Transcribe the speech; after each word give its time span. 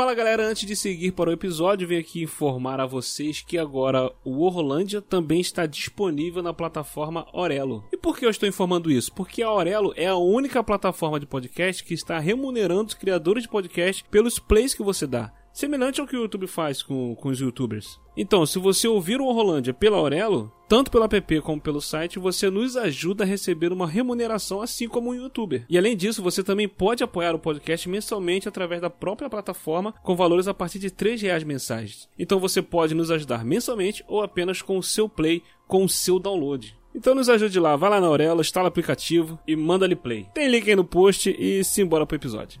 Fala 0.00 0.14
galera, 0.14 0.48
antes 0.48 0.66
de 0.66 0.74
seguir 0.74 1.12
para 1.12 1.28
o 1.28 1.32
episódio, 1.34 1.86
venho 1.86 2.00
aqui 2.00 2.22
informar 2.22 2.80
a 2.80 2.86
vocês 2.86 3.42
que 3.42 3.58
agora 3.58 4.10
o 4.24 4.42
Orlândia 4.42 5.02
também 5.02 5.42
está 5.42 5.66
disponível 5.66 6.42
na 6.42 6.54
plataforma 6.54 7.26
Orelo. 7.34 7.84
E 7.92 7.98
por 7.98 8.16
que 8.18 8.24
eu 8.24 8.30
estou 8.30 8.48
informando 8.48 8.90
isso? 8.90 9.12
Porque 9.12 9.42
a 9.42 9.52
Orelo 9.52 9.92
é 9.94 10.06
a 10.06 10.16
única 10.16 10.64
plataforma 10.64 11.20
de 11.20 11.26
podcast 11.26 11.84
que 11.84 11.92
está 11.92 12.18
remunerando 12.18 12.86
os 12.86 12.94
criadores 12.94 13.42
de 13.42 13.50
podcast 13.50 14.02
pelos 14.10 14.38
plays 14.38 14.72
que 14.72 14.82
você 14.82 15.06
dá 15.06 15.34
semelhante 15.52 16.00
ao 16.00 16.06
que 16.06 16.16
o 16.16 16.22
YouTube 16.22 16.46
faz 16.46 16.82
com, 16.82 17.14
com 17.14 17.28
os 17.28 17.40
youtubers. 17.40 18.00
Então, 18.16 18.44
se 18.44 18.58
você 18.58 18.86
ouvir 18.86 19.20
o 19.20 19.32
Rolândia 19.32 19.72
pela 19.72 19.96
Aurelo, 19.96 20.52
tanto 20.68 20.90
pelo 20.90 21.04
app 21.04 21.40
como 21.40 21.60
pelo 21.60 21.80
site, 21.80 22.18
você 22.18 22.50
nos 22.50 22.76
ajuda 22.76 23.24
a 23.24 23.26
receber 23.26 23.72
uma 23.72 23.86
remuneração 23.86 24.60
assim 24.60 24.88
como 24.88 25.10
um 25.10 25.14
youtuber. 25.14 25.64
E 25.68 25.78
além 25.78 25.96
disso, 25.96 26.22
você 26.22 26.42
também 26.42 26.68
pode 26.68 27.02
apoiar 27.02 27.34
o 27.34 27.38
podcast 27.38 27.88
mensalmente 27.88 28.48
através 28.48 28.80
da 28.80 28.90
própria 28.90 29.30
plataforma 29.30 29.92
com 30.02 30.14
valores 30.14 30.48
a 30.48 30.54
partir 30.54 30.78
de 30.78 30.88
R$ 30.88 31.16
reais 31.16 31.44
mensais. 31.44 32.08
Então 32.18 32.38
você 32.38 32.60
pode 32.60 32.94
nos 32.94 33.10
ajudar 33.10 33.44
mensalmente 33.44 34.04
ou 34.06 34.22
apenas 34.22 34.60
com 34.60 34.76
o 34.76 34.82
seu 34.82 35.08
play, 35.08 35.42
com 35.66 35.84
o 35.84 35.88
seu 35.88 36.18
download. 36.18 36.76
Então 36.94 37.14
nos 37.14 37.28
ajude 37.28 37.58
lá, 37.60 37.76
vai 37.76 37.88
lá 37.88 38.00
na 38.00 38.08
Aurelo, 38.08 38.40
instala 38.40 38.66
o 38.66 38.68
aplicativo 38.68 39.38
e 39.46 39.54
manda 39.54 39.84
ali 39.84 39.94
play. 39.94 40.26
Tem 40.34 40.48
link 40.48 40.68
aí 40.68 40.76
no 40.76 40.84
post 40.84 41.34
e 41.38 41.62
simbora 41.62 42.04
pro 42.04 42.16
episódio. 42.16 42.60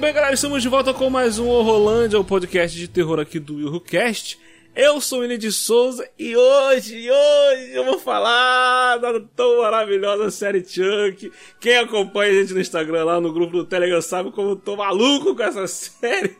Bem, 0.00 0.14
galera, 0.14 0.32
estamos 0.32 0.62
de 0.62 0.68
volta 0.68 0.94
com 0.94 1.10
mais 1.10 1.38
um 1.38 1.46
Horrorlândia, 1.46 2.18
o 2.18 2.24
podcast 2.24 2.76
de 2.76 2.88
terror 2.88 3.20
aqui 3.20 3.38
do 3.38 3.60
YuhuCast. 3.60 4.38
Eu 4.76 5.00
sou 5.00 5.20
o 5.20 5.38
de 5.38 5.52
Souza 5.52 6.04
e 6.18 6.36
hoje, 6.36 7.08
hoje 7.08 7.70
eu 7.72 7.84
vou 7.84 7.96
falar 7.96 8.96
da 8.96 9.20
tão 9.20 9.62
maravilhosa 9.62 10.32
série 10.32 10.64
Chuck. 10.64 11.30
Quem 11.60 11.76
acompanha 11.76 12.32
a 12.32 12.34
gente 12.42 12.54
no 12.54 12.60
Instagram, 12.60 13.04
lá 13.04 13.20
no 13.20 13.32
grupo 13.32 13.52
do 13.52 13.64
Telegram, 13.64 14.02
sabe 14.02 14.32
como 14.32 14.50
eu 14.50 14.56
tô 14.56 14.74
maluco 14.74 15.36
com 15.36 15.42
essa 15.44 15.64
série. 15.68 16.36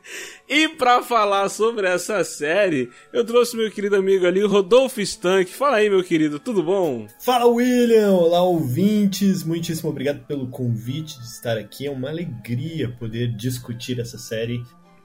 E 0.48 0.68
para 0.70 1.00
falar 1.00 1.48
sobre 1.48 1.86
essa 1.86 2.24
série, 2.24 2.90
eu 3.12 3.24
trouxe 3.24 3.56
meu 3.56 3.70
querido 3.70 3.94
amigo 3.94 4.26
ali, 4.26 4.42
Rodolfo 4.42 5.00
Stank. 5.00 5.52
Fala 5.52 5.76
aí, 5.76 5.88
meu 5.88 6.02
querido, 6.02 6.40
tudo 6.40 6.60
bom? 6.60 7.06
Fala, 7.20 7.46
William! 7.46 8.14
Olá, 8.14 8.42
ouvintes! 8.42 9.44
Muitíssimo 9.44 9.90
obrigado 9.90 10.26
pelo 10.26 10.48
convite 10.48 11.20
de 11.20 11.26
estar 11.26 11.56
aqui. 11.56 11.86
É 11.86 11.90
uma 11.90 12.08
alegria 12.08 12.88
poder 12.98 13.28
discutir 13.28 14.00
essa 14.00 14.18
série 14.18 14.60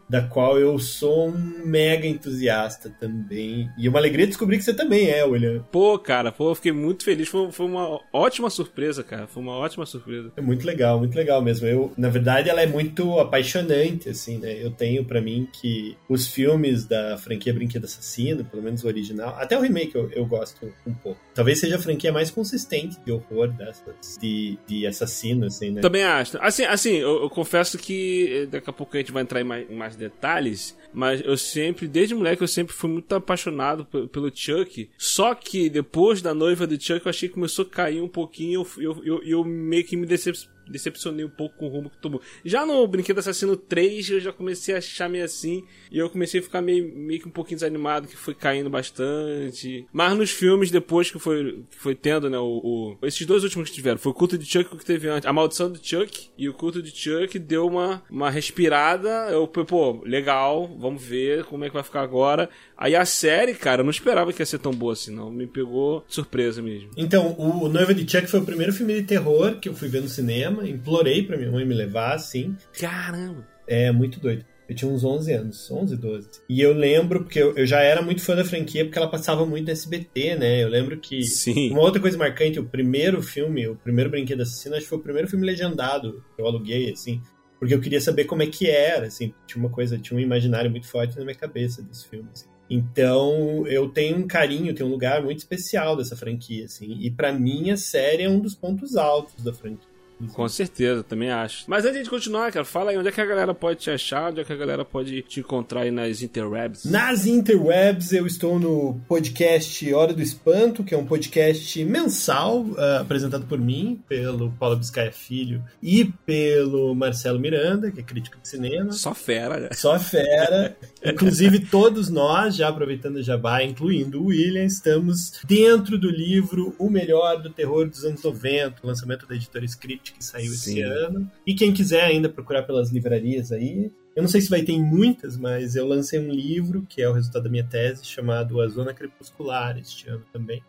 da 0.09 0.21
qual 0.21 0.57
eu 0.57 0.79
sou 0.79 1.29
um 1.29 1.65
mega 1.65 2.07
entusiasta 2.07 2.89
também. 2.99 3.69
E 3.77 3.85
é 3.85 3.89
uma 3.89 3.99
alegria 3.99 4.25
descobrir 4.25 4.57
que 4.57 4.63
você 4.63 4.73
também 4.73 5.09
é, 5.09 5.23
William. 5.23 5.63
Pô, 5.71 5.97
cara, 5.99 6.31
pô, 6.31 6.49
eu 6.49 6.55
fiquei 6.55 6.71
muito 6.71 7.03
feliz. 7.03 7.27
Foi, 7.29 7.51
foi 7.51 7.65
uma 7.65 7.99
ótima 8.11 8.49
surpresa, 8.49 9.03
cara. 9.03 9.27
Foi 9.27 9.43
uma 9.43 9.53
ótima 9.53 9.85
surpresa. 9.85 10.31
É 10.35 10.41
muito 10.41 10.65
legal, 10.65 10.97
muito 10.97 11.15
legal 11.15 11.41
mesmo. 11.41 11.67
Eu, 11.67 11.93
na 11.95 12.09
verdade, 12.09 12.49
ela 12.49 12.61
é 12.61 12.65
muito 12.65 13.19
apaixonante, 13.19 14.09
assim, 14.09 14.39
né? 14.39 14.57
Eu 14.63 14.71
tenho 14.71 15.05
para 15.05 15.21
mim 15.21 15.47
que 15.53 15.95
os 16.07 16.27
filmes 16.27 16.85
da 16.85 17.17
franquia 17.17 17.53
Brinquedo 17.53 17.85
Assassino, 17.85 18.43
pelo 18.43 18.63
menos 18.63 18.83
o 18.83 18.87
original, 18.87 19.35
até 19.37 19.57
o 19.57 19.61
remake 19.61 19.95
eu, 19.95 20.09
eu 20.11 20.25
gosto 20.25 20.73
um 20.87 20.93
pouco. 20.93 21.19
Talvez 21.35 21.59
seja 21.59 21.75
a 21.75 21.79
franquia 21.79 22.11
mais 22.11 22.31
consistente 22.31 22.97
de 23.05 23.11
horror 23.11 23.49
dessas, 23.49 24.17
de, 24.19 24.57
de 24.65 24.87
assassino, 24.87 25.45
assim, 25.45 25.71
né? 25.71 25.81
Também 25.81 26.03
acho. 26.03 26.37
Assim, 26.41 26.63
assim 26.63 26.93
eu, 26.95 27.23
eu 27.23 27.29
confesso 27.29 27.77
que 27.77 28.47
daqui 28.51 28.69
a 28.69 28.73
pouco 28.73 28.95
a 28.95 28.99
gente 28.99 29.11
vai 29.11 29.23
entrar 29.23 29.41
em 29.41 29.43
mais, 29.43 29.69
em 29.69 29.75
mais 29.75 29.95
detalhes, 29.99 30.77
mas 30.93 31.21
eu 31.23 31.37
sempre, 31.37 31.87
desde 31.87 32.15
moleque, 32.15 32.41
eu 32.41 32.47
sempre 32.47 32.73
fui 32.73 32.89
muito 32.89 33.13
apaixonado 33.13 33.85
pelo 33.85 34.31
Chuck. 34.33 34.89
Só 34.97 35.35
que 35.35 35.69
depois 35.69 36.21
da 36.21 36.33
noiva 36.33 36.65
do 36.65 36.81
Chuck, 36.81 37.05
eu 37.05 37.09
achei 37.09 37.29
que 37.29 37.35
começou 37.35 37.65
a 37.65 37.69
cair 37.69 38.01
um 38.01 38.07
pouquinho 38.07 38.49
e 38.49 38.53
eu, 38.53 38.67
eu, 38.77 39.03
eu, 39.03 39.23
eu 39.23 39.43
meio 39.43 39.83
que 39.83 39.95
me 39.95 40.05
decepcionei 40.05 40.58
decepcionei 40.69 41.25
um 41.25 41.29
pouco 41.29 41.57
com 41.57 41.67
o 41.67 41.69
rumo 41.69 41.89
que 41.89 41.97
tomou. 41.97 42.21
Já 42.43 42.65
no 42.65 42.85
Brinquedo 42.87 43.19
Assassino 43.19 43.55
3, 43.55 44.09
eu 44.09 44.19
já 44.19 44.31
comecei 44.31 44.75
a 44.75 44.77
achar 44.77 45.09
meio 45.09 45.25
assim, 45.25 45.63
e 45.91 45.97
eu 45.97 46.09
comecei 46.09 46.39
a 46.39 46.43
ficar 46.43 46.61
meio, 46.61 46.93
meio 46.95 47.21
que 47.21 47.27
um 47.27 47.31
pouquinho 47.31 47.57
desanimado, 47.57 48.07
que 48.07 48.15
foi 48.15 48.33
caindo 48.33 48.69
bastante. 48.69 49.85
Mas 49.91 50.17
nos 50.17 50.31
filmes, 50.31 50.71
depois 50.71 51.11
que 51.11 51.19
foi, 51.19 51.63
foi 51.71 51.95
tendo, 51.95 52.29
né, 52.29 52.37
o, 52.37 52.97
o, 53.01 53.07
esses 53.07 53.25
dois 53.25 53.43
últimos 53.43 53.69
que 53.69 53.75
tiveram, 53.75 53.97
foi 53.97 54.11
o 54.11 54.15
culto 54.15 54.37
de 54.37 54.45
Chuck 54.45 54.77
que 54.77 54.85
teve 54.85 55.07
antes, 55.07 55.27
a 55.27 55.33
maldição 55.33 55.71
do 55.71 55.79
Chuck, 55.81 56.29
e 56.37 56.47
o 56.47 56.53
culto 56.53 56.81
de 56.81 56.91
Chuck 56.91 57.37
deu 57.39 57.67
uma, 57.67 58.03
uma 58.09 58.29
respirada, 58.29 59.09
eu, 59.31 59.47
pô, 59.47 60.01
legal, 60.05 60.67
vamos 60.77 61.03
ver 61.03 61.43
como 61.45 61.63
é 61.63 61.67
que 61.67 61.73
vai 61.73 61.83
ficar 61.83 62.01
agora. 62.01 62.49
Aí 62.77 62.95
a 62.95 63.05
série, 63.05 63.53
cara, 63.53 63.81
eu 63.81 63.83
não 63.83 63.91
esperava 63.91 64.31
que 64.31 64.41
ia 64.41 64.45
ser 64.45 64.59
tão 64.59 64.71
boa 64.71 64.93
assim, 64.93 65.13
não. 65.13 65.29
Me 65.29 65.45
pegou 65.45 66.03
surpresa 66.07 66.61
mesmo. 66.61 66.89
Então, 66.95 67.35
o 67.37 67.67
Noiva 67.67 67.93
de 67.93 68.09
Chuck 68.09 68.27
foi 68.27 68.39
o 68.39 68.45
primeiro 68.45 68.71
filme 68.71 68.93
de 68.93 69.03
terror 69.03 69.55
que 69.59 69.67
eu 69.67 69.73
fui 69.73 69.87
ver 69.87 70.01
no 70.01 70.07
cinema. 70.07 70.58
Implorei 70.65 71.23
pra 71.23 71.37
minha 71.37 71.51
mãe 71.51 71.65
me 71.65 71.73
levar, 71.73 72.15
assim. 72.15 72.55
Caramba! 72.79 73.47
É, 73.67 73.91
muito 73.91 74.19
doido. 74.19 74.45
Eu 74.69 74.75
tinha 74.75 74.91
uns 74.91 75.03
11 75.03 75.33
anos, 75.33 75.71
11, 75.71 75.97
12. 75.97 76.29
E 76.47 76.61
eu 76.61 76.73
lembro, 76.73 77.23
porque 77.23 77.39
eu, 77.39 77.55
eu, 77.55 77.65
já 77.65 77.79
era 77.79 78.03
muito 78.03 78.21
fã 78.21 78.35
da 78.35 78.45
franquia, 78.45 78.85
porque 78.85 78.99
ela 78.99 79.09
passava 79.09 79.43
muito 79.43 79.65
no 79.65 79.71
SBT, 79.71 80.35
né? 80.35 80.63
Eu 80.63 80.69
lembro 80.69 80.99
que. 80.99 81.23
Sim. 81.23 81.71
Uma 81.71 81.81
outra 81.81 81.99
coisa 81.99 82.15
marcante, 82.17 82.59
o 82.59 82.65
primeiro 82.65 83.19
filme, 83.23 83.67
o 83.67 83.75
primeiro 83.75 84.11
Brinquedo 84.11 84.41
Assassino, 84.41 84.75
acho 84.75 84.83
que 84.83 84.89
foi 84.89 84.99
o 84.99 85.03
primeiro 85.03 85.27
filme 85.27 85.43
legendado 85.43 86.23
que 86.35 86.41
eu 86.41 86.45
aluguei, 86.45 86.91
assim. 86.91 87.19
Porque 87.57 87.73
eu 87.73 87.81
queria 87.81 87.99
saber 87.99 88.25
como 88.25 88.43
é 88.43 88.47
que 88.47 88.69
era, 88.69 89.07
assim. 89.07 89.33
Tinha 89.47 89.63
uma 89.63 89.71
coisa, 89.71 89.97
tinha 89.97 90.15
um 90.15 90.21
imaginário 90.21 90.69
muito 90.69 90.87
forte 90.87 91.17
na 91.17 91.25
minha 91.25 91.35
cabeça 91.35 91.81
desse 91.81 92.07
filme, 92.07 92.29
assim. 92.31 92.47
Então, 92.69 93.65
eu 93.65 93.89
tenho 93.89 94.17
um 94.17 94.27
carinho, 94.27 94.75
tenho 94.75 94.87
um 94.87 94.91
lugar 94.91 95.23
muito 95.23 95.39
especial 95.39 95.97
dessa 95.97 96.15
franquia, 96.15 96.65
assim. 96.65 96.95
E 97.01 97.09
para 97.09 97.33
mim, 97.33 97.71
a 97.71 97.77
série 97.77 98.23
é 98.23 98.29
um 98.29 98.39
dos 98.39 98.53
pontos 98.53 98.95
altos 98.95 99.43
da 99.43 99.51
franquia. 99.51 99.88
Com 100.33 100.47
certeza, 100.47 101.03
também 101.03 101.31
acho. 101.31 101.63
Mas 101.67 101.85
antes 101.85 102.03
de 102.03 102.09
continuar, 102.09 102.51
cara, 102.51 102.65
fala 102.65 102.91
aí 102.91 102.97
onde 102.97 103.07
é 103.07 103.11
que 103.11 103.21
a 103.21 103.25
galera 103.25 103.53
pode 103.53 103.79
te 103.79 103.89
achar, 103.89 104.31
onde 104.31 104.41
é 104.41 104.43
que 104.43 104.51
a 104.51 104.55
galera 104.55 104.83
pode 104.83 105.21
te 105.23 105.39
encontrar 105.39 105.81
aí 105.81 105.91
nas 105.91 106.21
interwebs. 106.21 106.85
Nas 106.85 107.25
interwebs 107.25 108.11
eu 108.11 108.27
estou 108.27 108.59
no 108.59 108.99
podcast 109.07 109.93
Hora 109.93 110.13
do 110.13 110.21
Espanto, 110.21 110.83
que 110.83 110.93
é 110.93 110.97
um 110.97 111.05
podcast 111.05 111.83
mensal, 111.85 112.61
uh, 112.61 113.01
apresentado 113.01 113.45
por 113.45 113.59
mim, 113.59 114.01
pelo 114.07 114.51
Paulo 114.51 114.75
Biscaia 114.75 115.11
Filho 115.11 115.63
e 115.81 116.05
pelo 116.25 116.93
Marcelo 116.93 117.39
Miranda, 117.39 117.91
que 117.91 117.99
é 117.99 118.03
crítico 118.03 118.37
de 118.41 118.47
cinema. 118.47 118.91
Só 118.91 119.13
fera, 119.13 119.59
né? 119.59 119.69
Só 119.71 119.97
fera. 119.99 120.75
Inclusive 121.03 121.59
todos 121.59 122.09
nós, 122.09 122.55
já 122.55 122.67
aproveitando 122.67 123.17
o 123.17 123.23
jabá, 123.23 123.63
incluindo 123.63 124.21
o 124.21 124.27
William, 124.27 124.65
estamos 124.65 125.39
dentro 125.45 125.97
do 125.97 126.09
livro 126.09 126.75
O 126.77 126.89
Melhor 126.89 127.41
do 127.41 127.49
Terror 127.49 127.87
dos 127.87 128.03
anos 128.03 128.21
90, 128.21 128.75
lançamento 128.83 129.27
da 129.27 129.35
editora 129.35 129.65
Script 129.65 130.08
que 130.13 130.23
saiu 130.23 130.51
Sim. 130.51 130.71
esse 130.71 130.81
ano. 130.81 131.31
E 131.45 131.53
quem 131.53 131.73
quiser 131.73 132.03
ainda 132.03 132.29
procurar 132.29 132.63
pelas 132.63 132.91
livrarias 132.91 133.51
aí. 133.51 133.91
Eu 134.15 134.23
não 134.23 134.29
sei 134.29 134.41
se 134.41 134.49
vai 134.49 134.63
ter 134.63 134.73
em 134.73 134.83
muitas, 134.83 135.37
mas 135.37 135.75
eu 135.75 135.87
lancei 135.87 136.19
um 136.19 136.29
livro, 136.29 136.85
que 136.89 137.01
é 137.01 137.07
o 137.09 137.13
resultado 137.13 137.43
da 137.43 137.49
minha 137.49 137.63
tese, 137.63 138.05
chamado 138.05 138.59
A 138.59 138.67
Zona 138.67 138.93
Crepuscular, 138.93 139.77
este 139.77 140.09
ano 140.09 140.25
também. 140.31 140.61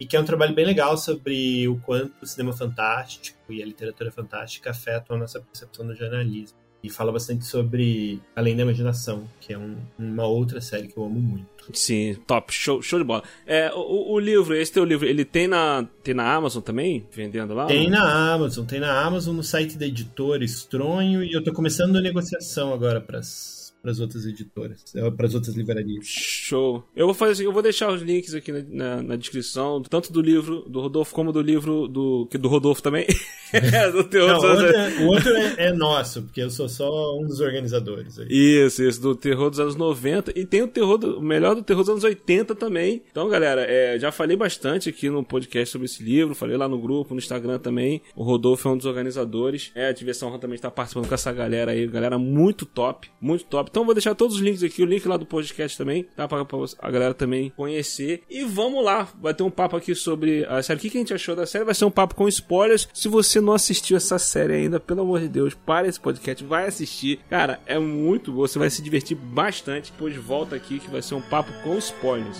E 0.00 0.06
que 0.06 0.16
é 0.16 0.20
um 0.20 0.24
trabalho 0.24 0.54
bem 0.54 0.64
legal 0.64 0.96
sobre 0.96 1.68
o 1.68 1.78
quanto 1.80 2.22
o 2.22 2.26
cinema 2.26 2.52
fantástico 2.52 3.52
e 3.52 3.62
a 3.62 3.66
literatura 3.66 4.10
fantástica 4.10 4.70
afetam 4.70 5.16
a 5.16 5.20
nossa 5.20 5.40
percepção 5.40 5.86
do 5.86 5.94
jornalismo. 5.94 6.63
E 6.84 6.90
fala 6.90 7.10
bastante 7.10 7.46
sobre 7.46 8.20
Além 8.36 8.54
da 8.54 8.62
Imaginação, 8.62 9.24
que 9.40 9.54
é 9.54 9.58
um, 9.58 9.74
uma 9.98 10.26
outra 10.26 10.60
série 10.60 10.86
que 10.86 10.98
eu 10.98 11.04
amo 11.04 11.18
muito. 11.18 11.46
Sim, 11.72 12.14
top, 12.26 12.52
show, 12.52 12.82
show 12.82 12.98
de 12.98 13.06
bola. 13.06 13.22
É, 13.46 13.72
o, 13.72 14.12
o, 14.12 14.18
livro, 14.18 14.54
esse 14.54 14.70
teu 14.70 14.84
livro, 14.84 15.06
ele 15.06 15.24
tem 15.24 15.48
na, 15.48 15.88
tem 16.02 16.12
na 16.12 16.30
Amazon 16.30 16.62
também? 16.62 17.06
Vendendo 17.10 17.54
lá? 17.54 17.64
Tem 17.64 17.88
na 17.88 18.34
Amazon, 18.34 18.66
tem 18.66 18.80
na 18.80 19.00
Amazon, 19.02 19.34
no 19.34 19.42
site 19.42 19.78
da 19.78 19.86
editora 19.86 20.44
Estronho, 20.44 21.24
e 21.24 21.32
eu 21.32 21.42
tô 21.42 21.54
começando 21.54 21.96
a 21.96 22.02
negociação 22.02 22.74
agora 22.74 23.00
para 23.00 23.20
as 23.20 23.53
outras 24.00 24.26
editoras, 24.26 24.84
eh, 24.94 25.10
para 25.10 25.26
as 25.26 25.34
outras 25.34 25.54
livrarias. 25.54 26.06
Show. 26.06 26.84
Eu 26.94 27.06
vou 27.06 27.14
fazer 27.14 27.32
assim, 27.32 27.44
eu 27.44 27.52
vou 27.52 27.62
deixar 27.62 27.92
os 27.92 28.02
links 28.02 28.34
aqui 28.34 28.52
na, 28.52 28.62
na, 28.68 29.02
na 29.02 29.16
descrição, 29.16 29.82
tanto 29.82 30.12
do 30.12 30.20
livro 30.20 30.62
do 30.68 30.80
Rodolfo 30.80 31.14
como 31.14 31.32
do 31.32 31.40
livro 31.40 31.88
do 31.88 32.26
que 32.30 32.38
do 32.38 32.48
Rodolfo 32.48 32.82
também. 32.82 33.06
do 33.92 34.04
Terror 34.04 34.28
Não, 34.28 34.36
dos 34.36 34.44
anos... 34.44 34.74
É, 34.74 35.04
o 35.04 35.06
outro 35.06 35.36
é, 35.36 35.54
é, 35.58 35.72
nosso, 35.72 36.22
porque 36.22 36.40
eu 36.40 36.50
sou 36.50 36.68
só 36.68 37.18
um 37.18 37.26
dos 37.26 37.40
organizadores. 37.40 38.18
Aí. 38.18 38.26
Isso, 38.30 38.82
isso, 38.82 39.00
do 39.00 39.14
terror 39.14 39.50
dos 39.50 39.60
anos 39.60 39.76
90. 39.76 40.32
E 40.38 40.44
tem 40.44 40.62
o 40.62 40.68
terror 40.68 40.98
do, 40.98 41.18
o 41.18 41.22
melhor 41.22 41.54
do 41.54 41.62
terror 41.62 41.82
dos 41.82 41.90
anos 41.90 42.04
80 42.04 42.54
também. 42.54 43.02
Então, 43.10 43.28
galera, 43.28 43.62
é, 43.62 43.98
já 43.98 44.10
falei 44.10 44.36
bastante 44.36 44.88
aqui 44.88 45.08
no 45.08 45.24
podcast 45.24 45.70
sobre 45.70 45.86
esse 45.86 46.02
livro, 46.02 46.34
falei 46.34 46.56
lá 46.56 46.68
no 46.68 46.78
grupo, 46.78 47.14
no 47.14 47.20
Instagram 47.20 47.58
também. 47.58 48.02
O 48.16 48.22
Rodolfo 48.22 48.68
é 48.68 48.72
um 48.72 48.76
dos 48.76 48.86
organizadores. 48.86 49.70
É, 49.74 49.88
a 49.88 49.92
Diversão 49.92 50.36
também 50.38 50.56
está 50.56 50.70
participando 50.70 51.08
com 51.08 51.14
essa 51.14 51.32
galera 51.32 51.72
aí, 51.72 51.86
galera 51.86 52.18
muito 52.18 52.66
top, 52.66 53.08
muito 53.20 53.44
top. 53.44 53.70
Então, 53.74 53.84
vou 53.84 53.92
deixar 53.92 54.14
todos 54.14 54.36
os 54.36 54.40
links 54.40 54.62
aqui, 54.62 54.84
o 54.84 54.86
link 54.86 55.04
lá 55.08 55.16
do 55.16 55.26
podcast 55.26 55.76
também, 55.76 56.04
tá? 56.14 56.28
Pra, 56.28 56.44
pra 56.44 56.58
a 56.78 56.90
galera 56.92 57.12
também 57.12 57.52
conhecer. 57.56 58.22
E 58.30 58.44
vamos 58.44 58.84
lá, 58.84 59.08
vai 59.20 59.34
ter 59.34 59.42
um 59.42 59.50
papo 59.50 59.76
aqui 59.76 59.96
sobre 59.96 60.46
a 60.48 60.62
série. 60.62 60.78
O 60.78 60.80
que 60.80 60.96
a 60.96 61.00
gente 61.00 61.12
achou 61.12 61.34
da 61.34 61.44
série? 61.44 61.64
Vai 61.64 61.74
ser 61.74 61.84
um 61.84 61.90
papo 61.90 62.14
com 62.14 62.28
spoilers. 62.28 62.88
Se 62.94 63.08
você 63.08 63.40
não 63.40 63.52
assistiu 63.52 63.96
essa 63.96 64.16
série 64.16 64.52
ainda, 64.52 64.78
pelo 64.78 65.00
amor 65.00 65.18
de 65.18 65.28
Deus, 65.28 65.54
para 65.54 65.88
esse 65.88 65.98
podcast, 65.98 66.44
vai 66.44 66.68
assistir. 66.68 67.18
Cara, 67.28 67.58
é 67.66 67.76
muito 67.76 68.30
bom, 68.30 68.42
você 68.42 68.60
vai 68.60 68.70
se 68.70 68.80
divertir 68.80 69.16
bastante. 69.16 69.90
Depois 69.90 70.14
volta 70.14 70.54
aqui 70.54 70.78
que 70.78 70.88
vai 70.88 71.02
ser 71.02 71.16
um 71.16 71.22
papo 71.22 71.50
com 71.64 71.76
spoilers. 71.76 72.38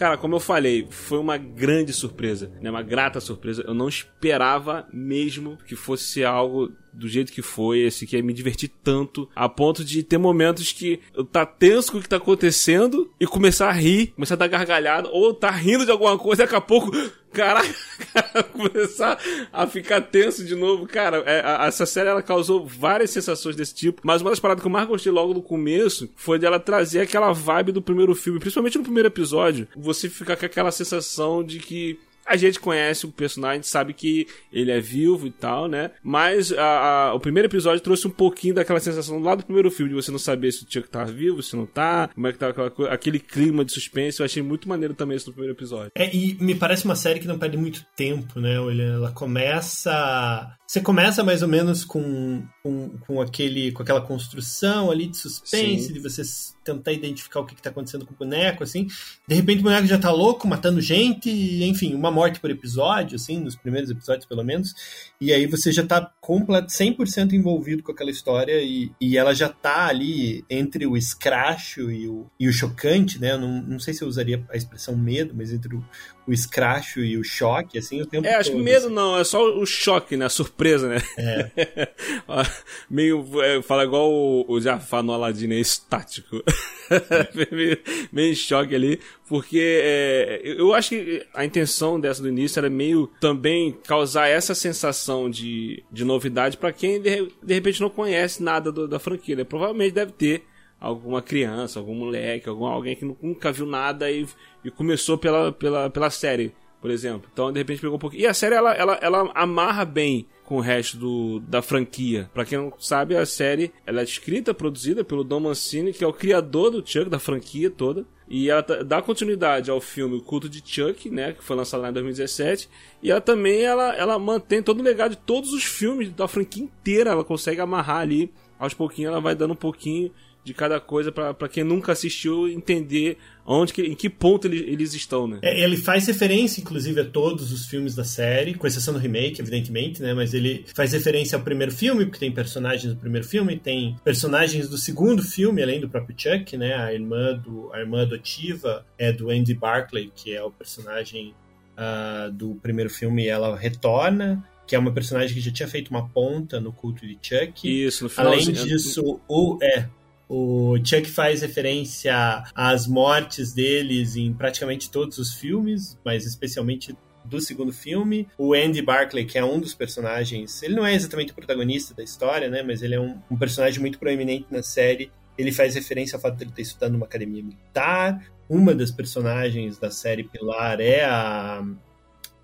Cara, 0.00 0.16
como 0.16 0.34
eu 0.34 0.40
falei, 0.40 0.88
foi 0.88 1.18
uma 1.18 1.36
grande 1.36 1.92
surpresa, 1.92 2.50
né? 2.62 2.70
Uma 2.70 2.80
grata 2.82 3.20
surpresa. 3.20 3.62
Eu 3.66 3.74
não 3.74 3.86
esperava 3.86 4.88
mesmo 4.90 5.58
que 5.66 5.76
fosse 5.76 6.24
algo 6.24 6.72
do 6.92 7.08
jeito 7.08 7.32
que 7.32 7.42
foi, 7.42 7.80
esse 7.80 8.06
que 8.06 8.20
me 8.22 8.32
divertir 8.32 8.70
tanto, 8.82 9.28
a 9.34 9.48
ponto 9.48 9.84
de 9.84 10.02
ter 10.02 10.18
momentos 10.18 10.72
que 10.72 11.00
eu 11.14 11.24
tá 11.24 11.46
tenso 11.46 11.92
com 11.92 11.98
o 11.98 12.02
que 12.02 12.08
tá 12.08 12.16
acontecendo 12.16 13.10
e 13.18 13.26
começar 13.26 13.68
a 13.68 13.72
rir, 13.72 14.08
começar 14.08 14.34
a 14.34 14.38
dar 14.38 14.48
gargalhada, 14.48 15.08
ou 15.08 15.32
tá 15.32 15.50
rindo 15.50 15.84
de 15.84 15.90
alguma 15.90 16.18
coisa 16.18 16.42
e 16.42 16.44
daqui 16.44 16.56
a 16.56 16.60
pouco, 16.60 16.90
caraca, 17.32 17.74
começar 18.52 19.18
a 19.52 19.66
ficar 19.66 20.00
tenso 20.00 20.44
de 20.44 20.54
novo. 20.54 20.86
Cara, 20.86 21.18
é, 21.18 21.42
a, 21.44 21.66
essa 21.66 21.86
série 21.86 22.08
ela 22.08 22.22
causou 22.22 22.66
várias 22.66 23.10
sensações 23.10 23.56
desse 23.56 23.74
tipo, 23.74 24.02
mas 24.04 24.20
uma 24.20 24.30
das 24.30 24.40
paradas 24.40 24.62
que 24.62 24.66
eu 24.66 24.72
mais 24.72 24.86
gostei 24.86 25.12
logo 25.12 25.34
no 25.34 25.42
começo 25.42 26.10
foi 26.16 26.38
dela 26.38 26.58
trazer 26.58 27.00
aquela 27.00 27.32
vibe 27.32 27.72
do 27.72 27.82
primeiro 27.82 28.14
filme, 28.14 28.40
principalmente 28.40 28.78
no 28.78 28.84
primeiro 28.84 29.08
episódio, 29.08 29.68
você 29.76 30.08
ficar 30.08 30.36
com 30.36 30.46
aquela 30.46 30.70
sensação 30.70 31.42
de 31.42 31.58
que 31.58 31.98
a 32.26 32.36
gente 32.36 32.60
conhece 32.60 33.06
o 33.06 33.12
personagem, 33.12 33.62
sabe 33.62 33.92
que 33.92 34.26
ele 34.52 34.70
é 34.70 34.80
vivo 34.80 35.26
e 35.26 35.30
tal, 35.30 35.68
né? 35.68 35.90
Mas 36.02 36.52
a, 36.52 37.08
a, 37.08 37.14
o 37.14 37.20
primeiro 37.20 37.48
episódio 37.48 37.80
trouxe 37.80 38.06
um 38.06 38.10
pouquinho 38.10 38.54
daquela 38.54 38.80
sensação 38.80 39.18
lá 39.20 39.34
do 39.34 39.44
primeiro 39.44 39.70
filme, 39.70 39.90
de 39.90 39.96
você 39.96 40.10
não 40.10 40.18
saber 40.18 40.52
se 40.52 40.64
o 40.64 40.66
Chuck 40.68 40.88
tá 40.88 41.04
vivo, 41.04 41.42
se 41.42 41.56
não 41.56 41.66
tá, 41.66 42.08
como 42.14 42.26
é 42.26 42.32
que 42.32 42.38
tá 42.38 42.48
aquela, 42.48 42.72
aquele 42.92 43.18
clima 43.18 43.64
de 43.64 43.72
suspense. 43.72 44.20
Eu 44.20 44.26
achei 44.26 44.42
muito 44.42 44.68
maneiro 44.68 44.94
também 44.94 45.16
isso 45.16 45.26
no 45.28 45.32
primeiro 45.32 45.56
episódio. 45.56 45.90
É, 45.94 46.14
e 46.14 46.36
me 46.40 46.54
parece 46.54 46.84
uma 46.84 46.96
série 46.96 47.20
que 47.20 47.26
não 47.26 47.38
perde 47.38 47.56
muito 47.56 47.84
tempo, 47.96 48.38
né? 48.38 48.54
Ela 48.54 49.12
começa 49.12 50.56
você 50.70 50.80
começa 50.80 51.24
mais 51.24 51.42
ou 51.42 51.48
menos 51.48 51.84
com, 51.84 52.44
com, 52.62 52.90
com, 53.04 53.20
aquele, 53.20 53.72
com 53.72 53.82
aquela 53.82 54.00
construção 54.00 54.88
ali 54.88 55.08
de 55.08 55.16
suspense, 55.16 55.88
Sim. 55.88 55.92
de 55.92 55.98
você 55.98 56.22
tentar 56.62 56.92
identificar 56.92 57.40
o 57.40 57.44
que 57.44 57.54
está 57.54 57.70
acontecendo 57.70 58.06
com 58.06 58.14
o 58.14 58.16
boneco, 58.16 58.62
assim. 58.62 58.86
De 59.26 59.34
repente 59.34 59.58
o 59.58 59.62
boneco 59.64 59.88
já 59.88 59.96
está 59.96 60.12
louco, 60.12 60.46
matando 60.46 60.80
gente, 60.80 61.28
enfim, 61.64 61.92
uma 61.92 62.12
morte 62.20 62.38
por 62.38 62.50
episódio, 62.50 63.16
assim, 63.16 63.40
nos 63.40 63.56
primeiros 63.56 63.90
episódios 63.90 64.26
pelo 64.26 64.44
menos. 64.44 64.74
E 65.18 65.32
aí 65.32 65.46
você 65.46 65.72
já 65.72 65.82
está 65.82 66.12
completo, 66.20 66.68
100% 66.68 67.32
envolvido 67.32 67.82
com 67.82 67.92
aquela 67.92 68.10
história 68.10 68.60
e, 68.60 68.92
e 69.00 69.16
ela 69.16 69.34
já 69.34 69.46
está 69.46 69.86
ali 69.86 70.44
entre 70.50 70.86
o 70.86 70.96
escracho 70.96 71.90
e 71.90 72.06
o, 72.06 72.26
e 72.38 72.48
o 72.48 72.52
chocante, 72.52 73.18
né? 73.18 73.36
Não, 73.38 73.62
não 73.62 73.78
sei 73.78 73.94
se 73.94 74.02
eu 74.02 74.08
usaria 74.08 74.44
a 74.50 74.56
expressão 74.56 74.94
medo, 74.96 75.32
mas 75.34 75.50
entre 75.52 75.74
o, 75.74 75.84
o 76.26 76.32
escracho 76.32 77.00
e 77.00 77.16
o 77.16 77.24
choque, 77.24 77.78
assim, 77.78 78.00
o 78.00 78.06
tempo 78.06 78.26
É, 78.26 78.34
acho 78.34 78.50
todo, 78.50 78.58
que 78.58 78.64
medo 78.64 78.86
assim. 78.86 78.94
não, 78.94 79.18
é 79.18 79.24
só 79.24 79.42
o 79.42 79.64
choque, 79.66 80.16
né? 80.16 80.26
A 80.26 80.30
surpresa, 80.30 80.88
né? 80.88 81.02
É. 81.18 81.88
meio, 82.88 83.26
é, 83.42 83.62
fala 83.62 83.84
igual 83.84 84.10
o, 84.10 84.44
o 84.46 84.60
Jafar 84.60 85.02
no 85.02 85.12
Aladdin, 85.12 85.52
é 85.52 85.58
estático. 85.58 86.42
É. 86.90 87.46
meio, 87.54 87.78
meio 88.12 88.36
choque 88.36 88.74
ali, 88.74 89.00
porque 89.28 89.80
é, 89.82 90.40
eu 90.44 90.74
acho 90.74 90.90
que 90.90 91.26
a 91.34 91.44
intenção 91.44 91.99
dessa 92.00 92.22
do 92.22 92.28
início 92.28 92.58
era 92.58 92.70
meio 92.70 93.08
também 93.20 93.72
causar 93.86 94.28
essa 94.28 94.54
sensação 94.54 95.30
de, 95.30 95.84
de 95.90 96.04
novidade 96.04 96.56
para 96.56 96.72
quem 96.72 97.00
de, 97.00 97.30
de 97.42 97.54
repente 97.54 97.80
não 97.80 97.90
conhece 97.90 98.42
nada 98.42 98.72
do, 98.72 98.88
da 98.88 98.98
franquia. 98.98 99.36
Né? 99.36 99.44
Provavelmente 99.44 99.92
deve 99.92 100.12
ter 100.12 100.44
alguma 100.80 101.20
criança, 101.20 101.78
algum 101.78 101.94
moleque, 101.94 102.48
algum, 102.48 102.64
alguém 102.64 102.96
que 102.96 103.04
nunca 103.04 103.52
viu 103.52 103.66
nada 103.66 104.10
e, 104.10 104.26
e 104.64 104.70
começou 104.70 105.18
pela, 105.18 105.52
pela, 105.52 105.90
pela 105.90 106.10
série, 106.10 106.52
por 106.80 106.90
exemplo. 106.90 107.28
Então, 107.32 107.52
de 107.52 107.58
repente, 107.58 107.80
pegou 107.80 107.96
um 107.96 108.00
pouquinho. 108.00 108.22
E 108.22 108.26
a 108.26 108.34
série, 108.34 108.54
ela, 108.54 108.72
ela, 108.72 108.98
ela 109.02 109.30
amarra 109.34 109.84
bem 109.84 110.26
com 110.44 110.56
o 110.56 110.60
resto 110.60 110.96
do, 110.96 111.40
da 111.40 111.62
franquia. 111.62 112.28
Para 112.34 112.44
quem 112.44 112.58
não 112.58 112.72
sabe, 112.78 113.16
a 113.16 113.24
série 113.24 113.70
ela 113.86 114.00
é 114.00 114.04
escrita, 114.04 114.52
produzida 114.52 115.04
pelo 115.04 115.22
Don 115.22 115.40
Mancini, 115.40 115.92
que 115.92 116.02
é 116.02 116.06
o 116.06 116.12
criador 116.12 116.70
do 116.70 116.84
Chuck, 116.84 117.08
da 117.08 117.18
franquia 117.18 117.70
toda. 117.70 118.04
E 118.28 118.50
ela 118.50 118.62
dá 118.84 119.02
continuidade 119.02 119.70
ao 119.70 119.80
filme 119.80 120.16
O 120.16 120.22
Culto 120.22 120.48
de 120.48 120.62
Chuck, 120.64 121.10
né, 121.10 121.32
que 121.34 121.44
foi 121.44 121.56
lançado 121.56 121.82
lá 121.82 121.90
em 121.90 121.92
2017. 121.92 122.68
E 123.02 123.10
ela 123.10 123.20
também 123.20 123.62
ela, 123.62 123.94
ela 123.94 124.18
mantém 124.18 124.62
todo 124.62 124.80
o 124.80 124.82
legado 124.82 125.10
de 125.10 125.18
todos 125.18 125.52
os 125.52 125.64
filmes 125.64 126.10
da 126.10 126.26
franquia 126.26 126.64
inteira. 126.64 127.10
Ela 127.10 127.24
consegue 127.24 127.60
amarrar 127.60 127.98
ali. 127.98 128.32
Aos 128.58 128.74
pouquinhos 128.74 129.12
ela 129.12 129.20
vai 129.20 129.34
dando 129.34 129.52
um 129.52 129.56
pouquinho 129.56 130.12
de 130.42 130.54
cada 130.54 130.80
coisa 130.80 131.12
para 131.12 131.48
quem 131.48 131.62
nunca 131.62 131.92
assistiu 131.92 132.48
entender 132.48 133.18
onde 133.44 133.72
que, 133.72 133.82
em 133.82 133.94
que 133.94 134.08
ponto 134.08 134.46
eles, 134.46 134.62
eles 134.62 134.94
estão, 134.94 135.26
né? 135.26 135.38
É, 135.42 135.62
ele 135.62 135.76
faz 135.76 136.06
referência, 136.06 136.60
inclusive, 136.60 137.00
a 137.00 137.04
todos 137.04 137.52
os 137.52 137.66
filmes 137.66 137.94
da 137.94 138.04
série, 138.04 138.54
com 138.54 138.66
exceção 138.66 138.94
do 138.94 139.00
remake, 139.00 139.40
evidentemente, 139.40 140.00
né? 140.00 140.14
Mas 140.14 140.32
ele 140.32 140.64
faz 140.74 140.92
referência 140.92 141.36
ao 141.36 141.44
primeiro 141.44 141.72
filme, 141.72 142.06
porque 142.06 142.20
tem 142.20 142.32
personagens 142.32 142.94
do 142.94 142.98
primeiro 142.98 143.26
filme, 143.26 143.58
tem 143.58 143.96
personagens 144.02 144.68
do 144.68 144.78
segundo 144.78 145.22
filme, 145.22 145.62
além 145.62 145.80
do 145.80 145.88
próprio 145.88 146.14
Chuck, 146.16 146.56
né? 146.56 146.74
A 146.74 146.92
irmã, 146.92 147.34
do, 147.36 147.70
a 147.72 147.80
irmã 147.80 148.02
adotiva 148.02 148.86
é 148.96 149.12
do 149.12 149.30
Andy 149.30 149.54
Barclay, 149.54 150.10
que 150.14 150.34
é 150.34 150.42
o 150.42 150.50
personagem 150.50 151.34
uh, 151.76 152.30
do 152.32 152.54
primeiro 152.56 152.90
filme, 152.90 153.24
e 153.24 153.28
ela 153.28 153.56
retorna 153.56 154.42
que 154.70 154.76
é 154.76 154.78
uma 154.78 154.92
personagem 154.92 155.34
que 155.34 155.40
já 155.40 155.50
tinha 155.50 155.66
feito 155.66 155.88
uma 155.88 156.08
ponta 156.08 156.60
no 156.60 156.72
culto 156.72 157.04
de 157.04 157.18
Chuck. 157.20 157.68
Isso, 157.86 158.04
no 158.04 158.08
final. 158.08 158.32
Além 158.32 158.52
disso, 158.52 159.20
o, 159.26 159.58
é, 159.60 159.88
o 160.32 160.76
Chuck 160.76 161.10
faz 161.10 161.42
referência 161.42 162.44
às 162.54 162.86
mortes 162.86 163.52
deles 163.52 164.14
em 164.14 164.32
praticamente 164.32 164.88
todos 164.88 165.18
os 165.18 165.34
filmes, 165.34 165.98
mas 166.04 166.24
especialmente 166.24 166.96
do 167.24 167.40
segundo 167.40 167.72
filme. 167.72 168.28
O 168.38 168.54
Andy 168.54 168.80
Barclay, 168.80 169.24
que 169.24 169.36
é 169.36 169.44
um 169.44 169.58
dos 169.58 169.74
personagens, 169.74 170.62
ele 170.62 170.76
não 170.76 170.86
é 170.86 170.94
exatamente 170.94 171.32
o 171.32 171.34
protagonista 171.34 171.94
da 171.94 172.04
história, 172.04 172.48
né? 172.48 172.62
Mas 172.62 172.80
ele 172.80 172.94
é 172.94 173.00
um, 173.00 173.20
um 173.28 173.36
personagem 173.36 173.80
muito 173.80 173.98
proeminente 173.98 174.46
na 174.52 174.62
série. 174.62 175.10
Ele 175.36 175.50
faz 175.50 175.74
referência 175.74 176.14
ao 176.14 176.22
fato 176.22 176.36
de 176.36 176.44
ele 176.44 176.52
ter 176.52 176.62
estudado 176.62 176.92
numa 176.92 177.06
academia 177.06 177.42
militar. 177.42 178.24
Uma 178.48 178.72
das 178.72 178.92
personagens 178.92 179.78
da 179.78 179.90
série 179.90 180.22
Pilar 180.22 180.80
é 180.80 181.04
a 181.04 181.64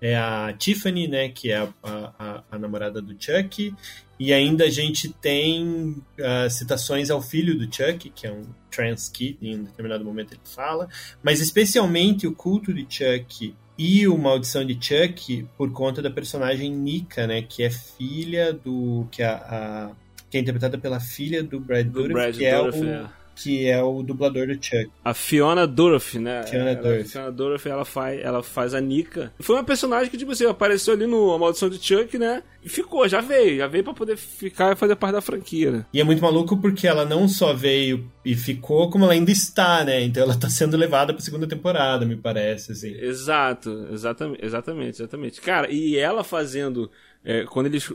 é 0.01 0.15
a 0.15 0.53
Tiffany, 0.57 1.07
né, 1.07 1.29
que 1.29 1.51
é 1.51 1.57
a, 1.57 1.69
a, 1.83 2.43
a 2.51 2.59
namorada 2.59 3.01
do 3.01 3.15
Chuck, 3.19 3.73
e 4.19 4.33
ainda 4.33 4.65
a 4.65 4.69
gente 4.69 5.09
tem 5.09 5.95
uh, 6.19 6.49
citações 6.49 7.09
ao 7.09 7.21
filho 7.21 7.57
do 7.57 7.63
Chuck, 7.63 8.09
que 8.09 8.25
é 8.25 8.31
um 8.31 8.43
trans 8.71 9.09
kid, 9.09 9.37
em 9.41 9.55
um 9.55 9.63
determinado 9.63 10.03
momento 10.03 10.33
ele 10.33 10.41
fala, 10.43 10.87
mas 11.21 11.39
especialmente 11.39 12.27
o 12.27 12.33
culto 12.33 12.73
de 12.73 12.85
Chuck 12.89 13.55
e 13.77 14.07
o 14.07 14.17
Maldição 14.17 14.65
de 14.65 14.73
Chuck 14.73 15.47
por 15.57 15.71
conta 15.71 16.01
da 16.01 16.09
personagem 16.09 16.71
Nika, 16.71 17.27
né, 17.27 17.41
que 17.41 17.63
é 17.63 17.69
filha 17.69 18.53
do 18.53 19.07
que 19.11 19.21
é 19.21 19.27
a, 19.27 19.35
a 19.35 19.91
que 20.29 20.37
é 20.37 20.41
interpretada 20.41 20.77
pela 20.77 20.99
filha 20.99 21.41
do 21.41 21.59
Brad 21.59 21.87
Dourif, 21.87 22.37
que 22.37 22.45
é 22.45 22.59
o 22.59 22.67
é 22.67 23.07
que 23.37 23.67
é 23.67 23.81
o 23.81 24.01
dublador 24.01 24.47
do 24.47 24.53
Chuck. 24.53 24.89
A 25.05 25.13
Fiona 25.13 25.67
Dorothy, 25.67 26.17
né? 26.19 26.43
Fiona 26.43 26.71
ela, 26.71 27.01
A 27.01 27.05
Fiona 27.05 27.31
Dorothy, 27.31 27.69
ela 27.69 27.85
faz, 27.85 28.19
ela 28.19 28.43
faz 28.43 28.73
a 28.73 28.81
Nika. 28.81 29.31
Foi 29.39 29.55
uma 29.55 29.63
personagem 29.63 30.09
que, 30.09 30.17
tipo 30.17 30.31
assim, 30.31 30.45
apareceu 30.45 30.93
ali 30.93 31.05
no 31.05 31.31
A 31.31 31.37
Maldição 31.37 31.69
de 31.69 31.77
Chuck, 31.77 32.17
né? 32.17 32.41
E 32.63 32.69
ficou, 32.69 33.07
já 33.07 33.21
veio. 33.21 33.57
Já 33.57 33.67
veio 33.67 33.83
pra 33.83 33.93
poder 33.93 34.17
ficar 34.17 34.73
e 34.73 34.75
fazer 34.75 34.95
parte 34.95 35.13
da 35.13 35.21
franquia, 35.21 35.71
né? 35.71 35.85
E 35.93 36.01
é 36.01 36.03
muito 36.03 36.21
maluco 36.21 36.57
porque 36.57 36.87
ela 36.87 37.05
não 37.05 37.27
só 37.27 37.53
veio 37.53 38.09
e 38.25 38.35
ficou, 38.35 38.89
como 38.89 39.05
ela 39.05 39.13
ainda 39.13 39.31
está, 39.31 39.83
né? 39.85 40.01
Então 40.01 40.23
ela 40.23 40.37
tá 40.37 40.49
sendo 40.49 40.75
levada 40.75 41.13
pra 41.13 41.21
segunda 41.21 41.47
temporada, 41.47 42.05
me 42.05 42.17
parece, 42.17 42.71
assim. 42.71 42.93
Exato, 42.99 43.87
exatamente, 43.91 44.43
exatamente, 44.43 45.01
exatamente. 45.01 45.41
Cara, 45.41 45.71
e 45.71 45.95
ela 45.95 46.23
fazendo... 46.23 46.89
É, 47.25 47.43
quando 47.43 47.65
eles 47.65 47.87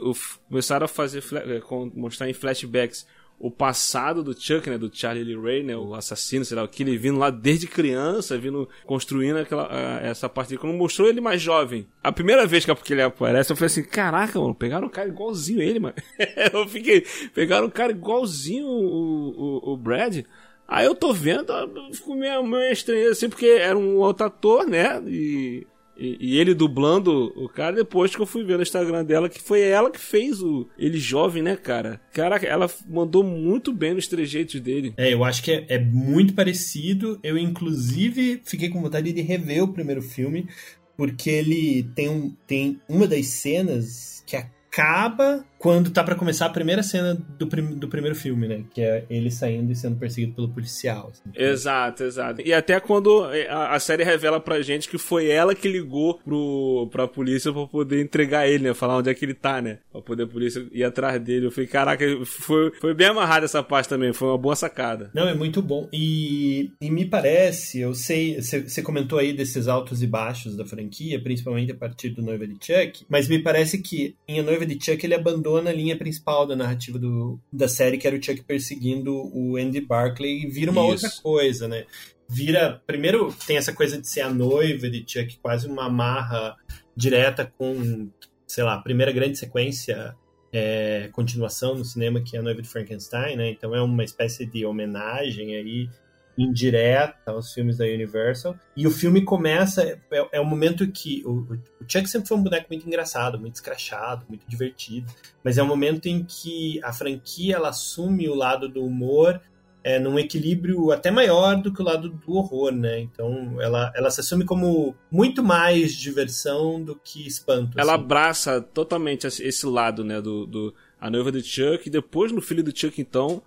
começaram 0.49 0.85
a 0.85 0.89
fazer... 0.89 1.23
É, 1.47 1.61
mostrar 1.95 2.29
em 2.29 2.35
flashbacks 2.35 3.07
o 3.43 3.51
passado 3.51 4.23
do 4.23 4.41
Chuck, 4.41 4.71
né? 4.71 4.79
Do 4.79 4.89
Charlie 4.91 5.25
Lee 5.25 5.37
Ray, 5.37 5.63
né? 5.65 5.77
O 5.77 5.97
assassino, 5.97 6.45
sei 6.45 6.57
lá, 6.57 6.63
o 6.63 6.69
que 6.69 6.85
ele 6.85 6.97
vindo 6.97 7.19
lá 7.19 7.29
desde 7.29 7.67
criança, 7.67 8.39
vindo 8.39 8.69
construindo 8.87 9.39
aquela, 9.39 9.69
essa 10.01 10.29
parte. 10.29 10.57
Quando 10.57 10.77
mostrou 10.77 11.09
ele 11.09 11.21
mais 11.21 11.43
jovem, 11.43 11.85
a 12.05 12.13
primeira 12.13 12.47
vez 12.47 12.65
que 12.65 12.93
ele 12.93 13.03
aparece, 13.03 13.51
eu 13.51 13.57
falei 13.57 13.67
assim: 13.67 13.83
caraca, 13.83 14.39
mano, 14.39 14.55
pegaram 14.55 14.87
um 14.87 14.91
cara 14.91 15.09
igualzinho 15.09 15.61
ele, 15.61 15.81
mano. 15.81 15.97
eu 16.55 16.69
fiquei, 16.69 17.05
pegaram 17.35 17.67
um 17.67 17.71
cara 17.71 17.91
igualzinho 17.91 18.65
o, 18.65 19.71
o, 19.71 19.73
o 19.73 19.77
Brad. 19.77 20.25
Aí 20.69 20.87
eu 20.87 20.95
tô 20.95 21.13
vendo, 21.13 21.53
fico 21.93 22.15
meio, 22.15 22.45
meio 22.45 22.73
estranho 22.73 23.11
assim, 23.11 23.29
porque 23.29 23.47
era 23.47 23.77
um 23.77 23.97
outro 23.97 24.25
ator, 24.25 24.65
né? 24.65 25.03
E 25.05 25.67
e, 25.97 26.17
e, 26.21 26.39
ele 26.39 26.55
dublando 26.55 27.33
o 27.37 27.49
cara 27.49 27.77
depois 27.77 28.15
que 28.15 28.21
eu 28.21 28.27
fui 28.27 28.45
ver 28.45 28.57
no 28.57 28.63
Instagram 28.63 29.05
dela, 29.05 29.29
que 29.29 29.41
foi 29.41 29.61
ela 29.61 29.91
que 29.91 30.01
fez 30.01 30.43
o 30.43 30.69
ele 30.79 30.99
jovem, 30.99 31.43
né, 31.43 31.57
cara? 31.57 32.01
Cara, 32.13 32.37
ela 32.37 32.71
mandou 32.89 33.23
muito 33.23 33.73
bem 33.73 33.95
nos 33.95 34.07
trejeitos 34.07 34.61
dele. 34.61 34.95
É, 34.97 35.13
eu 35.13 35.25
acho 35.25 35.43
que 35.43 35.53
é, 35.53 35.67
é 35.69 35.79
muito 35.79 36.35
parecido. 36.35 37.19
Eu, 37.23 37.37
inclusive, 37.37 38.41
fiquei 38.45 38.69
com 38.69 38.81
vontade 38.81 39.13
de 39.13 39.21
rever 39.21 39.63
o 39.63 39.73
primeiro 39.73 40.03
filme, 40.03 40.49
porque 40.97 41.31
ele 41.31 41.85
tem, 41.95 42.09
um, 42.09 42.35
tem 42.47 42.81
uma 42.89 43.07
das 43.07 43.27
cenas 43.27 44.23
que 44.27 44.37
acaba 44.37 45.45
quando 45.62 45.92
tá 45.92 46.02
para 46.02 46.16
começar 46.16 46.47
a 46.47 46.50
primeira 46.50 46.83
cena 46.83 47.16
do, 47.38 47.47
prim 47.47 47.62
do 47.76 47.87
primeiro 47.87 48.16
filme, 48.16 48.49
né? 48.49 48.64
Que 48.75 48.83
é 48.83 49.04
ele 49.09 49.31
saindo 49.31 49.71
e 49.71 49.76
sendo 49.76 49.97
perseguido 49.97 50.35
pelo 50.35 50.49
policial. 50.49 51.12
Assim. 51.12 51.23
Exato, 51.37 52.02
exato. 52.02 52.42
E 52.45 52.52
até 52.52 52.81
quando 52.81 53.25
a, 53.49 53.76
a, 53.76 53.78
série 53.78 54.02
revela 54.02 54.40
pra 54.40 54.61
gente 54.61 54.88
que 54.88 54.99
foi 54.99 55.28
ela 55.28 55.54
que 55.54 55.69
ligou 55.69 56.19
pro, 56.25 56.88
pra 56.90 57.07
polícia 57.07 57.52
pra 57.52 57.64
poder 57.69 58.02
entregar 58.02 58.49
ele, 58.49 58.64
né? 58.64 58.75
Falar 58.75 58.97
onde 58.97 59.09
é 59.09 59.14
que 59.14 59.25
ele 59.25 59.35
tá, 59.35 59.62
né? 59.62 59.78
Pra 59.92 60.02
poder 60.02 60.25
a 60.25 60.26
polícia 60.26 60.66
ir 60.73 60.83
atrás 60.83 61.23
dele. 61.23 61.47
Eu 61.47 61.52
falei, 61.52 61.69
caraca, 61.69 62.04
foi, 62.25 62.73
foi 62.81 62.92
bem 62.92 63.07
amarrada 63.07 63.45
essa 63.45 63.62
parte 63.62 63.88
também. 63.88 64.12
Foi 64.12 64.26
uma 64.26 64.38
boa 64.38 64.57
sacada. 64.57 65.12
Não, 65.14 65.28
é 65.28 65.35
muito 65.35 65.62
bom. 65.62 65.88
E, 65.92 66.73
e 66.81 66.90
me 66.90 67.04
parece, 67.04 67.78
eu 67.78 67.95
sei, 67.95 68.42
você 68.42 68.83
comentou 68.83 69.21
aí 69.21 69.33
desses 69.33 69.69
altos 69.69 70.02
e 70.02 70.09
baixos 70.09 70.57
da 70.57 70.66
franquia, 70.66 71.23
principalmente 71.23 71.71
a 71.71 71.76
partir 71.76 72.09
do 72.09 72.21
Noiva 72.21 72.49
de 72.49 72.54
Chuck, 72.54 73.07
mas 73.09 73.28
me 73.28 73.38
parece 73.38 73.78
que 73.78 74.16
em 74.26 74.40
A 74.40 74.42
Noiva 74.42 74.66
de 74.66 74.76
Chuck 74.85 75.07
ele 75.07 75.14
abandona 75.14 75.51
abandona 75.52 75.71
a 75.71 75.73
linha 75.73 75.97
principal 75.97 76.47
da 76.47 76.56
narrativa 76.56 76.99
do, 76.99 77.38
da 77.52 77.68
série, 77.68 77.99
que 77.99 78.06
era 78.06 78.16
o 78.16 78.23
Chuck 78.23 78.42
perseguindo 78.42 79.14
o 79.14 79.56
Andy 79.56 79.80
Barclay, 79.80 80.42
e 80.42 80.47
vira 80.50 80.71
uma 80.71 80.82
Isso. 80.82 81.06
outra 81.06 81.23
coisa, 81.23 81.68
né? 81.68 81.85
Vira. 82.28 82.82
Primeiro, 82.87 83.32
tem 83.47 83.56
essa 83.56 83.73
coisa 83.73 84.00
de 84.00 84.09
ser 84.09 84.23
a 84.23 84.30
noiva 84.30 84.88
de 84.88 85.04
Chuck, 85.06 85.38
quase 85.38 85.66
uma 85.66 85.87
amarra 85.87 86.56
direta 86.97 87.52
com, 87.59 88.09
sei 88.47 88.64
lá, 88.64 88.75
a 88.75 88.82
primeira 88.82 89.12
grande 89.12 89.38
sequência. 89.38 90.16
É, 90.54 91.09
continuação 91.12 91.75
no 91.75 91.82
cinema 91.82 92.21
que 92.21 92.37
é 92.37 92.38
a 92.38 92.42
noiva 92.42 92.61
de 92.61 92.68
Frankenstein, 92.68 93.37
né? 93.37 93.50
Então 93.50 93.75
é 93.75 93.80
uma 93.80 94.04
espécie 94.04 94.44
de 94.44 94.66
homenagem 94.66 95.54
aí 95.56 95.88
indireta 96.37 97.31
aos 97.31 97.53
filmes 97.53 97.77
da 97.77 97.85
Universal. 97.85 98.57
E 98.77 98.87
o 98.87 98.91
filme 98.91 99.23
começa, 99.23 99.83
é, 99.83 99.99
é 100.33 100.41
o 100.41 100.45
momento 100.45 100.87
que. 100.91 101.23
O, 101.25 101.41
o 101.81 101.85
Chuck 101.87 102.09
sempre 102.09 102.29
foi 102.29 102.37
um 102.37 102.43
boneco 102.43 102.67
muito 102.71 102.87
engraçado, 102.87 103.39
muito 103.39 103.55
escrachado, 103.55 104.25
muito 104.29 104.45
divertido. 104.49 105.12
Mas 105.45 105.59
é 105.59 105.62
o 105.62 105.67
momento 105.67 106.07
em 106.07 106.25
que 106.25 106.81
a 106.83 106.93
franquia 106.93 107.57
ela 107.57 107.69
assume 107.69 108.29
o 108.29 108.35
lado 108.35 108.69
do 108.69 108.85
humor 108.85 109.41
é, 109.85 109.99
num 109.99 110.19
equilíbrio 110.19 110.93
até 110.93 111.11
maior 111.11 111.61
do 111.61 111.73
que 111.73 111.81
o 111.81 111.85
lado 111.85 112.09
do 112.09 112.33
horror, 112.35 112.73
né? 112.73 113.01
Então 113.01 113.61
ela, 113.61 113.93
ela 113.95 114.11
se 114.11 114.21
assume 114.21 114.45
como 114.45 114.95
muito 115.11 115.43
mais 115.43 115.93
diversão 115.93 116.83
do 116.83 116.95
que 116.95 117.27
espanto. 117.27 117.79
Ela 117.79 117.95
assim. 117.95 118.03
abraça 118.03 118.61
totalmente 118.61 119.27
esse 119.27 119.67
lado, 119.67 120.05
né? 120.05 120.21
Do, 120.21 120.47
do, 120.47 120.75
a 121.01 121.11
noiva 121.11 121.33
do 121.33 121.43
Chuck, 121.43 121.87
e 121.87 121.91
depois 121.91 122.31
no 122.31 122.41
filho 122.41 122.62
do 122.62 122.77
Chuck, 122.77 123.01
então, 123.01 123.43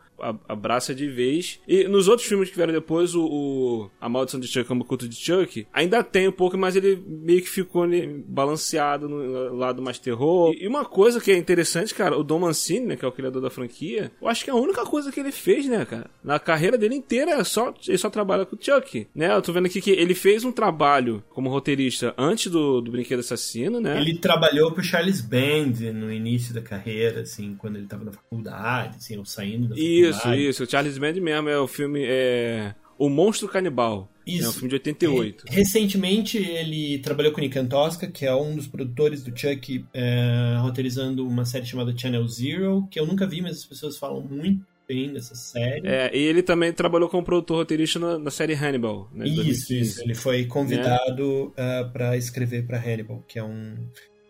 abraça 0.48 0.94
de 0.94 1.08
vez. 1.08 1.60
E 1.68 1.88
nos 1.88 2.08
outros 2.08 2.28
filmes 2.28 2.50
que 2.50 2.56
vieram 2.56 2.74
depois, 2.74 3.16
o, 3.16 3.26
o 3.26 3.90
A 4.00 4.10
Maldição 4.10 4.40
de 4.40 4.48
Chuck, 4.48 4.72
o 4.72 4.86
culto 4.86 5.08
de 5.08 5.16
Chuck, 5.16 5.68
ainda 5.74 6.04
tem 6.04 6.28
um 6.28 6.32
pouco, 6.32 6.58
mas 6.58 6.76
ele 6.76 7.02
meio 7.08 7.42
que 7.42 7.50
ficou 7.50 7.86
balanceado 8.28 9.08
no 9.08 9.56
lado 9.56 9.82
mais 9.82 10.00
terror. 10.00 10.54
E 10.58 10.68
uma 10.68 10.86
coisa 10.86 11.20
que 11.20 11.32
é 11.32 11.38
interessante, 11.38 11.94
cara, 11.94 12.18
o 12.18 12.24
Dom 12.24 12.40
Mancini, 12.40 12.86
né, 12.86 12.96
que 12.96 13.06
é 13.06 13.08
o 13.08 13.12
criador 13.12 13.42
da 13.42 13.50
franquia, 13.50 14.12
eu 14.22 14.28
acho 14.28 14.44
que 14.44 14.50
é 14.50 14.54
a 14.54 14.58
única 14.58 14.84
coisa 14.86 15.12
que 15.12 15.20
ele 15.20 15.32
fez, 15.32 15.68
né, 15.68 15.86
cara, 15.86 16.10
na 16.24 16.40
carreira 16.40 16.78
dele 16.78 16.96
inteira, 16.96 17.32
é 17.32 17.44
só, 17.44 17.74
ele 17.88 17.98
só 17.98 18.10
trabalha 18.10 18.46
com 18.46 18.56
o 18.56 18.60
Chuck, 18.62 19.08
né? 19.14 19.34
Eu 19.34 19.42
tô 19.42 19.52
vendo 19.52 19.66
aqui 19.66 19.82
que 19.82 19.92
ele 19.92 20.16
fez 20.16 20.44
um 20.44 20.52
trabalho 20.52 21.24
como 21.30 21.50
roteirista 21.50 22.14
antes 22.18 22.52
do, 22.52 22.82
do 22.82 22.92
Brinquedo 22.92 23.20
Assassino, 23.20 23.80
né? 23.80 24.00
Ele 24.00 24.18
trabalhou 24.18 24.72
pro 24.72 24.84
Charles 24.84 25.22
Band 25.22 25.92
no 25.94 26.12
início 26.12 26.54
da 26.54 26.62
carreira, 26.62 27.22
assim, 27.22 27.56
quando 27.56 27.78
ele 27.78 27.88
tava 27.88 28.04
na 28.04 28.12
faculdade, 28.12 28.98
assim, 28.98 29.18
ou 29.18 29.26
saindo 29.26 29.70
da 29.70 29.76
faculdade. 29.76 30.05
Isso, 30.10 30.34
isso. 30.34 30.64
O 30.64 30.70
Charles 30.70 30.98
Band 30.98 31.14
mesmo 31.14 31.50
é 31.50 31.60
o 31.60 31.68
filme. 31.68 32.04
É... 32.04 32.74
O 32.98 33.10
Monstro 33.10 33.48
Canibal. 33.48 34.10
Isso. 34.26 34.46
É 34.46 34.50
um 34.50 34.54
filme 34.54 34.70
de 34.70 34.76
88. 34.76 35.46
Recentemente 35.48 36.38
ele 36.38 36.98
trabalhou 37.00 37.32
com 37.32 37.40
Nick 37.40 37.58
Antosca, 37.60 38.08
que 38.08 38.26
é 38.26 38.34
um 38.34 38.56
dos 38.56 38.68
produtores 38.68 39.24
do 39.24 39.38
Chuck, 39.38 39.86
é, 39.94 40.58
roteirizando 40.62 41.28
uma 41.28 41.46
série 41.46 41.66
chamada 41.66 41.96
Channel 41.96 42.28
Zero, 42.28 42.88
que 42.90 43.00
eu 43.00 43.06
nunca 43.06 43.28
vi, 43.28 43.42
mas 43.42 43.58
as 43.58 43.66
pessoas 43.66 43.98
falam 43.98 44.22
muito 44.22 44.66
bem 44.88 45.14
dessa 45.14 45.36
série. 45.36 45.88
É, 45.88 46.16
e 46.16 46.20
ele 46.20 46.42
também 46.42 46.74
trabalhou 46.74 47.10
como 47.10 47.24
produtor 47.24 47.58
roteirista 47.58 48.00
na, 48.00 48.18
na 48.18 48.32
série 48.32 48.54
Hannibal. 48.54 49.10
Né, 49.14 49.28
isso, 49.28 49.74
isso. 49.74 50.02
Ele 50.02 50.16
foi 50.16 50.46
convidado 50.46 51.54
é. 51.56 51.82
uh, 51.82 51.92
para 51.92 52.18
escrever 52.18 52.66
para 52.66 52.80
Hannibal, 52.80 53.24
que 53.28 53.38
é 53.38 53.44
um. 53.44 53.76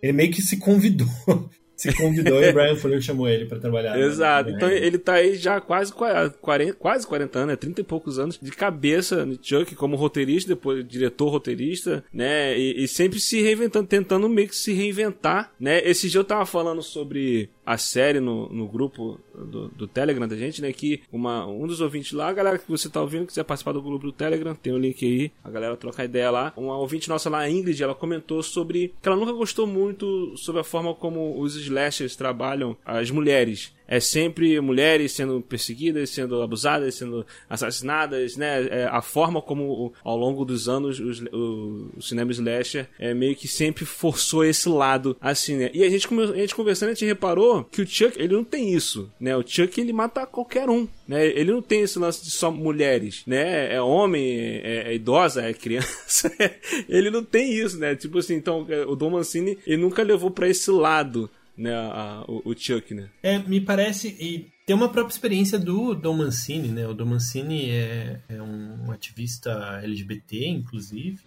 Ele 0.02 0.14
meio 0.14 0.32
que 0.32 0.42
se 0.42 0.58
convidou 0.58 1.08
se 1.76 1.94
convidou 1.94 2.42
e 2.42 2.50
o 2.50 2.54
Brian 2.54 2.76
Fuller 2.76 3.02
chamou 3.02 3.28
ele 3.28 3.46
para 3.46 3.60
trabalhar. 3.60 3.96
Né? 3.96 4.06
Exato. 4.06 4.50
Então 4.50 4.70
ele 4.70 4.98
tá 4.98 5.14
aí 5.16 5.36
já 5.36 5.60
quase 5.60 5.94
40, 5.94 6.74
quase 6.74 7.06
40 7.06 7.40
anos, 7.40 7.50
né? 7.50 7.56
30 7.56 7.82
e 7.82 7.84
poucos 7.84 8.20
anos 8.20 8.40
de 8.42 8.52
cabeça 8.52 9.26
no 9.26 9.38
Chuck 9.42 9.76
como 9.76 9.96
roteirista, 9.96 10.50
depois 10.50 10.88
diretor 10.88 11.30
roteirista, 11.30 12.04
né? 12.14 12.58
E, 12.58 12.84
e, 12.84 12.88
sempre 12.88 13.20
se 13.20 13.42
reinventando, 13.42 13.88
tentando 13.88 14.30
meio 14.30 14.48
que 14.48 14.56
se 14.56 14.74
reinventar, 14.74 15.52
né? 15.60 15.82
Esse 15.88 16.10
dia 16.10 16.20
eu 16.20 16.24
tava 16.24 16.46
falando 16.46 16.82
sobre 16.82 17.50
a 17.66 17.78
série 17.78 18.20
no, 18.20 18.48
no 18.50 18.68
grupo 18.68 19.20
do, 19.34 19.68
do, 19.70 19.88
Telegram 19.88 20.28
da 20.28 20.36
gente, 20.36 20.62
né? 20.62 20.72
Que 20.72 21.02
uma, 21.12 21.46
um 21.48 21.66
dos 21.66 21.82
ouvintes 21.82 22.12
lá, 22.12 22.30
a 22.30 22.34
galera 22.34 22.60
que 22.60 22.70
você 22.70 22.90
tá 22.90 23.02
ouvindo, 23.02 23.26
quiser 23.26 23.44
participar 23.44 23.72
do 23.72 23.82
grupo 23.82 24.06
do 24.06 24.12
Telegram, 24.12 24.54
tem 24.54 24.72
o 24.72 24.76
um 24.76 24.80
link 24.80 25.04
aí, 25.06 25.32
a 25.44 25.50
galera 25.50 25.76
troca 25.76 26.04
ideia 26.04 26.30
lá. 26.30 26.54
Uma 26.56 26.78
ouvinte 26.78 27.10
nossa 27.10 27.30
lá, 27.30 27.40
a 27.40 27.50
Ingrid, 27.50 27.82
ela 27.82 27.96
comentou 27.96 28.44
sobre 28.44 28.94
que 29.02 29.08
ela 29.08 29.18
nunca 29.18 29.34
gostou 29.34 29.66
muito 29.66 30.38
sobre 30.38 30.62
a 30.62 30.64
forma 30.64 30.94
como 30.94 31.40
os 31.40 31.56
slashers 31.56 32.16
trabalham 32.16 32.78
as 32.86 33.10
mulheres 33.10 33.75
é 33.88 34.00
sempre 34.00 34.60
mulheres 34.60 35.12
sendo 35.14 35.42
perseguidas, 35.42 36.10
sendo 36.10 36.42
abusadas, 36.42 36.96
sendo 36.96 37.26
assassinadas, 37.50 38.36
né? 38.36 38.68
É 38.68 38.86
a 38.86 39.02
forma 39.02 39.42
como 39.42 39.94
ao 40.04 40.18
longo 40.18 40.44
dos 40.44 40.68
anos 40.68 41.00
os, 41.00 41.22
o, 41.32 41.92
o, 41.98 42.02
cinema 42.02 42.32
slasher 42.32 42.88
é 43.00 43.14
meio 43.14 43.36
que 43.36 43.48
sempre 43.48 43.86
forçou 43.86 44.44
esse 44.44 44.68
lado 44.70 45.16
assim, 45.22 45.56
né? 45.56 45.72
E 45.74 45.84
a 45.84 45.90
gente, 45.90 46.08
a 46.08 46.38
gente 46.38 46.56
conversando, 46.56 46.90
a 46.90 46.94
gente 46.94 47.06
reparou 47.06 47.64
que 47.64 47.82
o 47.82 47.88
Chuck, 47.88 48.20
ele 48.20 48.34
não 48.34 48.44
tem 48.44 48.74
isso, 48.74 49.12
né? 49.20 49.36
O 49.36 49.44
Chuck, 49.46 49.80
ele 49.80 49.94
mata 49.94 50.26
qualquer 50.26 50.70
um, 50.70 50.88
né? 51.08 51.26
Ele 51.28 51.52
não 51.52 51.62
tem 51.62 51.82
esse 51.82 52.00
lance 52.00 52.24
de 52.24 52.32
só 52.32 52.52
mulheres, 52.52 53.24
né? 53.26 53.74
É 53.74 53.82
homem, 53.82 54.24
é, 54.64 54.84
é 54.88 54.96
idosa, 54.96 55.42
é 55.42 55.54
criança. 55.54 56.32
ele 56.90 57.10
não 57.10 57.24
tem 57.24 57.54
isso, 57.54 57.78
né? 57.78 57.96
Tipo 57.96 58.20
assim, 58.20 58.36
então 58.36 58.66
é, 58.70 58.86
o 58.86 58.96
Dom 58.96 59.12
Mancini, 59.12 59.58
ele 59.66 59.82
nunca 59.82 60.04
levou 60.04 60.32
para 60.32 60.50
esse 60.50 60.72
lado 60.72 61.30
né, 61.58 61.74
a, 61.74 62.22
a, 62.22 62.26
o, 62.28 62.42
o, 62.46 62.58
Chuck, 62.58 62.94
né? 62.94 63.10
É, 63.22 63.40
me 63.40 63.62
parece, 63.62 64.10
e 64.20 64.50
tem 64.66 64.76
uma 64.76 64.90
própria 64.90 65.14
experiência 65.14 65.60
do 65.60 65.94
Dom 65.94 66.18
Mancini, 66.18 66.70
né? 66.70 66.88
O 66.88 66.94
Dom 66.94 67.06
Mancini 67.06 67.70
é, 67.70 68.20
é 68.28 68.42
um 68.42 68.92
ativista 68.92 69.80
LGBT, 69.84 70.48
inclusive. 70.48 71.20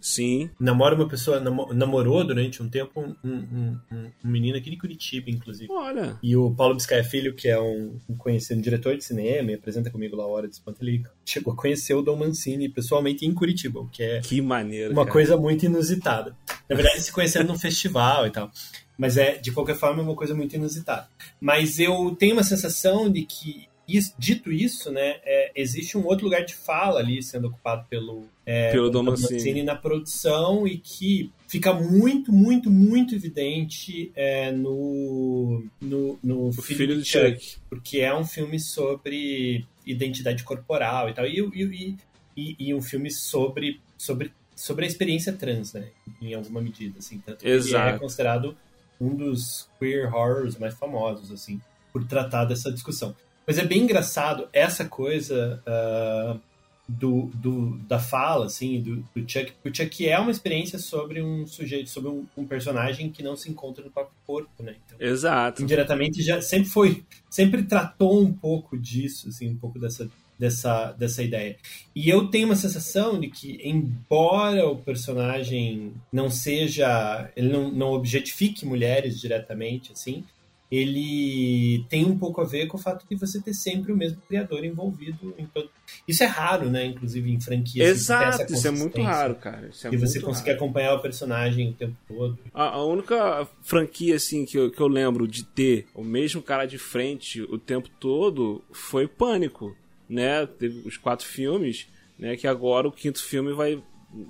Sim. 0.00 0.50
Namora 0.58 0.94
uma 0.94 1.08
pessoa, 1.08 1.40
namorou 1.40 2.24
durante 2.26 2.62
um 2.62 2.68
tempo 2.68 3.00
um, 3.00 3.14
um, 3.24 3.78
um, 3.92 4.10
um, 4.24 4.30
menino 4.30 4.56
aqui 4.56 4.70
de 4.70 4.76
Curitiba, 4.76 5.30
inclusive. 5.30 5.72
Olha. 5.72 6.18
E 6.22 6.36
o 6.36 6.50
Paulo 6.50 6.74
Biscaia 6.74 7.04
Filho, 7.04 7.34
que 7.34 7.48
é 7.48 7.58
um, 7.60 7.98
conhecido 8.16 8.60
diretor 8.60 8.96
de 8.96 9.04
cinema 9.04 9.50
e 9.50 9.54
apresenta 9.54 9.90
comigo 9.90 10.16
lá 10.16 10.24
a 10.24 10.28
Hora 10.28 10.48
de 10.48 10.54
Espanto, 10.54 10.82
ele 10.82 11.04
chegou 11.24 11.52
a 11.52 11.56
conhecer 11.56 11.94
o 11.94 12.02
Dom 12.02 12.16
Mancini 12.16 12.68
pessoalmente 12.68 13.24
em 13.24 13.32
Curitiba, 13.32 13.80
o 13.80 13.88
que 13.88 14.02
é 14.02 14.20
que 14.20 14.40
maneiro, 14.40 14.92
uma 14.92 15.02
cara. 15.02 15.12
coisa 15.12 15.36
muito 15.36 15.64
inusitada. 15.64 16.36
Na 16.68 16.76
verdade, 16.76 17.00
se 17.00 17.12
conheceram 17.12 17.46
num 17.46 17.58
festival 17.58 18.26
e 18.26 18.30
tal. 18.30 18.50
Mas 18.98 19.16
é, 19.16 19.36
de 19.36 19.52
qualquer 19.52 19.76
forma, 19.76 20.02
é 20.02 20.04
uma 20.04 20.16
coisa 20.16 20.34
muito 20.34 20.56
inusitada. 20.56 21.08
Mas 21.40 21.78
eu 21.78 22.16
tenho 22.18 22.34
uma 22.34 22.42
sensação 22.42 23.10
de 23.10 23.22
que, 23.22 23.68
isso, 23.86 24.12
dito 24.18 24.50
isso, 24.52 24.90
né, 24.90 25.20
é, 25.24 25.52
existe 25.54 25.96
um 25.96 26.04
outro 26.04 26.24
lugar 26.24 26.44
de 26.44 26.54
fala 26.54 26.98
ali 26.98 27.22
sendo 27.22 27.46
ocupado 27.46 27.86
pelo, 27.88 28.24
é, 28.44 28.72
pelo 28.72 28.90
Dom 28.90 29.04
Mancini 29.04 29.62
na 29.62 29.76
produção 29.76 30.66
e 30.66 30.78
que 30.78 31.30
fica 31.46 31.72
muito, 31.72 32.32
muito, 32.32 32.70
muito 32.70 33.14
evidente 33.14 34.10
é, 34.14 34.50
no, 34.50 35.64
no, 35.80 36.18
no 36.22 36.52
filho, 36.52 36.76
filho 36.76 36.94
do 36.96 37.04
Chuck, 37.04 37.40
Chuck, 37.40 37.56
porque 37.70 38.00
é 38.00 38.14
um 38.14 38.24
filme 38.24 38.58
sobre 38.58 39.64
identidade 39.86 40.44
corporal 40.44 41.08
e 41.08 41.14
tal, 41.14 41.24
e, 41.24 41.40
e, 41.40 41.96
e, 42.36 42.56
e 42.58 42.74
um 42.74 42.82
filme 42.82 43.10
sobre, 43.10 43.80
sobre, 43.96 44.32
sobre 44.58 44.84
a 44.84 44.88
experiência 44.88 45.32
trans, 45.32 45.72
né, 45.72 45.88
em 46.20 46.34
alguma 46.34 46.60
medida, 46.60 46.98
assim, 46.98 47.22
tanto 47.24 47.38
que 47.38 47.48
ele 47.48 47.76
é 47.76 47.96
considerado 47.96 48.56
um 49.00 49.14
dos 49.14 49.68
queer 49.78 50.12
horrors 50.12 50.58
mais 50.58 50.74
famosos, 50.74 51.30
assim, 51.30 51.60
por 51.92 52.04
tratar 52.04 52.44
dessa 52.44 52.72
discussão. 52.72 53.14
Mas 53.46 53.56
é 53.56 53.64
bem 53.64 53.82
engraçado 53.82 54.48
essa 54.52 54.84
coisa 54.84 55.62
uh, 55.64 56.40
do, 56.88 57.30
do, 57.34 57.78
da 57.86 58.00
fala, 58.00 58.46
assim, 58.46 58.82
do, 58.82 58.96
do 59.14 59.30
Chuck. 59.30 59.52
O 59.64 59.72
Chuck 59.72 60.08
é 60.08 60.18
uma 60.18 60.32
experiência 60.32 60.78
sobre 60.78 61.22
um 61.22 61.46
sujeito, 61.46 61.88
sobre 61.88 62.10
um, 62.10 62.26
um, 62.36 62.44
personagem 62.44 63.12
que 63.12 63.22
não 63.22 63.36
se 63.36 63.48
encontra 63.48 63.84
no 63.84 63.90
próprio 63.90 64.16
corpo, 64.26 64.60
né? 64.60 64.74
Então, 64.84 64.98
Exato. 65.00 65.62
Indiretamente 65.62 66.20
já 66.20 66.42
sempre 66.42 66.68
foi, 66.68 67.04
sempre 67.30 67.62
tratou 67.62 68.20
um 68.20 68.32
pouco 68.32 68.76
disso, 68.76 69.28
assim, 69.28 69.48
um 69.48 69.56
pouco 69.56 69.78
dessa 69.78 70.10
dessa, 70.38 70.92
dessa 70.92 71.22
ideia. 71.22 71.56
E 71.94 72.08
eu 72.08 72.28
tenho 72.28 72.46
uma 72.46 72.56
sensação 72.56 73.18
de 73.18 73.28
que, 73.28 73.60
embora 73.62 74.66
o 74.68 74.76
personagem 74.76 75.92
não 76.12 76.30
seja. 76.30 77.30
ele 77.36 77.48
não, 77.48 77.70
não 77.70 77.92
objetifique 77.92 78.64
mulheres 78.64 79.20
diretamente, 79.20 79.92
assim, 79.92 80.24
ele 80.70 81.84
tem 81.88 82.04
um 82.04 82.16
pouco 82.18 82.42
a 82.42 82.44
ver 82.44 82.66
com 82.66 82.76
o 82.76 82.80
fato 82.80 83.06
de 83.08 83.16
você 83.16 83.40
ter 83.40 83.54
sempre 83.54 83.90
o 83.90 83.96
mesmo 83.96 84.20
criador 84.28 84.64
envolvido 84.64 85.34
em 85.38 85.46
todo. 85.46 85.70
Isso 86.06 86.22
é 86.22 86.26
raro, 86.26 86.68
né? 86.68 86.84
Inclusive 86.84 87.32
em 87.32 87.40
franquias. 87.40 87.88
Exato, 87.88 88.52
isso 88.52 88.68
é 88.68 88.70
muito 88.70 89.00
raro, 89.00 89.34
cara. 89.36 89.68
Isso 89.68 89.88
é 89.88 89.94
e 89.94 89.96
você 89.96 90.20
conseguir 90.20 90.50
raro. 90.50 90.62
acompanhar 90.62 90.94
o 90.94 91.00
personagem 91.00 91.70
o 91.70 91.72
tempo 91.72 91.96
todo. 92.06 92.38
A, 92.52 92.68
a, 92.74 92.84
única 92.84 93.48
franquia, 93.62 94.16
assim, 94.16 94.44
que 94.44 94.58
eu, 94.58 94.70
que 94.70 94.80
eu 94.80 94.88
lembro 94.88 95.26
de 95.26 95.42
ter 95.42 95.86
o 95.94 96.04
mesmo 96.04 96.42
cara 96.42 96.66
de 96.66 96.76
frente 96.76 97.40
o 97.42 97.58
tempo 97.58 97.88
todo 97.98 98.62
foi 98.70 99.08
Pânico 99.08 99.74
né? 100.08 100.46
Teve 100.46 100.86
os 100.86 100.96
quatro 100.96 101.26
filmes, 101.26 101.88
né? 102.18 102.36
Que 102.36 102.46
agora 102.46 102.88
o 102.88 102.92
quinto 102.92 103.22
filme 103.22 103.52
vai. 103.52 103.82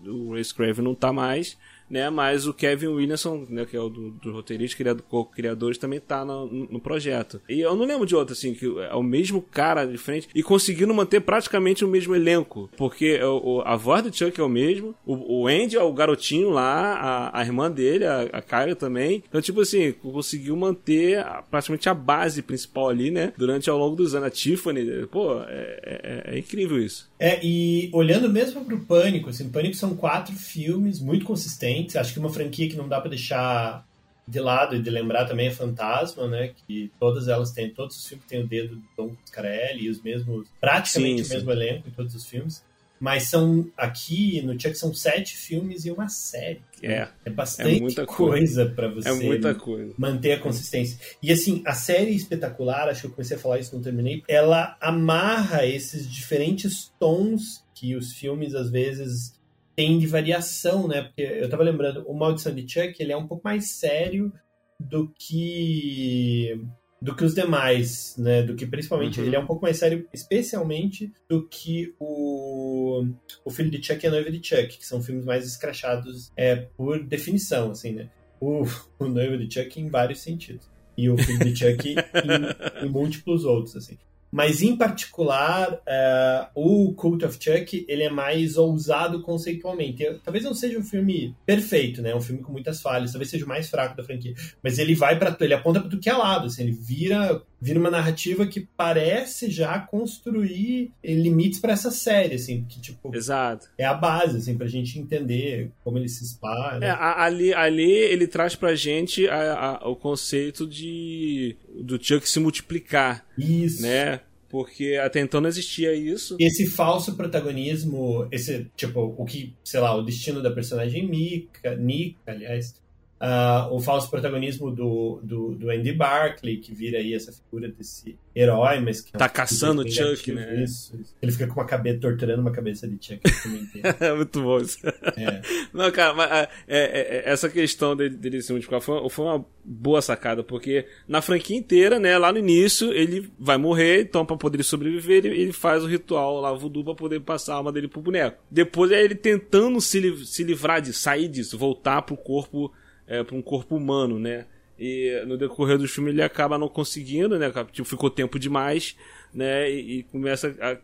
O 0.06 0.32
Ray 0.32 0.44
Craven 0.44 0.85
não 0.85 0.94
tá 0.94 1.12
mais, 1.12 1.56
né? 1.90 2.11
Mas 2.11 2.47
o 2.47 2.54
Kevin 2.54 2.88
Williamson, 2.88 3.47
né, 3.49 3.64
que 3.64 3.76
é 3.76 3.80
o 3.80 3.88
do, 3.88 4.11
do 4.11 4.33
roteirista, 4.33 4.76
criador, 4.76 5.04
co-criadores, 5.09 5.78
também 5.78 6.00
tá 6.00 6.25
no, 6.25 6.47
no, 6.47 6.80
projeto. 6.80 7.40
E 7.49 7.61
eu 7.61 7.75
não 7.75 7.85
lembro 7.85 8.07
de 8.07 8.14
outro, 8.14 8.33
assim, 8.33 8.54
que 8.54 8.66
é 8.66 8.95
o 8.95 9.02
mesmo 9.02 9.42
cara 9.42 9.85
de 9.85 9.99
frente 9.99 10.28
e 10.35 10.42
conseguindo 10.42 10.92
manter 10.95 11.21
praticamente 11.21 11.85
o 11.85 11.88
mesmo 11.88 12.14
elenco. 12.14 12.71
Porque 12.76 13.21
o, 13.23 13.62
a 13.64 13.76
voz 13.76 14.02
do 14.02 14.14
Chuck 14.14 14.38
é 14.40 14.45
o 14.45 14.49
mesmo, 14.49 14.95
o, 15.07 15.42
o 15.42 15.47
Andy 15.47 15.76
é 15.76 15.83
o 15.83 15.92
garotinho 15.92 16.50
lá, 16.50 16.95
a, 16.95 17.40
a 17.40 17.42
irmã 17.42 17.71
dele, 17.71 18.04
a, 18.04 18.23
a 18.33 18.75
também. 18.75 19.23
Então, 19.28 19.40
tipo 19.40 19.61
assim, 19.61 19.92
conseguiu 19.92 20.57
manter 20.57 21.18
a, 21.18 21.42
praticamente 21.42 21.88
a 21.88 21.95
base 21.95 22.42
principal 22.42 22.88
ali, 22.88 23.11
né? 23.11 23.33
Durante 23.37 23.71
ao 23.71 23.78
longo 23.78 23.97
dos 23.97 24.14
anos. 24.14 24.28
A 24.28 24.30
Tiffany, 24.30 25.07
pô, 25.07 25.40
é, 25.42 25.80
é, 25.83 26.35
é 26.35 26.38
incrível 26.38 26.78
isso. 26.78 27.09
É, 27.18 27.45
e 27.45 27.90
olhando 27.92 28.28
mesmo 28.28 28.64
pro 28.64 28.78
Pânico, 28.80 29.30
assim, 29.30 29.49
Pânico 29.49 29.75
são 29.75 29.97
quatro 29.97 30.35
filmes 30.35 31.00
muito 31.00 31.25
consistentes. 31.25 31.77
Acho 31.97 32.12
que 32.12 32.18
uma 32.18 32.30
franquia 32.30 32.68
que 32.68 32.76
não 32.76 32.88
dá 32.88 33.00
para 33.00 33.11
deixar 33.11 33.87
de 34.28 34.40
lado 34.40 34.76
e 34.76 34.82
de 34.82 34.90
lembrar 34.90 35.25
também 35.25 35.47
é 35.47 35.50
Fantasma, 35.50 36.28
né? 36.28 36.50
Que 36.66 36.92
todas 37.00 37.28
elas 37.28 37.50
têm, 37.50 37.70
todos 37.70 37.97
os 37.97 38.06
filmes 38.06 38.26
têm 38.26 38.42
o 38.42 38.47
dedo 38.47 38.76
do 38.76 38.82
Tom 38.94 39.16
Scarelli 39.26 39.85
e 39.85 39.88
os 39.88 40.02
mesmos, 40.02 40.47
praticamente 40.61 41.25
sim, 41.25 41.32
o 41.32 41.35
mesmo 41.35 41.50
elenco 41.50 41.88
em 41.88 41.92
todos 41.92 42.14
os 42.14 42.26
filmes. 42.26 42.62
Mas 43.00 43.25
são 43.25 43.70
aqui 43.76 44.42
no 44.42 44.58
Chuck 44.61 44.76
são 44.76 44.92
sete 44.92 45.37
filmes 45.37 45.85
e 45.85 45.90
uma 45.90 46.08
série. 46.08 46.61
É. 46.82 47.08
É 47.25 47.30
bastante 47.30 48.00
é 48.00 48.04
coisa 48.04 48.66
para 48.66 48.88
você 48.88 49.08
é 49.08 49.12
muita 49.12 49.54
coisa. 49.54 49.94
manter 49.97 50.32
a 50.32 50.40
consistência. 50.40 50.99
E 51.23 51.32
assim, 51.32 51.62
a 51.64 51.75
série 51.75 52.14
espetacular, 52.14 52.88
acho 52.88 53.02
que 53.02 53.06
eu 53.06 53.12
comecei 53.12 53.37
a 53.37 53.40
falar 53.40 53.61
isso, 53.61 53.75
não 53.75 53.82
terminei, 53.82 54.23
ela 54.28 54.76
amarra 54.80 55.64
esses 55.64 56.11
diferentes 56.11 56.92
tons 56.99 57.64
que 57.73 57.94
os 57.94 58.12
filmes 58.12 58.54
às 58.54 58.68
vezes 58.68 59.38
têm 59.78 59.97
de 59.97 60.08
variação, 60.08 60.88
né? 60.88 61.02
Porque 61.02 61.23
eu 61.23 61.49
tava 61.49 61.62
lembrando, 61.62 62.04
o 62.08 62.12
Maldição 62.12 62.52
de 62.52 62.68
Chuck, 62.68 63.00
ele 63.00 63.12
é 63.12 63.16
um 63.16 63.28
pouco 63.28 63.44
mais 63.44 63.70
sério 63.70 64.32
do 64.80 65.08
que 65.16 66.61
do 67.00 67.14
que 67.14 67.25
os 67.25 67.32
demais, 67.32 68.16
né? 68.18 68.42
Do 68.42 68.56
que 68.56 68.66
principalmente. 68.66 69.20
Uhum. 69.20 69.26
Ele 69.26 69.37
é 69.37 69.38
um 69.38 69.47
pouco 69.47 69.62
mais 69.62 69.76
sério, 69.76 70.04
especialmente 70.12 71.12
do 71.28 71.47
que 71.47 71.94
o, 72.00 73.06
o 73.44 73.50
Filho 73.50 73.70
de 73.70 73.80
Chuck 73.80 74.04
e 74.04 74.08
a 74.08 74.11
Noiva 74.11 74.32
de 74.32 74.44
Chuck, 74.44 74.66
que 74.66 74.85
são 74.85 75.00
filmes 75.00 75.25
mais 75.25 75.47
escrachados 75.47 76.32
é, 76.37 76.56
por 76.56 77.00
definição, 77.04 77.70
assim, 77.70 77.92
né? 77.92 78.11
O, 78.40 78.64
o 78.99 79.06
Noiva 79.06 79.38
de 79.38 79.49
Chuck 79.49 79.80
em 79.80 79.88
vários 79.88 80.20
sentidos. 80.23 80.68
E 80.97 81.08
o 81.08 81.16
Filho 81.16 81.38
de 81.38 81.56
Chuck 81.56 81.94
em, 81.94 82.85
em 82.85 82.88
múltiplos 82.88 83.44
outros, 83.44 83.76
assim. 83.76 83.97
Mas, 84.30 84.62
em 84.62 84.76
particular, 84.76 85.73
uh, 85.73 86.49
o 86.54 86.92
Cult 86.94 87.25
of 87.25 87.38
Chuck, 87.40 87.85
ele 87.88 88.02
é 88.02 88.11
mais 88.11 88.56
ousado 88.56 89.23
conceitualmente. 89.23 90.02
Eu, 90.02 90.18
talvez 90.18 90.44
não 90.44 90.54
seja 90.54 90.78
um 90.78 90.82
filme 90.82 91.35
perfeito, 91.47 92.02
né? 92.02 92.14
Um 92.14 92.20
filme 92.20 92.42
com 92.42 92.52
muitas 92.52 92.82
falhas. 92.82 93.12
Talvez 93.12 93.30
seja 93.30 93.44
o 93.44 93.49
mais 93.49 93.70
fraco 93.70 93.97
da 93.97 94.04
franquia. 94.04 94.35
Mas 94.62 94.78
ele 94.78 94.94
vai 94.94 95.18
para 95.18 95.37
ele 95.40 95.54
aponta 95.54 95.80
para 95.80 95.88
tudo 95.88 96.00
que 96.00 96.11
é 96.11 96.14
lado. 96.14 96.46
Assim, 96.46 96.62
ele 96.62 96.72
vira, 96.72 97.42
vira 97.61 97.79
uma 97.79 97.90
narrativa 97.90 98.47
que 98.47 98.61
parece 98.77 99.51
já 99.51 99.79
construir 99.79 100.92
limites 101.05 101.59
para 101.59 101.73
essa 101.73 101.90
série, 101.90 102.35
assim. 102.35 102.64
Que, 102.68 102.81
tipo, 102.81 103.14
Exato. 103.14 103.68
é 103.77 103.85
a 103.85 103.94
base, 103.94 104.38
assim, 104.38 104.57
pra 104.57 104.66
gente 104.66 104.99
entender 104.99 105.71
como 105.83 105.99
ele 105.99 106.09
se 106.09 106.25
espalha. 106.25 106.85
É, 106.85 106.90
ali, 106.90 107.53
ali 107.53 107.90
ele 107.90 108.27
traz 108.27 108.55
pra 108.55 108.75
gente 108.75 109.29
a, 109.29 109.81
a, 109.83 109.88
o 109.88 109.97
conceito 109.97 110.66
de 110.66 111.57
do 111.75 112.03
Chuck 112.03 112.29
se 112.29 112.40
multiplicar. 112.40 113.27
Isso. 113.37 113.83
Né? 113.83 114.21
Porque 114.49 114.94
até 114.94 115.21
então 115.21 115.40
não 115.40 115.49
existia 115.49 115.94
isso. 115.94 116.37
Esse 116.40 116.66
falso 116.66 117.16
protagonismo, 117.16 118.27
esse, 118.33 118.66
tipo, 118.75 119.14
o 119.16 119.25
que, 119.25 119.55
sei 119.62 119.79
lá, 119.79 119.94
o 119.94 120.03
destino 120.03 120.42
da 120.42 120.51
personagem 120.51 121.07
Mika, 121.07 121.77
Nika, 121.77 122.18
aliás, 122.33 122.81
uh, 123.20 123.74
o 123.74 123.81
falso 123.81 124.09
protagonismo 124.11 124.70
do, 124.70 125.20
do, 125.22 125.54
do, 125.54 125.70
Andy 125.70 125.92
Barclay, 125.92 126.57
que 126.57 126.72
vira 126.72 126.98
aí 126.98 127.14
essa 127.14 127.33
figura 127.33 127.68
desse 127.68 128.16
herói, 128.35 128.81
mas 128.81 129.00
que 129.00 129.14
é 129.14 129.18
tá 129.18 129.28
caçando 129.28 129.83
o 129.83 129.90
Chuck, 129.90 130.33
né? 130.33 130.62
Isso, 130.62 130.96
isso, 131.00 131.14
Ele 131.20 131.33
fica 131.33 131.46
com 131.46 131.54
uma 131.54 131.66
cabeça, 131.66 131.98
torturando 131.98 132.40
uma 132.40 132.52
cabeça 132.52 132.87
de 132.87 132.94
Chuck 133.04 133.20
é 134.00 134.14
muito 134.14 134.42
bom 134.42 134.59
isso. 134.59 134.78
É. 134.87 135.42
Não, 135.72 135.90
cara, 135.90 136.14
mas 136.14 136.31
é, 136.31 136.48
é, 136.68 137.22
é 137.28 137.33
essa 137.33 137.48
questão 137.48 137.96
dele, 137.96 138.16
dele 138.16 138.42
se 138.42 138.52
multiplicar 138.52 138.81
foi, 138.81 139.09
foi 139.09 139.24
uma 139.24 139.44
boa 139.64 140.00
sacada, 140.00 140.42
porque 140.42 140.87
na 141.07 141.20
franquia 141.20 141.57
inteira, 141.57 141.98
né, 141.98 142.16
lá 142.16 142.33
no 142.33 142.38
início, 142.38 142.92
ele 142.92 143.31
vai 143.38 143.59
morrer, 143.59 144.02
então 144.02 144.24
pra 144.24 144.37
poder 144.37 144.62
sobreviver, 144.62 145.24
ele, 145.24 145.40
ele 145.40 145.52
faz 145.52 145.83
o 145.83 145.87
ritual 145.87 146.40
lá, 146.40 146.52
voodoo, 146.52 146.85
pra 146.85 146.94
poder 146.94 147.20
passar 147.20 147.54
a 147.54 147.57
alma 147.57 147.72
dele 147.72 147.88
pro 147.88 148.00
boneco. 148.00 148.42
Depois 148.50 148.90
é 148.92 149.02
ele 149.02 149.14
tentando 149.14 149.81
se, 149.81 150.26
se 150.26 150.44
livrar 150.44 150.81
de 150.81 150.92
sair 150.92 151.28
disso, 151.28 151.59
voltar 151.59 152.02
pro 152.02 152.16
corpo 152.16 152.72
é, 153.09 153.25
para 153.25 153.35
um 153.35 153.42
corpo 153.42 153.75
humano, 153.75 154.18
né? 154.18 154.44
E 154.79 155.25
no 155.27 155.37
decorrer 155.37 155.77
do 155.77 155.88
filme 155.88 156.11
ele 156.11 156.23
acaba 156.23 156.57
não 156.57 156.68
conseguindo, 156.68 157.37
né? 157.38 157.51
Tipo, 157.73 157.88
ficou 157.88 158.09
tempo 158.09 158.38
demais, 158.38 158.97
né? 159.35 159.68
E, 159.68 159.99
e 159.99 160.03
começa 160.05 160.55
a 160.61 160.77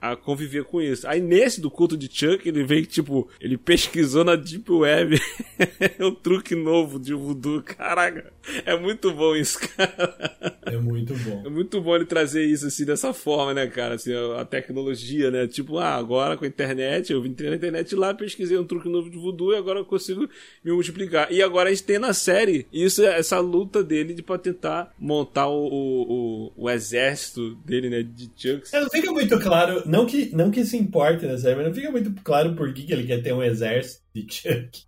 a 0.00 0.16
conviver 0.16 0.64
com 0.64 0.80
isso. 0.80 1.06
Aí 1.06 1.20
nesse 1.20 1.60
do 1.60 1.70
culto 1.70 1.96
de 1.96 2.08
Chuck, 2.10 2.48
ele 2.48 2.64
que, 2.64 2.86
tipo, 2.86 3.28
ele 3.40 3.56
pesquisou 3.56 4.24
na 4.24 4.36
Deep 4.36 4.70
Web 4.70 5.20
o 6.00 6.12
truque 6.22 6.54
novo 6.54 6.98
de 6.98 7.14
voodoo. 7.14 7.62
Caraca, 7.62 8.32
é 8.64 8.76
muito 8.78 9.12
bom 9.12 9.34
isso, 9.34 9.58
cara. 9.60 10.58
É 10.66 10.76
muito 10.76 11.14
bom. 11.14 11.42
É 11.46 11.48
muito 11.48 11.80
bom 11.80 11.96
ele 11.96 12.04
trazer 12.04 12.44
isso, 12.44 12.66
assim, 12.66 12.84
dessa 12.84 13.12
forma, 13.12 13.54
né, 13.54 13.66
cara? 13.66 13.94
Assim, 13.94 14.12
a, 14.14 14.44
tecnologia, 14.44 15.30
né? 15.30 15.46
Tipo, 15.46 15.78
ah, 15.78 15.94
agora 15.94 16.36
com 16.36 16.44
a 16.44 16.48
internet, 16.48 17.12
eu 17.12 17.24
entrei 17.26 17.50
na 17.50 17.56
internet 17.56 17.94
lá, 17.94 18.14
pesquisei 18.14 18.56
um 18.56 18.64
truque 18.64 18.88
novo 18.88 19.10
de 19.10 19.18
voodoo 19.18 19.52
e 19.52 19.56
agora 19.56 19.80
eu 19.80 19.84
consigo 19.84 20.28
me 20.64 20.72
multiplicar. 20.72 21.32
E 21.32 21.42
agora 21.42 21.68
a 21.68 21.72
gente 21.72 21.84
tem 21.84 21.98
na 21.98 22.12
série 22.12 22.66
isso, 22.72 23.04
essa 23.04 23.38
luta 23.40 23.82
dele 23.82 24.14
de 24.14 24.22
pra 24.22 24.38
tentar 24.38 24.94
montar 24.98 25.48
o, 25.48 25.66
o, 25.66 26.02
o, 26.02 26.52
o 26.64 26.70
exército 26.70 27.54
dele, 27.64 27.90
né, 27.90 28.02
de 28.02 28.30
Chucks. 28.36 28.72
É, 28.72 28.80
não 28.80 28.90
fica 28.90 29.10
muito 29.10 29.38
claro 29.40 29.87
não 29.88 30.06
que, 30.06 30.34
não 30.34 30.50
que 30.50 30.60
isso 30.60 30.76
importe 30.76 31.26
na 31.26 31.38
série, 31.38 31.56
mas 31.56 31.66
não 31.66 31.74
fica 31.74 31.90
muito 31.90 32.12
claro 32.22 32.54
por 32.54 32.72
que, 32.72 32.84
que 32.84 32.92
ele 32.92 33.06
quer 33.06 33.22
ter 33.22 33.32
um 33.32 33.42
exército 33.42 34.02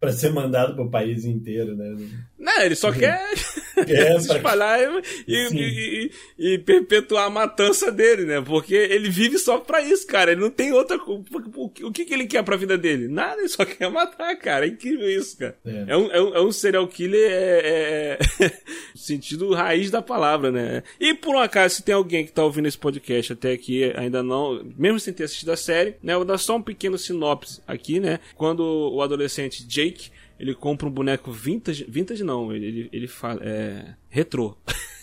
pra 0.00 0.12
ser 0.12 0.33
mandado 0.33 0.74
pro 0.74 0.90
país 0.90 1.24
inteiro, 1.24 1.76
né? 1.76 1.96
Não, 2.38 2.62
ele 2.62 2.74
só 2.74 2.90
quer 2.90 3.20
é, 3.76 4.18
se 4.20 4.35
espalhar 4.35 4.80
e, 5.26 5.33
e, 5.33 6.11
e, 6.38 6.54
e, 6.54 6.59
perpetuar 6.59 7.26
a 7.26 7.30
matança 7.30 7.90
dele, 7.90 8.24
né? 8.24 8.40
Porque 8.40 8.74
ele 8.74 9.09
vive 9.09 9.38
só 9.38 9.59
pra 9.59 9.80
isso, 9.80 10.06
cara. 10.06 10.33
Ele 10.33 10.40
não 10.40 10.50
tem 10.50 10.72
outra. 10.72 10.98
O 10.98 11.92
que, 11.92 12.04
que 12.04 12.14
ele 12.14 12.26
quer 12.26 12.42
pra 12.42 12.56
vida 12.56 12.76
dele? 12.76 13.09
Nada, 13.09 13.38
ele 13.40 13.48
só 13.48 13.64
quer 13.66 13.90
matar, 13.90 14.35
cara. 14.37 14.66
É 14.66 14.68
incrível 14.68 15.09
isso, 15.09 15.37
cara. 15.38 15.56
É, 15.64 15.85
é, 15.88 15.96
um, 15.96 16.11
é, 16.11 16.22
um, 16.22 16.35
é 16.35 16.40
um 16.40 16.52
serial 16.52 16.87
killer 16.88 17.30
é, 17.30 18.18
é... 18.40 18.52
sentido 18.94 19.52
raiz 19.52 19.90
da 19.90 20.02
palavra, 20.02 20.50
né? 20.50 20.83
E 20.98 21.14
por 21.14 21.35
um 21.35 21.40
acaso, 21.40 21.76
se 21.76 21.83
tem 21.83 21.94
alguém 21.94 22.24
que 22.24 22.33
tá 22.33 22.44
ouvindo 22.44 22.68
esse 22.68 22.78
podcast 22.78 23.33
até 23.33 23.52
aqui, 23.52 23.92
ainda 23.96 24.22
não, 24.22 24.64
mesmo 24.76 24.98
sem 24.98 25.12
ter 25.12 25.24
assistido 25.24 25.52
a 25.52 25.56
série, 25.56 25.96
né? 26.02 26.14
Eu 26.14 26.18
vou 26.18 26.24
dar 26.24 26.38
só 26.38 26.56
um 26.56 26.62
pequeno 26.62 26.98
sinopse 26.98 27.61
aqui, 27.66 28.00
né? 28.00 28.18
Quando 28.35 28.61
o 28.61 29.02
adolescente 29.12 29.64
Jake 29.66 30.11
ele 30.40 30.55
compra 30.55 30.88
um 30.88 30.90
boneco 30.90 31.31
vintage. 31.31 31.85
Vintage 31.87 32.25
não, 32.25 32.51
ele, 32.51 32.88
ele, 32.90 33.07
fala. 33.07 33.40
É. 33.44 33.94
retrô. 34.09 34.57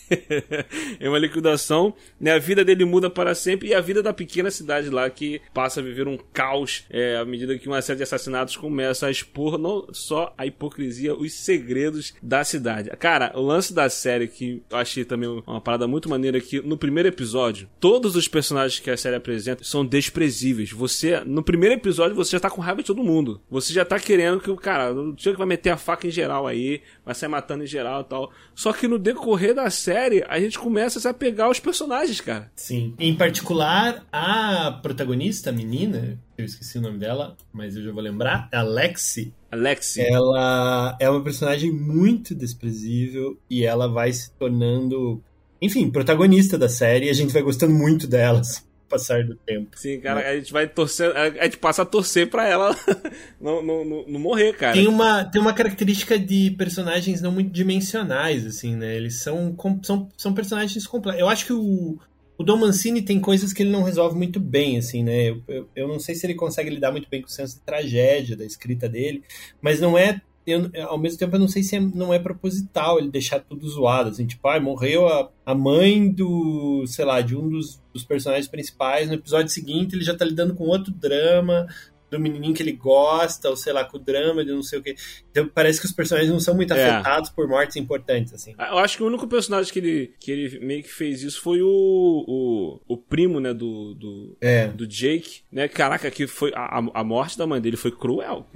em 1.00 1.06
uma 1.08 1.18
liquidação, 1.18 1.94
né? 2.20 2.32
A 2.32 2.38
vida 2.38 2.64
dele 2.64 2.84
muda 2.84 3.10
para 3.10 3.34
sempre 3.34 3.68
e 3.68 3.74
a 3.74 3.80
vida 3.80 4.02
da 4.02 4.12
pequena 4.12 4.50
cidade 4.50 4.90
lá 4.90 5.08
que 5.08 5.40
passa 5.52 5.80
a 5.80 5.82
viver 5.82 6.06
um 6.06 6.18
caos 6.32 6.84
é, 6.90 7.16
à 7.16 7.24
medida 7.24 7.58
que 7.58 7.68
uma 7.68 7.82
série 7.82 7.98
de 7.98 8.02
assassinatos 8.02 8.56
começa 8.56 9.06
a 9.06 9.10
expor 9.10 9.58
não 9.58 9.86
só 9.92 10.34
a 10.36 10.46
hipocrisia, 10.46 11.14
os 11.14 11.32
segredos 11.32 12.14
da 12.22 12.44
cidade. 12.44 12.90
Cara, 12.98 13.32
o 13.34 13.40
lance 13.40 13.72
da 13.72 13.88
série 13.88 14.28
que 14.28 14.62
eu 14.70 14.76
achei 14.76 15.04
também 15.04 15.28
uma 15.46 15.60
parada 15.60 15.86
muito 15.86 16.08
maneira 16.08 16.40
que 16.40 16.60
no 16.60 16.76
primeiro 16.76 17.08
episódio, 17.08 17.68
todos 17.80 18.16
os 18.16 18.28
personagens 18.28 18.80
que 18.80 18.90
a 18.90 18.96
série 18.96 19.16
apresenta 19.16 19.64
são 19.64 19.84
desprezíveis. 19.84 20.70
Você, 20.72 21.20
no 21.20 21.42
primeiro 21.42 21.74
episódio, 21.74 22.16
você 22.16 22.32
já 22.32 22.40
tá 22.40 22.50
com 22.50 22.60
raiva 22.60 22.80
de 22.80 22.86
todo 22.86 23.02
mundo. 23.02 23.40
Você 23.50 23.72
já 23.72 23.84
tá 23.84 23.98
querendo 23.98 24.40
que 24.40 24.50
o 24.50 24.56
cara, 24.56 24.92
o 24.92 25.14
que 25.14 25.32
vai 25.32 25.46
meter 25.46 25.70
a 25.70 25.76
faca 25.76 26.06
em 26.06 26.10
geral 26.10 26.46
aí, 26.46 26.82
vai 27.04 27.14
sair 27.14 27.28
matando 27.28 27.64
em 27.64 27.66
geral 27.66 28.02
e 28.02 28.04
tal. 28.04 28.32
Só 28.54 28.72
que 28.72 28.88
no 28.88 28.98
decorrer 28.98 29.54
da 29.54 29.70
série, 29.70 29.97
a 30.28 30.40
gente 30.40 30.58
começa 30.58 30.98
a 30.98 31.02
se 31.02 31.08
apegar 31.08 31.46
aos 31.46 31.60
personagens, 31.60 32.20
cara. 32.20 32.50
Sim. 32.56 32.94
Em 32.98 33.14
particular, 33.14 34.04
a 34.12 34.78
protagonista, 34.82 35.50
a 35.50 35.52
menina, 35.52 36.18
eu 36.36 36.44
esqueci 36.44 36.78
o 36.78 36.80
nome 36.80 36.98
dela, 36.98 37.36
mas 37.52 37.76
eu 37.76 37.82
já 37.82 37.92
vou 37.92 38.02
lembrar, 38.02 38.48
a 38.52 38.62
Lexi. 38.62 39.32
Alexi. 39.50 40.02
Ela 40.02 40.96
é 41.00 41.08
uma 41.08 41.24
personagem 41.24 41.72
muito 41.72 42.34
desprezível 42.34 43.38
e 43.48 43.64
ela 43.64 43.88
vai 43.88 44.12
se 44.12 44.30
tornando, 44.32 45.22
enfim, 45.60 45.90
protagonista 45.90 46.58
da 46.58 46.68
série 46.68 47.06
e 47.06 47.10
a 47.10 47.14
gente 47.14 47.32
vai 47.32 47.42
gostando 47.42 47.74
muito 47.74 48.06
dela. 48.06 48.40
Assim 48.40 48.67
passar 48.88 49.24
do 49.24 49.34
tempo. 49.34 49.70
Sim, 49.76 50.00
cara, 50.00 50.28
a 50.28 50.36
gente 50.36 50.52
vai 50.52 50.66
torcer, 50.66 51.14
a 51.16 51.44
gente 51.44 51.58
passa 51.58 51.82
a 51.82 51.86
torcer 51.86 52.28
pra 52.28 52.48
ela 52.48 52.76
não, 53.40 53.62
não, 53.62 53.84
não, 53.84 54.04
não, 54.08 54.20
morrer, 54.20 54.54
cara. 54.54 54.72
Tem 54.72 54.88
uma, 54.88 55.24
tem 55.24 55.40
uma 55.40 55.52
característica 55.52 56.18
de 56.18 56.50
personagens 56.52 57.20
não 57.20 57.30
muito 57.30 57.50
dimensionais, 57.50 58.46
assim, 58.46 58.74
né? 58.74 58.96
Eles 58.96 59.20
são, 59.20 59.54
são, 59.82 60.08
são 60.16 60.32
personagens 60.32 60.86
complexos. 60.86 61.20
Eu 61.20 61.28
acho 61.28 61.46
que 61.46 61.52
o, 61.52 61.98
o 62.38 62.44
Dom 62.44 62.56
Mancini 62.56 63.02
tem 63.02 63.20
coisas 63.20 63.52
que 63.52 63.62
ele 63.62 63.70
não 63.70 63.82
resolve 63.82 64.16
muito 64.16 64.38
bem, 64.40 64.78
assim, 64.78 65.02
né? 65.02 65.30
Eu, 65.30 65.42
eu, 65.48 65.68
eu 65.74 65.88
não 65.88 65.98
sei 65.98 66.14
se 66.14 66.24
ele 66.24 66.34
consegue 66.34 66.70
lidar 66.70 66.92
muito 66.92 67.08
bem 67.08 67.20
com 67.20 67.28
o 67.28 67.30
senso 67.30 67.56
de 67.56 67.62
tragédia 67.62 68.36
da 68.36 68.44
escrita 68.44 68.88
dele, 68.88 69.22
mas 69.60 69.80
não 69.80 69.98
é 69.98 70.20
eu, 70.46 70.70
ao 70.86 70.98
mesmo 70.98 71.18
tempo 71.18 71.36
eu 71.36 71.40
não 71.40 71.48
sei 71.48 71.62
se 71.62 71.76
é, 71.76 71.80
não 71.80 72.12
é 72.12 72.18
proposital 72.18 72.98
ele 72.98 73.10
deixar 73.10 73.40
tudo 73.40 73.68
zoado, 73.68 74.10
assim, 74.10 74.26
tipo, 74.26 74.46
ah, 74.48 74.60
morreu 74.60 75.06
a, 75.06 75.30
a 75.44 75.54
mãe 75.54 76.10
do, 76.10 76.84
sei 76.86 77.04
lá, 77.04 77.20
de 77.20 77.36
um 77.36 77.48
dos, 77.48 77.82
dos 77.92 78.04
personagens 78.04 78.48
principais, 78.48 79.08
no 79.08 79.14
episódio 79.14 79.50
seguinte 79.50 79.94
ele 79.94 80.04
já 80.04 80.16
tá 80.16 80.24
lidando 80.24 80.54
com 80.54 80.64
outro 80.64 80.92
drama, 80.92 81.66
do 82.10 82.18
menininho 82.18 82.54
que 82.54 82.62
ele 82.62 82.72
gosta, 82.72 83.50
ou 83.50 83.56
sei 83.56 83.72
lá, 83.72 83.84
com 83.84 83.96
o 83.96 84.00
drama 84.00 84.44
de 84.44 84.50
não 84.50 84.62
sei 84.62 84.78
o 84.78 84.82
que. 84.82 84.94
Então 85.38 85.50
parece 85.54 85.80
que 85.80 85.86
os 85.86 85.92
personagens 85.92 86.30
não 86.30 86.40
são 86.40 86.54
muito 86.54 86.74
é. 86.74 86.88
afetados 86.88 87.30
por 87.30 87.46
mortes 87.48 87.76
importantes, 87.76 88.32
assim. 88.34 88.54
Eu 88.58 88.78
acho 88.78 88.96
que 88.96 89.02
o 89.02 89.06
único 89.06 89.26
personagem 89.26 89.72
que 89.72 89.78
ele, 89.78 90.12
que 90.18 90.30
ele 90.30 90.58
meio 90.60 90.82
que 90.82 90.92
fez 90.92 91.22
isso 91.22 91.40
foi 91.40 91.62
o, 91.62 92.24
o, 92.26 92.80
o 92.86 92.96
primo, 92.96 93.40
né, 93.40 93.54
do, 93.54 93.94
do, 93.94 94.36
é. 94.40 94.68
do 94.68 94.86
Jake, 94.86 95.40
né? 95.50 95.68
Caraca, 95.68 96.10
que 96.10 96.26
foi 96.26 96.52
a, 96.54 96.78
a 96.94 97.04
morte 97.04 97.38
da 97.38 97.46
mãe 97.46 97.60
dele 97.60 97.76
foi 97.76 97.90
cruel, 97.90 98.46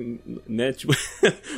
né? 0.47 0.73
Tipo, 0.83 0.95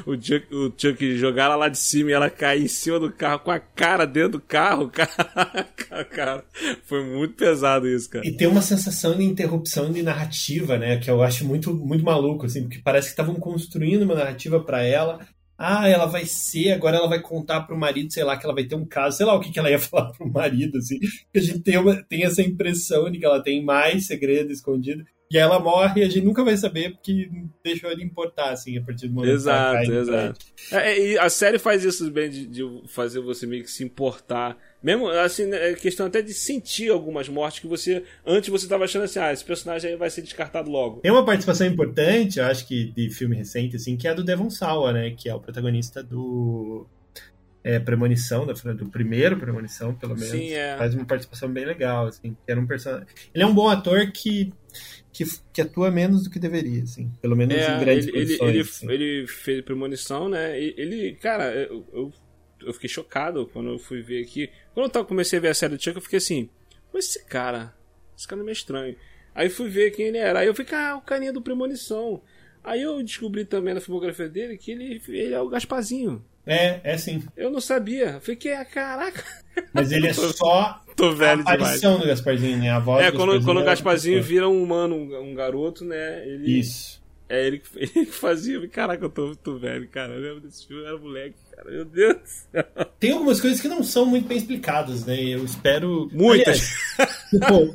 o 0.04 0.20
Chuck, 0.20 0.54
o 0.54 0.72
Chuck 0.76 1.16
jogar 1.16 1.44
ela 1.44 1.56
lá 1.56 1.68
de 1.68 1.78
cima 1.78 2.10
e 2.10 2.12
ela 2.12 2.28
cair 2.28 2.64
em 2.64 2.68
cima 2.68 3.00
do 3.00 3.10
carro 3.10 3.38
com 3.38 3.50
a 3.50 3.58
cara 3.58 4.06
dentro 4.06 4.32
do 4.32 4.40
carro, 4.40 4.90
cara. 6.10 6.44
Foi 6.84 7.02
muito 7.04 7.34
pesado 7.34 7.88
isso, 7.88 8.10
cara. 8.10 8.26
E 8.26 8.32
tem 8.32 8.46
uma 8.46 8.60
sensação 8.60 9.16
de 9.16 9.22
interrupção 9.22 9.90
de 9.90 10.02
narrativa, 10.02 10.76
né, 10.76 10.98
que 10.98 11.10
eu 11.10 11.22
acho 11.22 11.46
muito 11.46 11.72
muito 11.72 12.04
maluco, 12.04 12.44
assim, 12.44 12.62
porque 12.62 12.80
parece 12.82 13.08
que 13.08 13.12
estavam 13.12 13.36
construindo 13.36 14.02
uma 14.02 14.14
narrativa 14.14 14.60
para 14.60 14.82
ela. 14.82 15.13
Ah, 15.56 15.88
ela 15.88 16.06
vai 16.06 16.24
ser, 16.26 16.72
agora 16.72 16.96
ela 16.96 17.08
vai 17.08 17.20
contar 17.20 17.62
pro 17.62 17.78
marido, 17.78 18.12
sei 18.12 18.24
lá, 18.24 18.36
que 18.36 18.44
ela 18.44 18.54
vai 18.54 18.64
ter 18.64 18.74
um 18.74 18.84
caso, 18.84 19.16
sei 19.16 19.26
lá 19.26 19.34
o 19.34 19.40
que, 19.40 19.52
que 19.52 19.58
ela 19.58 19.70
ia 19.70 19.78
falar 19.80 20.12
pro 20.12 20.30
marido, 20.30 20.78
assim. 20.78 20.98
Que 21.32 21.38
a 21.38 21.40
gente 21.40 21.60
tem, 21.60 21.78
uma, 21.78 22.02
tem 22.02 22.24
essa 22.24 22.42
impressão 22.42 23.10
de 23.10 23.18
que 23.18 23.24
ela 23.24 23.42
tem 23.42 23.64
mais 23.64 24.06
segredo 24.06 24.52
escondido. 24.52 25.04
E 25.30 25.38
ela 25.38 25.58
morre 25.58 26.02
e 26.02 26.04
a 26.04 26.08
gente 26.08 26.24
nunca 26.24 26.44
vai 26.44 26.56
saber 26.56 26.92
porque 26.92 27.28
deixou 27.62 27.90
ele 27.90 28.04
importar, 28.04 28.50
assim, 28.50 28.78
a 28.78 28.82
partir 28.82 29.08
do 29.08 29.14
momento 29.14 29.32
exato, 29.32 29.70
que 29.70 29.76
ela 29.76 29.86
cai 29.86 29.96
Exato, 29.96 30.46
é, 30.72 30.98
E 31.00 31.18
a 31.18 31.28
série 31.28 31.58
faz 31.58 31.82
isso 31.82 32.08
bem 32.10 32.30
de, 32.30 32.46
de 32.46 32.62
fazer 32.86 33.20
você 33.20 33.46
meio 33.46 33.64
que 33.64 33.70
se 33.70 33.82
importar 33.82 34.56
mesmo, 34.84 35.08
assim, 35.08 35.50
é 35.50 35.72
questão 35.72 36.06
até 36.06 36.20
de 36.20 36.34
sentir 36.34 36.90
algumas 36.90 37.26
mortes 37.26 37.58
que 37.58 37.66
você. 37.66 38.04
Antes 38.24 38.50
você 38.50 38.66
estava 38.66 38.84
achando 38.84 39.04
assim, 39.04 39.18
ah, 39.18 39.32
esse 39.32 39.42
personagem 39.42 39.92
aí 39.92 39.96
vai 39.96 40.10
ser 40.10 40.20
descartado 40.20 40.70
logo. 40.70 41.00
Tem 41.00 41.10
uma 41.10 41.24
participação 41.24 41.66
importante, 41.66 42.38
eu 42.38 42.44
acho 42.44 42.68
que 42.68 42.92
de 42.92 43.08
filme 43.08 43.34
recente, 43.34 43.76
assim, 43.76 43.96
que 43.96 44.06
é 44.06 44.10
a 44.10 44.14
do 44.14 44.22
Devon 44.22 44.50
Sawa, 44.50 44.92
né? 44.92 45.14
Que 45.16 45.30
é 45.30 45.34
o 45.34 45.40
protagonista 45.40 46.02
do. 46.02 46.86
É, 47.62 47.78
Premonição, 47.78 48.46
do 48.46 48.86
primeiro 48.90 49.38
Premonição, 49.38 49.94
pelo 49.94 50.14
menos. 50.14 50.28
Sim, 50.28 50.52
é. 50.52 50.76
Faz 50.76 50.94
uma 50.94 51.06
participação 51.06 51.50
bem 51.50 51.64
legal, 51.64 52.08
assim. 52.08 52.36
Era 52.46 52.60
um 52.60 52.66
personagem. 52.66 53.06
Ele 53.32 53.42
é 53.42 53.46
um 53.46 53.54
bom 53.54 53.70
ator 53.70 54.12
que. 54.12 54.52
Que, 55.10 55.24
que, 55.52 55.60
atua 55.62 55.92
menos 55.92 56.24
do 56.24 56.30
que 56.30 56.40
deveria, 56.40 56.82
assim. 56.82 57.10
Pelo 57.22 57.36
menos 57.36 57.54
é, 57.54 57.76
em 57.76 57.80
grandes 57.80 58.06
ele, 58.08 58.14
produções. 58.14 58.50
Ele, 58.50 58.60
assim. 58.60 58.90
ele, 58.90 59.26
fez 59.28 59.60
premonição, 59.62 60.28
né? 60.28 60.60
Ele, 60.60 61.12
cara, 61.22 61.54
eu, 61.54 61.86
eu, 61.92 62.12
eu, 62.66 62.74
fiquei 62.74 62.88
chocado 62.88 63.46
quando 63.52 63.70
eu 63.70 63.78
fui 63.78 64.02
ver 64.02 64.22
aqui. 64.22 64.50
Quando 64.72 64.94
eu 64.94 65.04
comecei 65.04 65.38
a 65.38 65.42
ver 65.42 65.48
a 65.48 65.54
série 65.54 65.76
do 65.76 65.82
Chuck, 65.82 65.96
eu 65.96 66.02
fiquei 66.02 66.18
assim, 66.18 66.48
mas 66.92 67.06
esse 67.06 67.24
cara, 67.24 67.74
esse 68.16 68.26
cara 68.26 68.40
é 68.40 68.44
meio 68.44 68.52
estranho. 68.52 68.96
Aí 69.34 69.48
fui 69.50 69.68
ver 69.68 69.90
quem 69.90 70.06
ele 70.06 70.18
era. 70.18 70.40
Aí 70.40 70.46
eu 70.46 70.54
fiquei, 70.54 70.76
ah, 70.76 70.96
o 70.96 71.00
carinha 71.00 71.32
do 71.32 71.42
Premonição. 71.42 72.22
Aí 72.62 72.82
eu 72.82 73.02
descobri 73.02 73.44
também 73.44 73.74
na 73.74 73.80
filmografia 73.80 74.28
dele 74.28 74.56
que 74.56 74.70
ele, 74.70 75.02
ele 75.08 75.34
é 75.34 75.40
o 75.40 75.48
Gaspazinho. 75.48 76.24
É, 76.46 76.80
é 76.84 76.96
sim. 76.96 77.22
Eu 77.36 77.50
não 77.50 77.60
sabia. 77.60 78.20
Fiquei, 78.20 78.54
ah, 78.54 78.64
caraca. 78.64 79.24
Mas 79.72 79.90
ele 79.90 80.08
é 80.08 80.12
só 80.14 80.84
Tô 80.96 81.12
velho 81.12 81.40
a 81.40 81.52
aparição 81.52 81.94
demais. 81.94 82.00
do 82.00 82.06
Gasparzinho, 82.06 82.58
né? 82.58 82.70
A 82.70 82.78
voz 82.78 83.04
é, 83.04 83.10
quando, 83.10 83.44
quando 83.44 83.60
o 83.60 83.64
Gasparzinho 83.64 84.22
vira 84.22 84.48
um 84.48 84.62
humano, 84.62 84.96
um 84.96 85.34
garoto, 85.34 85.84
né? 85.84 86.26
Ele, 86.26 86.58
Isso. 86.58 87.02
É 87.28 87.46
ele, 87.46 87.62
ele 87.74 88.06
que 88.06 88.12
fazia. 88.12 88.66
Caraca, 88.68 89.04
eu 89.04 89.10
tô 89.10 89.26
muito 89.26 89.58
velho, 89.58 89.88
cara. 89.88 90.14
Eu 90.14 90.20
lembro 90.20 90.40
desse 90.40 90.66
filme, 90.66 90.82
eu 90.82 90.88
era 90.88 90.98
moleque 90.98 91.36
cara. 91.54 91.70
Meu 91.70 91.84
Deus 91.84 92.16
do 92.16 92.26
céu. 92.26 92.64
Tem 92.98 93.12
algumas 93.12 93.40
coisas 93.40 93.60
que 93.60 93.68
não 93.68 93.82
são 93.82 94.06
muito 94.06 94.26
bem 94.26 94.38
explicadas, 94.38 95.04
né? 95.04 95.20
Eu 95.22 95.44
espero. 95.44 96.08
Muitas! 96.12 96.74
Aliás, 96.98 97.74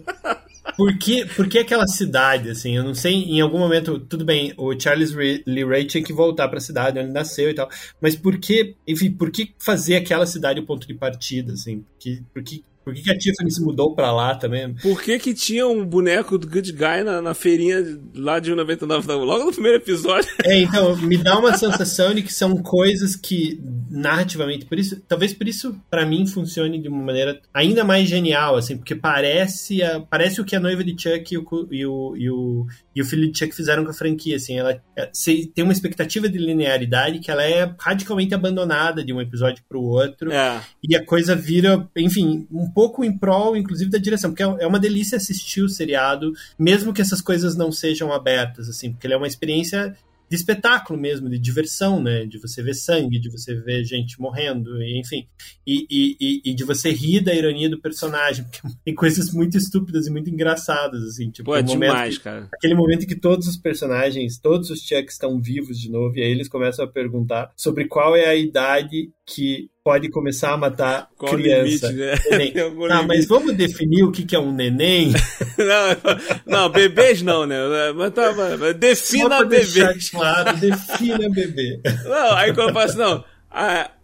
por 0.76 0.98
que, 0.98 1.26
por 1.26 1.48
que 1.48 1.60
aquela 1.60 1.88
cidade, 1.88 2.50
assim? 2.50 2.76
Eu 2.76 2.84
não 2.84 2.94
sei, 2.94 3.14
em 3.14 3.42
algum 3.42 3.60
momento, 3.60 4.00
tudo 4.00 4.24
bem, 4.24 4.54
o 4.58 4.80
Charles 4.80 5.14
Lee 5.14 5.66
Ray 5.66 5.86
tinha 5.86 6.04
que 6.04 6.14
voltar 6.14 6.48
para 6.48 6.58
a 6.58 6.62
cidade 6.62 7.00
onde 7.00 7.12
nasceu 7.12 7.50
e 7.50 7.54
tal, 7.54 7.70
mas 8.00 8.16
por 8.16 8.38
que, 8.38 8.76
enfim, 8.88 9.12
por 9.12 9.32
que 9.32 9.54
fazer 9.58 9.96
aquela 9.96 10.26
cidade 10.26 10.60
o 10.60 10.66
ponto 10.66 10.88
de 10.88 10.94
partida, 10.94 11.54
assim? 11.54 11.80
Por 11.80 11.98
que, 12.00 12.24
por 12.34 12.44
que 12.44 12.64
por 12.90 12.96
que, 12.96 13.04
que 13.04 13.12
a 13.12 13.18
Tiffany 13.18 13.52
se 13.52 13.62
mudou 13.62 13.94
pra 13.94 14.12
lá 14.12 14.36
também? 14.36 14.74
Por 14.76 15.02
que 15.02 15.20
que 15.20 15.34
tinha 15.34 15.68
um 15.68 15.86
boneco 15.86 16.38
do 16.38 16.48
Good 16.48 16.72
Guy 16.72 17.04
na, 17.04 17.22
na 17.22 17.34
feirinha 17.34 18.00
lá 18.16 18.40
de 18.40 18.54
99, 18.54 19.08
logo 19.14 19.46
no 19.46 19.52
primeiro 19.52 19.78
episódio? 19.78 20.30
É, 20.44 20.58
então, 20.62 20.96
me 20.98 21.18
dá 21.18 21.38
uma 21.38 21.56
sensação 21.58 22.14
de 22.14 22.22
que 22.24 22.34
são 22.34 22.58
coisas 22.58 23.16
que, 23.16 23.60
narrativamente, 23.90 24.66
por 24.66 24.80
isso, 24.80 25.02
talvez 25.08 25.34
por 25.34 25.48
isso, 25.48 25.80
para 25.90 26.06
mim, 26.06 26.26
funcione 26.26 26.82
de 26.82 26.88
uma 26.88 27.04
maneira 27.04 27.42
ainda 27.54 27.84
mais 27.84 28.08
genial, 28.08 28.56
assim, 28.56 28.78
porque 28.78 28.96
parece, 28.96 29.84
a, 29.84 30.00
parece 30.00 30.42
o 30.42 30.46
que 30.46 30.56
a 30.56 30.60
noiva 30.60 30.84
de 30.84 30.92
Chuck 30.92 31.34
e 31.34 31.38
o, 31.38 31.68
e 31.72 31.86
o, 31.86 32.16
e 32.18 32.30
o, 32.30 32.66
e 32.96 33.02
o 33.02 33.06
filho 33.06 33.32
de 33.32 33.38
Chuck 33.38 33.56
fizeram 33.56 33.84
com 33.84 33.92
a 33.92 33.94
franquia, 33.94 34.36
assim, 34.36 34.58
ela 34.58 34.82
é, 34.96 35.10
tem 35.54 35.64
uma 35.64 35.74
expectativa 35.74 36.28
de 36.28 36.38
linearidade 36.38 37.20
que 37.20 37.30
ela 37.32 37.44
é 37.44 37.74
radicalmente 37.80 38.34
abandonada 38.34 39.04
de 39.04 39.14
um 39.14 39.22
episódio 39.22 39.64
pro 39.68 39.82
outro, 39.82 40.32
é. 40.32 40.62
e 40.84 40.96
a 40.96 41.06
coisa 41.06 41.36
vira, 41.36 41.88
enfim, 41.96 42.48
um 42.52 42.70
pouco 42.70 42.79
em 43.04 43.18
prol, 43.18 43.56
inclusive, 43.58 43.90
da 43.90 43.98
direção, 43.98 44.32
porque 44.32 44.44
é, 44.44 44.64
é 44.64 44.68
uma 44.68 44.80
delícia 44.80 45.18
assistir 45.18 45.62
o 45.62 45.70
seriado, 45.70 46.32
mesmo 46.58 46.94
que 46.94 47.02
essas 47.02 47.22
coisas 47.22 47.56
não 47.56 47.72
sejam 47.72 48.12
abertas, 48.12 48.70
assim, 48.70 48.92
porque 48.92 49.08
ele 49.08 49.14
é 49.14 49.18
uma 49.18 49.28
experiência 49.28 49.96
de 50.30 50.36
espetáculo 50.36 51.00
mesmo, 51.00 51.28
de 51.28 51.40
diversão, 51.40 52.02
né? 52.02 52.26
De 52.26 52.38
você 52.38 52.62
ver 52.62 52.76
sangue, 52.76 53.20
de 53.20 53.30
você 53.30 53.56
ver 53.56 53.84
gente 53.84 54.22
morrendo, 54.22 54.82
enfim. 54.84 55.28
E, 55.66 55.88
e, 55.90 56.42
e, 56.46 56.54
de 56.54 56.64
você 56.64 56.92
rir 56.92 57.22
da 57.22 57.34
ironia 57.34 57.68
do 57.68 57.82
personagem, 57.82 58.46
porque 58.52 58.62
tem 58.86 58.94
coisas 58.94 59.34
muito 59.34 59.58
estúpidas 59.58 60.06
e 60.06 60.12
muito 60.12 60.30
engraçadas, 60.30 61.02
assim. 61.04 61.32
Tipo, 61.32 61.52
Pô, 61.52 61.58
é 61.58 61.64
demais, 61.64 62.20
que, 62.20 62.24
cara. 62.24 62.48
Aquele 62.54 62.76
momento 62.76 63.04
em 63.04 63.08
que 63.08 63.16
todos 63.16 63.48
os 63.48 63.58
personagens, 63.58 64.38
todos 64.38 64.70
os 64.70 64.82
Chucks 64.82 65.14
estão 65.14 65.42
vivos 65.42 65.80
de 65.80 65.90
novo, 65.90 66.16
e 66.16 66.22
aí 66.22 66.30
eles 66.30 66.48
começam 66.48 66.86
a 66.86 66.88
perguntar 66.88 67.52
sobre 67.56 67.86
qual 67.86 68.16
é 68.16 68.28
a 68.28 68.36
idade 68.36 69.12
que 69.30 69.70
pode 69.84 70.10
começar 70.10 70.54
a 70.54 70.58
matar 70.58 71.08
Qual 71.18 71.34
criança. 71.34 71.92
Limite, 71.92 72.54
né? 72.58 72.64
ah, 72.92 73.04
mas 73.08 73.28
vamos 73.28 73.56
definir 73.56 74.04
o 74.04 74.12
que, 74.12 74.36
é 74.36 74.40
um 74.40 74.52
neném? 74.52 75.14
não, 75.58 76.64
não, 76.64 76.70
bebês 76.70 77.22
não, 77.22 77.46
né? 77.46 77.58
Mas 77.96 78.14
tá, 78.14 78.34
mas 78.34 78.76
defina 78.76 79.46
bebê. 79.46 79.98
Claro, 80.12 80.58
defina 80.58 81.30
bebê. 81.30 81.80
Não, 82.06 82.34
aí 82.36 82.54
quando 82.54 82.70
eu 82.70 82.74
faço, 82.74 82.98
não. 82.98 83.24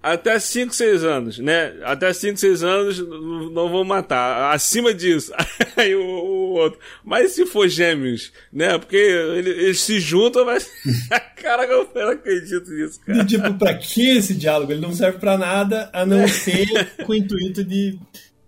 Até 0.01 0.39
5, 0.39 0.73
6 0.73 1.03
anos, 1.03 1.39
né? 1.39 1.73
Até 1.83 2.11
5, 2.11 2.37
6 2.37 2.63
anos 2.63 2.99
não 2.99 3.69
vão 3.69 3.83
matar. 3.83 4.53
Acima 4.53 4.93
disso, 4.93 5.31
aí 5.77 5.95
o, 5.95 6.01
o, 6.01 6.53
outro. 6.53 6.79
Mas 7.03 7.33
se 7.33 7.45
for 7.45 7.67
gêmeos, 7.67 8.31
né? 8.51 8.77
Porque 8.77 8.95
eles, 8.95 9.57
eles 9.57 9.81
se 9.81 9.99
juntam, 9.99 10.45
mas. 10.45 10.67
Caraca, 11.35 11.71
eu 11.71 11.89
não 11.93 12.09
acredito 12.09 12.71
nisso, 12.71 12.99
cara. 13.05 13.19
E, 13.19 13.25
tipo, 13.25 13.53
pra 13.53 13.75
que 13.75 14.17
esse 14.17 14.33
diálogo? 14.33 14.71
Ele 14.71 14.81
não 14.81 14.93
serve 14.93 15.19
pra 15.19 15.37
nada 15.37 15.89
a 15.93 16.05
não 16.05 16.27
ser 16.27 16.67
com 17.05 17.11
o 17.11 17.15
intuito 17.15 17.63
de 17.63 17.99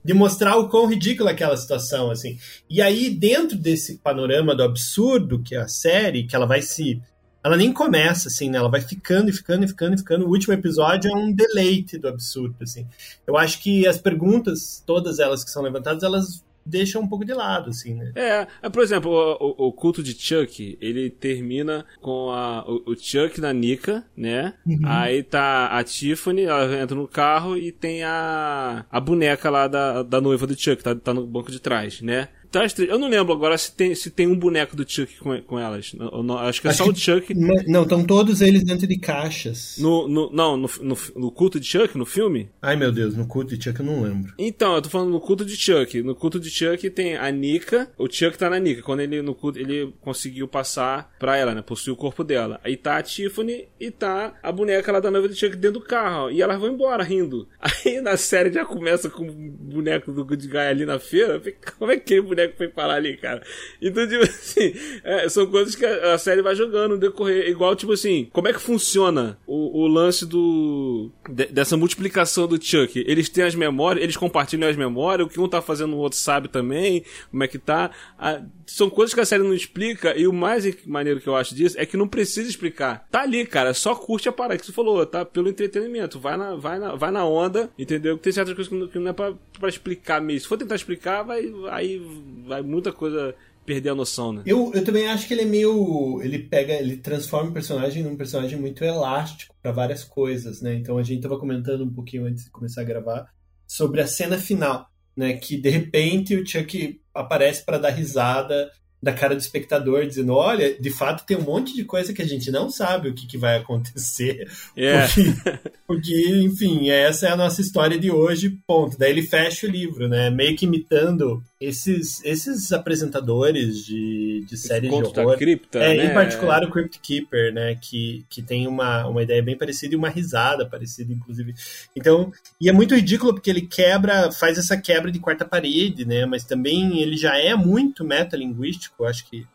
de 0.07 0.13
mostrar 0.13 0.55
o 0.55 0.69
quão 0.69 0.87
ridícula 0.87 1.31
é 1.31 1.33
aquela 1.33 1.57
situação, 1.57 2.09
assim. 2.09 2.37
E 2.69 2.81
aí, 2.81 3.09
dentro 3.09 3.57
desse 3.57 3.97
panorama 3.97 4.55
do 4.55 4.63
absurdo 4.63 5.43
que 5.43 5.53
é 5.53 5.59
a 5.59 5.67
série, 5.67 6.23
que 6.23 6.33
ela 6.33 6.45
vai 6.45 6.61
se 6.61 7.01
ela 7.47 7.55
nem 7.55 7.71
começa, 7.71 8.27
assim, 8.27 8.49
né? 8.49 8.57
Ela 8.57 8.69
vai 8.69 8.81
ficando 8.81 9.29
e 9.29 9.33
ficando 9.33 9.63
e 9.63 9.67
ficando 9.67 9.95
e 9.95 9.97
ficando. 9.97 10.25
O 10.25 10.29
último 10.29 10.53
episódio 10.53 11.09
é 11.09 11.15
um 11.15 11.31
deleite 11.31 11.97
do 11.97 12.09
absurdo, 12.09 12.55
assim. 12.61 12.85
Eu 13.25 13.37
acho 13.37 13.61
que 13.61 13.87
as 13.87 13.97
perguntas, 13.97 14.83
todas 14.85 15.17
elas 15.17 15.45
que 15.45 15.49
são 15.49 15.63
levantadas, 15.63 16.03
elas 16.03 16.43
deixam 16.65 17.01
um 17.01 17.07
pouco 17.07 17.23
de 17.23 17.33
lado, 17.33 17.69
assim, 17.69 17.93
né? 17.93 18.11
É, 18.15 18.47
é 18.61 18.69
por 18.69 18.83
exemplo, 18.83 19.09
o, 19.39 19.67
o, 19.67 19.71
culto 19.71 20.03
de 20.03 20.13
Chuck, 20.13 20.77
ele 20.81 21.09
termina 21.09 21.85
com 22.01 22.31
a, 22.31 22.65
o, 22.69 22.91
o 22.91 22.95
Chuck 22.97 23.39
na 23.39 23.53
Nika, 23.53 24.03
né? 24.15 24.53
Uhum. 24.65 24.81
Aí 24.83 25.23
tá 25.23 25.67
a 25.67 25.81
Tiffany, 25.83 26.43
ela 26.43 26.77
entra 26.77 26.95
no 26.95 27.07
carro 27.07 27.57
e 27.57 27.71
tem 27.71 28.03
a, 28.03 28.85
a 28.91 28.99
boneca 28.99 29.49
lá 29.49 29.69
da, 29.69 30.03
da 30.03 30.19
noiva 30.19 30.45
do 30.45 30.59
Chuck, 30.59 30.83
tá, 30.83 30.93
tá 30.93 31.13
no 31.13 31.25
banco 31.25 31.49
de 31.49 31.61
trás, 31.61 32.01
né? 32.01 32.27
Tá 32.51 32.65
eu 32.77 32.97
não 32.97 33.09
lembro 33.09 33.33
agora 33.33 33.57
se 33.57 33.71
tem, 33.71 33.93
se 33.93 34.09
tem 34.09 34.27
um 34.27 34.35
boneco 34.35 34.75
do 34.75 34.89
Chuck 34.89 35.17
com, 35.17 35.41
com 35.41 35.59
elas. 35.59 35.93
Não, 35.93 36.37
acho 36.37 36.61
que 36.61 36.67
é 36.67 36.69
acho 36.71 36.77
só 36.77 36.83
que, 36.85 36.91
o 36.91 36.95
Chuck. 36.95 37.33
Não, 37.67 37.83
estão 37.83 38.03
todos 38.03 38.41
eles 38.41 38.63
dentro 38.63 38.87
de 38.87 38.97
caixas. 38.97 39.77
No, 39.77 40.07
no, 40.07 40.31
não, 40.31 40.57
no, 40.57 40.69
no, 40.81 40.97
no, 41.15 41.31
culto 41.31 41.59
de 41.59 41.67
Chuck, 41.67 41.97
no 41.97 42.05
filme? 42.05 42.49
Ai 42.61 42.75
meu 42.75 42.91
Deus, 42.91 43.15
no 43.15 43.27
culto 43.27 43.55
de 43.55 43.63
Chuck 43.63 43.79
eu 43.79 43.85
não 43.85 44.01
lembro. 44.01 44.33
Então, 44.37 44.75
eu 44.75 44.81
tô 44.81 44.89
falando 44.89 45.11
no 45.11 45.19
culto 45.19 45.45
de 45.45 45.55
Chuck. 45.55 46.01
No 46.01 46.15
culto 46.15 46.39
de 46.39 46.49
Chuck 46.49 46.89
tem 46.89 47.17
a 47.17 47.29
Nika. 47.31 47.89
O 47.97 48.07
Chuck 48.09 48.37
tá 48.37 48.49
na 48.49 48.59
Nika. 48.59 48.81
Quando 48.81 49.01
ele 49.01 49.21
no 49.21 49.35
culto, 49.35 49.59
ele 49.59 49.93
conseguiu 50.01 50.47
passar 50.47 51.13
pra 51.19 51.37
ela, 51.37 51.53
né? 51.53 51.61
Possuir 51.61 51.93
o 51.93 51.97
corpo 51.97 52.23
dela. 52.23 52.59
Aí 52.63 52.77
tá 52.77 52.97
a 52.97 53.03
Tiffany 53.03 53.67
e 53.79 53.91
tá 53.91 54.33
a 54.41 54.51
boneca 54.51 54.91
lá 54.91 54.99
da 54.99 55.11
noiva 55.11 55.27
do 55.27 55.35
Chuck 55.35 55.55
dentro 55.55 55.79
do 55.79 55.85
carro. 55.85 56.31
E 56.31 56.41
elas 56.41 56.59
vão 56.59 56.71
embora 56.71 57.03
rindo. 57.03 57.47
Aí 57.59 58.01
na 58.01 58.15
série 58.17 58.51
já 58.51 58.65
começa 58.65 59.09
com 59.09 59.27
o 59.27 59.31
boneco 59.31 60.11
do 60.11 60.25
Good 60.25 60.47
Guy 60.47 60.57
ali 60.57 60.85
na 60.85 60.99
feira. 60.99 61.41
Como 61.77 61.91
é 61.91 61.97
que 61.97 62.01
aquele 62.01 62.21
boneco 62.21 62.36
foi 62.57 62.67
parar 62.67 62.95
ali, 62.95 63.17
cara? 63.17 63.41
Então, 63.81 64.07
tipo 64.07 64.23
assim, 64.23 64.73
é, 65.03 65.29
são 65.29 65.45
coisas 65.47 65.75
que 65.75 65.85
a, 65.85 66.17
série 66.17 66.41
vai 66.41 66.55
jogando 66.55 66.91
no 66.91 66.97
decorrer. 66.97 67.47
Igual, 67.47 67.75
tipo 67.75 67.93
assim, 67.93 68.27
como 68.31 68.47
é 68.47 68.53
que 68.53 68.59
funciona 68.59 69.37
o, 69.45 69.83
o 69.83 69.87
lance 69.87 70.25
do. 70.25 71.11
De, 71.29 71.45
dessa 71.45 71.77
multiplicação 71.77 72.47
do 72.47 72.61
Chuck? 72.61 73.03
Eles 73.07 73.29
têm 73.29 73.43
as 73.43 73.55
memórias, 73.55 74.03
eles 74.03 74.17
compartilham 74.17 74.69
as 74.69 74.75
memórias, 74.75 75.27
o 75.27 75.29
que 75.29 75.39
um 75.39 75.47
tá 75.47 75.61
fazendo 75.61 75.95
o 75.95 75.99
outro 75.99 76.17
sabe 76.17 76.47
também, 76.47 77.03
como 77.31 77.43
é 77.43 77.47
que 77.47 77.57
tá. 77.57 77.91
A, 78.17 78.41
são 78.65 78.89
coisas 78.89 79.13
que 79.13 79.21
a 79.21 79.25
série 79.25 79.43
não 79.43 79.53
explica, 79.53 80.17
e 80.17 80.27
o 80.27 80.33
mais 80.33 80.67
maneiro 80.85 81.21
que 81.21 81.27
eu 81.27 81.35
acho 81.35 81.55
disso 81.55 81.79
é 81.79 81.85
que 81.85 81.97
não 81.97 82.07
precisa 82.07 82.49
explicar. 82.49 83.07
Tá 83.09 83.21
ali, 83.21 83.45
cara, 83.45 83.73
só 83.73 83.95
curte 83.95 84.27
a 84.27 84.31
parada 84.31 84.59
que 84.59 84.65
você 84.65 84.71
falou, 84.71 85.05
tá? 85.05 85.23
Pelo 85.23 85.49
entretenimento. 85.49 86.19
Vai 86.19 86.37
na, 86.37 86.55
vai 86.55 86.79
na, 86.79 86.95
vai 86.95 87.11
na 87.11 87.25
onda, 87.25 87.69
entendeu? 87.77 88.17
Tem 88.17 88.33
certas 88.33 88.53
coisas 88.53 88.71
que 88.71 88.77
não, 88.77 88.87
que 88.87 88.99
não 88.99 89.09
é 89.09 89.13
pra, 89.13 89.33
pra 89.59 89.69
explicar 89.69 90.21
mesmo. 90.21 90.41
Se 90.41 90.47
for 90.47 90.57
tentar 90.57 90.75
explicar, 90.75 91.23
vai, 91.23 91.51
aí 91.69 92.01
vai 92.45 92.61
muita 92.61 92.91
coisa 92.91 93.35
perder 93.65 93.89
a 93.89 93.95
noção, 93.95 94.31
né? 94.31 94.43
Eu, 94.45 94.71
eu 94.73 94.83
também 94.83 95.07
acho 95.07 95.27
que 95.27 95.33
ele 95.33 95.41
é 95.41 95.45
meio. 95.45 96.21
Ele 96.23 96.39
pega, 96.39 96.73
ele 96.73 96.97
transforma 96.97 97.49
o 97.49 97.53
personagem 97.53 98.01
num 98.01 98.15
personagem 98.15 98.57
muito 98.57 98.83
elástico 98.83 99.53
para 99.61 99.73
várias 99.73 100.05
coisas, 100.05 100.61
né? 100.61 100.75
Então 100.75 100.97
a 100.97 101.03
gente 101.03 101.21
tava 101.21 101.37
comentando 101.37 101.83
um 101.83 101.93
pouquinho 101.93 102.25
antes 102.25 102.45
de 102.45 102.49
começar 102.49 102.81
a 102.81 102.85
gravar 102.85 103.27
sobre 103.67 104.01
a 104.01 104.07
cena 104.07 104.37
final, 104.37 104.89
né? 105.15 105.33
Que 105.33 105.57
de 105.57 105.69
repente 105.69 106.33
o 106.35 106.47
Chuck 106.47 107.01
aparece 107.13 107.65
para 107.65 107.77
dar 107.77 107.89
risada 107.89 108.71
da 109.01 109.13
cara 109.13 109.35
do 109.35 109.41
espectador, 109.41 110.05
dizendo: 110.05 110.33
olha, 110.33 110.79
de 110.79 110.89
fato 110.89 111.25
tem 111.25 111.37
um 111.37 111.43
monte 111.43 111.75
de 111.75 111.83
coisa 111.83 112.13
que 112.13 112.21
a 112.21 112.27
gente 112.27 112.49
não 112.49 112.69
sabe 112.69 113.09
o 113.09 113.13
que, 113.13 113.27
que 113.27 113.37
vai 113.37 113.57
acontecer. 113.57 114.49
Yeah. 114.75 115.07
Porque, 115.87 116.13
porque, 116.13 116.39
enfim, 116.39 116.89
essa 116.89 117.27
é 117.27 117.31
a 117.31 117.37
nossa 117.37 117.61
história 117.61 117.97
de 117.97 118.11
hoje, 118.11 118.57
ponto. 118.67 118.97
Daí 118.97 119.11
ele 119.11 119.21
fecha 119.21 119.67
o 119.67 119.69
livro, 119.69 120.07
né? 120.07 120.29
Meio 120.29 120.55
que 120.55 120.65
imitando 120.65 121.41
esses, 121.59 122.23
esses 122.23 122.71
apresentadores 122.71 123.83
de, 123.83 124.45
de 124.47 124.57
séries 124.57 124.91
de 124.91 124.95
horror. 124.95 125.11
Da 125.11 125.35
cripta, 125.35 125.79
é, 125.79 125.97
né? 125.97 126.05
Em 126.05 126.13
particular 126.13 126.63
o 126.63 126.69
Crypt 126.69 126.99
Keeper, 126.99 127.51
né? 127.53 127.75
Que, 127.75 128.23
que 128.29 128.43
tem 128.43 128.67
uma, 128.67 129.07
uma 129.07 129.23
ideia 129.23 129.41
bem 129.41 129.57
parecida 129.57 129.95
e 129.95 129.97
uma 129.97 130.09
risada 130.09 130.67
parecida, 130.67 131.11
inclusive. 131.11 131.55
Então, 131.95 132.31
e 132.61 132.69
é 132.69 132.71
muito 132.71 132.93
ridículo 132.93 133.33
porque 133.33 133.49
ele 133.49 133.61
quebra, 133.61 134.31
faz 134.31 134.57
essa 134.57 134.77
quebra 134.77 135.11
de 135.11 135.19
quarta 135.19 135.45
parede, 135.45 136.05
né? 136.05 136.25
Mas 136.27 136.43
também 136.43 137.01
ele 137.01 137.17
já 137.17 137.37
é 137.37 137.55
muito 137.55 138.05
metalinguístico, 138.05 139.05
acho 139.05 139.27
que. 139.27 139.45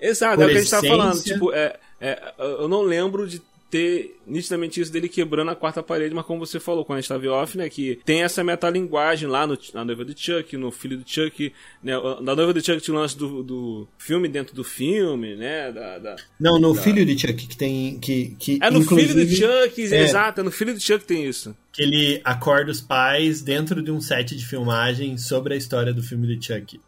Exato, 0.00 0.42
é 0.42 0.44
o 0.44 0.48
que 0.48 0.56
a 0.56 0.58
gente 0.58 0.70
tá 0.70 0.82
falando. 0.82 1.22
Tipo, 1.22 1.52
é, 1.52 1.78
é, 2.00 2.34
eu 2.38 2.68
não 2.68 2.82
lembro 2.82 3.28
de 3.28 3.40
ter 3.74 4.16
nitidamente 4.24 4.80
isso 4.80 4.92
dele 4.92 5.08
quebrando 5.08 5.50
a 5.50 5.56
quarta 5.56 5.82
parede, 5.82 6.14
mas 6.14 6.24
como 6.24 6.46
você 6.46 6.60
falou 6.60 6.84
quando 6.84 6.98
a 6.98 7.00
gente 7.00 7.10
estava 7.10 7.28
off, 7.34 7.58
né, 7.58 7.68
que 7.68 7.98
tem 8.04 8.22
essa 8.22 8.44
metalinguagem 8.44 9.28
lá 9.28 9.48
no, 9.48 9.58
na 9.74 9.84
noiva 9.84 10.04
do 10.04 10.16
Chuck, 10.16 10.56
no 10.56 10.70
filho 10.70 10.96
do 10.96 11.02
Chuck, 11.04 11.52
né, 11.82 11.94
na 12.20 12.36
noiva 12.36 12.52
do 12.52 12.64
Chuck 12.64 12.80
tinha 12.80 12.96
o 12.96 13.00
lance 13.00 13.18
do, 13.18 13.42
do 13.42 13.88
filme 13.98 14.28
dentro 14.28 14.54
do 14.54 14.62
filme, 14.62 15.34
né, 15.34 15.72
da, 15.72 15.98
da 15.98 16.16
Não, 16.38 16.60
no 16.60 16.72
da... 16.72 16.80
filho 16.80 17.04
de 17.04 17.18
Chuck 17.18 17.34
que 17.48 17.56
tem, 17.56 17.98
que, 17.98 18.36
que 18.38 18.60
É 18.62 18.70
no 18.70 18.80
filho 18.82 19.12
do 19.12 19.26
Chuck, 19.26 19.82
é, 19.92 20.02
exato, 20.04 20.40
é 20.40 20.44
no 20.44 20.52
filho 20.52 20.72
do 20.72 20.80
Chuck 20.80 21.04
tem 21.04 21.26
isso. 21.26 21.56
Que 21.72 21.82
ele 21.82 22.20
acorda 22.22 22.70
os 22.70 22.80
pais 22.80 23.42
dentro 23.42 23.82
de 23.82 23.90
um 23.90 24.00
set 24.00 24.36
de 24.36 24.46
filmagem 24.46 25.18
sobre 25.18 25.54
a 25.54 25.56
história 25.56 25.92
do 25.92 26.04
filme 26.04 26.28
do 26.28 26.40
Chuck. 26.40 26.80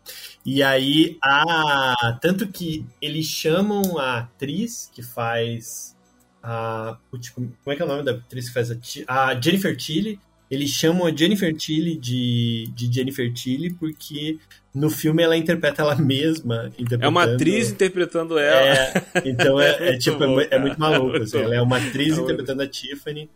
E 0.44 0.62
aí, 0.62 1.18
a... 1.20 2.16
tanto 2.22 2.46
que 2.46 2.86
eles 3.02 3.26
chamam 3.26 3.98
a 3.98 4.18
atriz 4.18 4.88
que 4.94 5.02
faz 5.02 5.95
a. 6.46 6.96
como 7.34 7.52
é 7.66 7.74
que 7.74 7.82
é 7.82 7.84
o 7.84 7.88
nome 7.88 8.04
da 8.04 8.12
atriz 8.12 8.46
que 8.46 8.54
faz 8.54 8.70
a. 8.70 8.76
A 9.08 9.40
Jennifer 9.40 9.76
Tilly. 9.76 10.20
Eles 10.48 10.70
chamam 10.70 11.08
a 11.08 11.14
Jennifer 11.14 11.52
Tilly 11.52 11.96
de, 11.96 12.70
de 12.72 12.92
Jennifer 12.92 13.32
Tilly 13.32 13.74
porque 13.74 14.38
no 14.72 14.88
filme 14.88 15.20
ela 15.20 15.36
interpreta 15.36 15.82
ela 15.82 15.96
mesma. 15.96 16.70
É 17.00 17.08
uma 17.08 17.24
atriz 17.24 17.70
interpretando 17.72 18.38
ela. 18.38 18.60
É, 18.60 18.92
então 19.24 19.60
é, 19.60 19.88
é 19.88 19.98
tipo, 19.98 20.18
bom, 20.18 20.40
é, 20.40 20.46
é, 20.52 20.58
muito 20.60 20.78
maluco. 20.78 21.16
Assim, 21.16 21.38
ela 21.38 21.56
é 21.56 21.60
uma 21.60 21.78
atriz 21.78 22.16
é 22.16 22.20
interpretando 22.20 22.62
a 22.62 22.68
Tiffany 22.68 23.28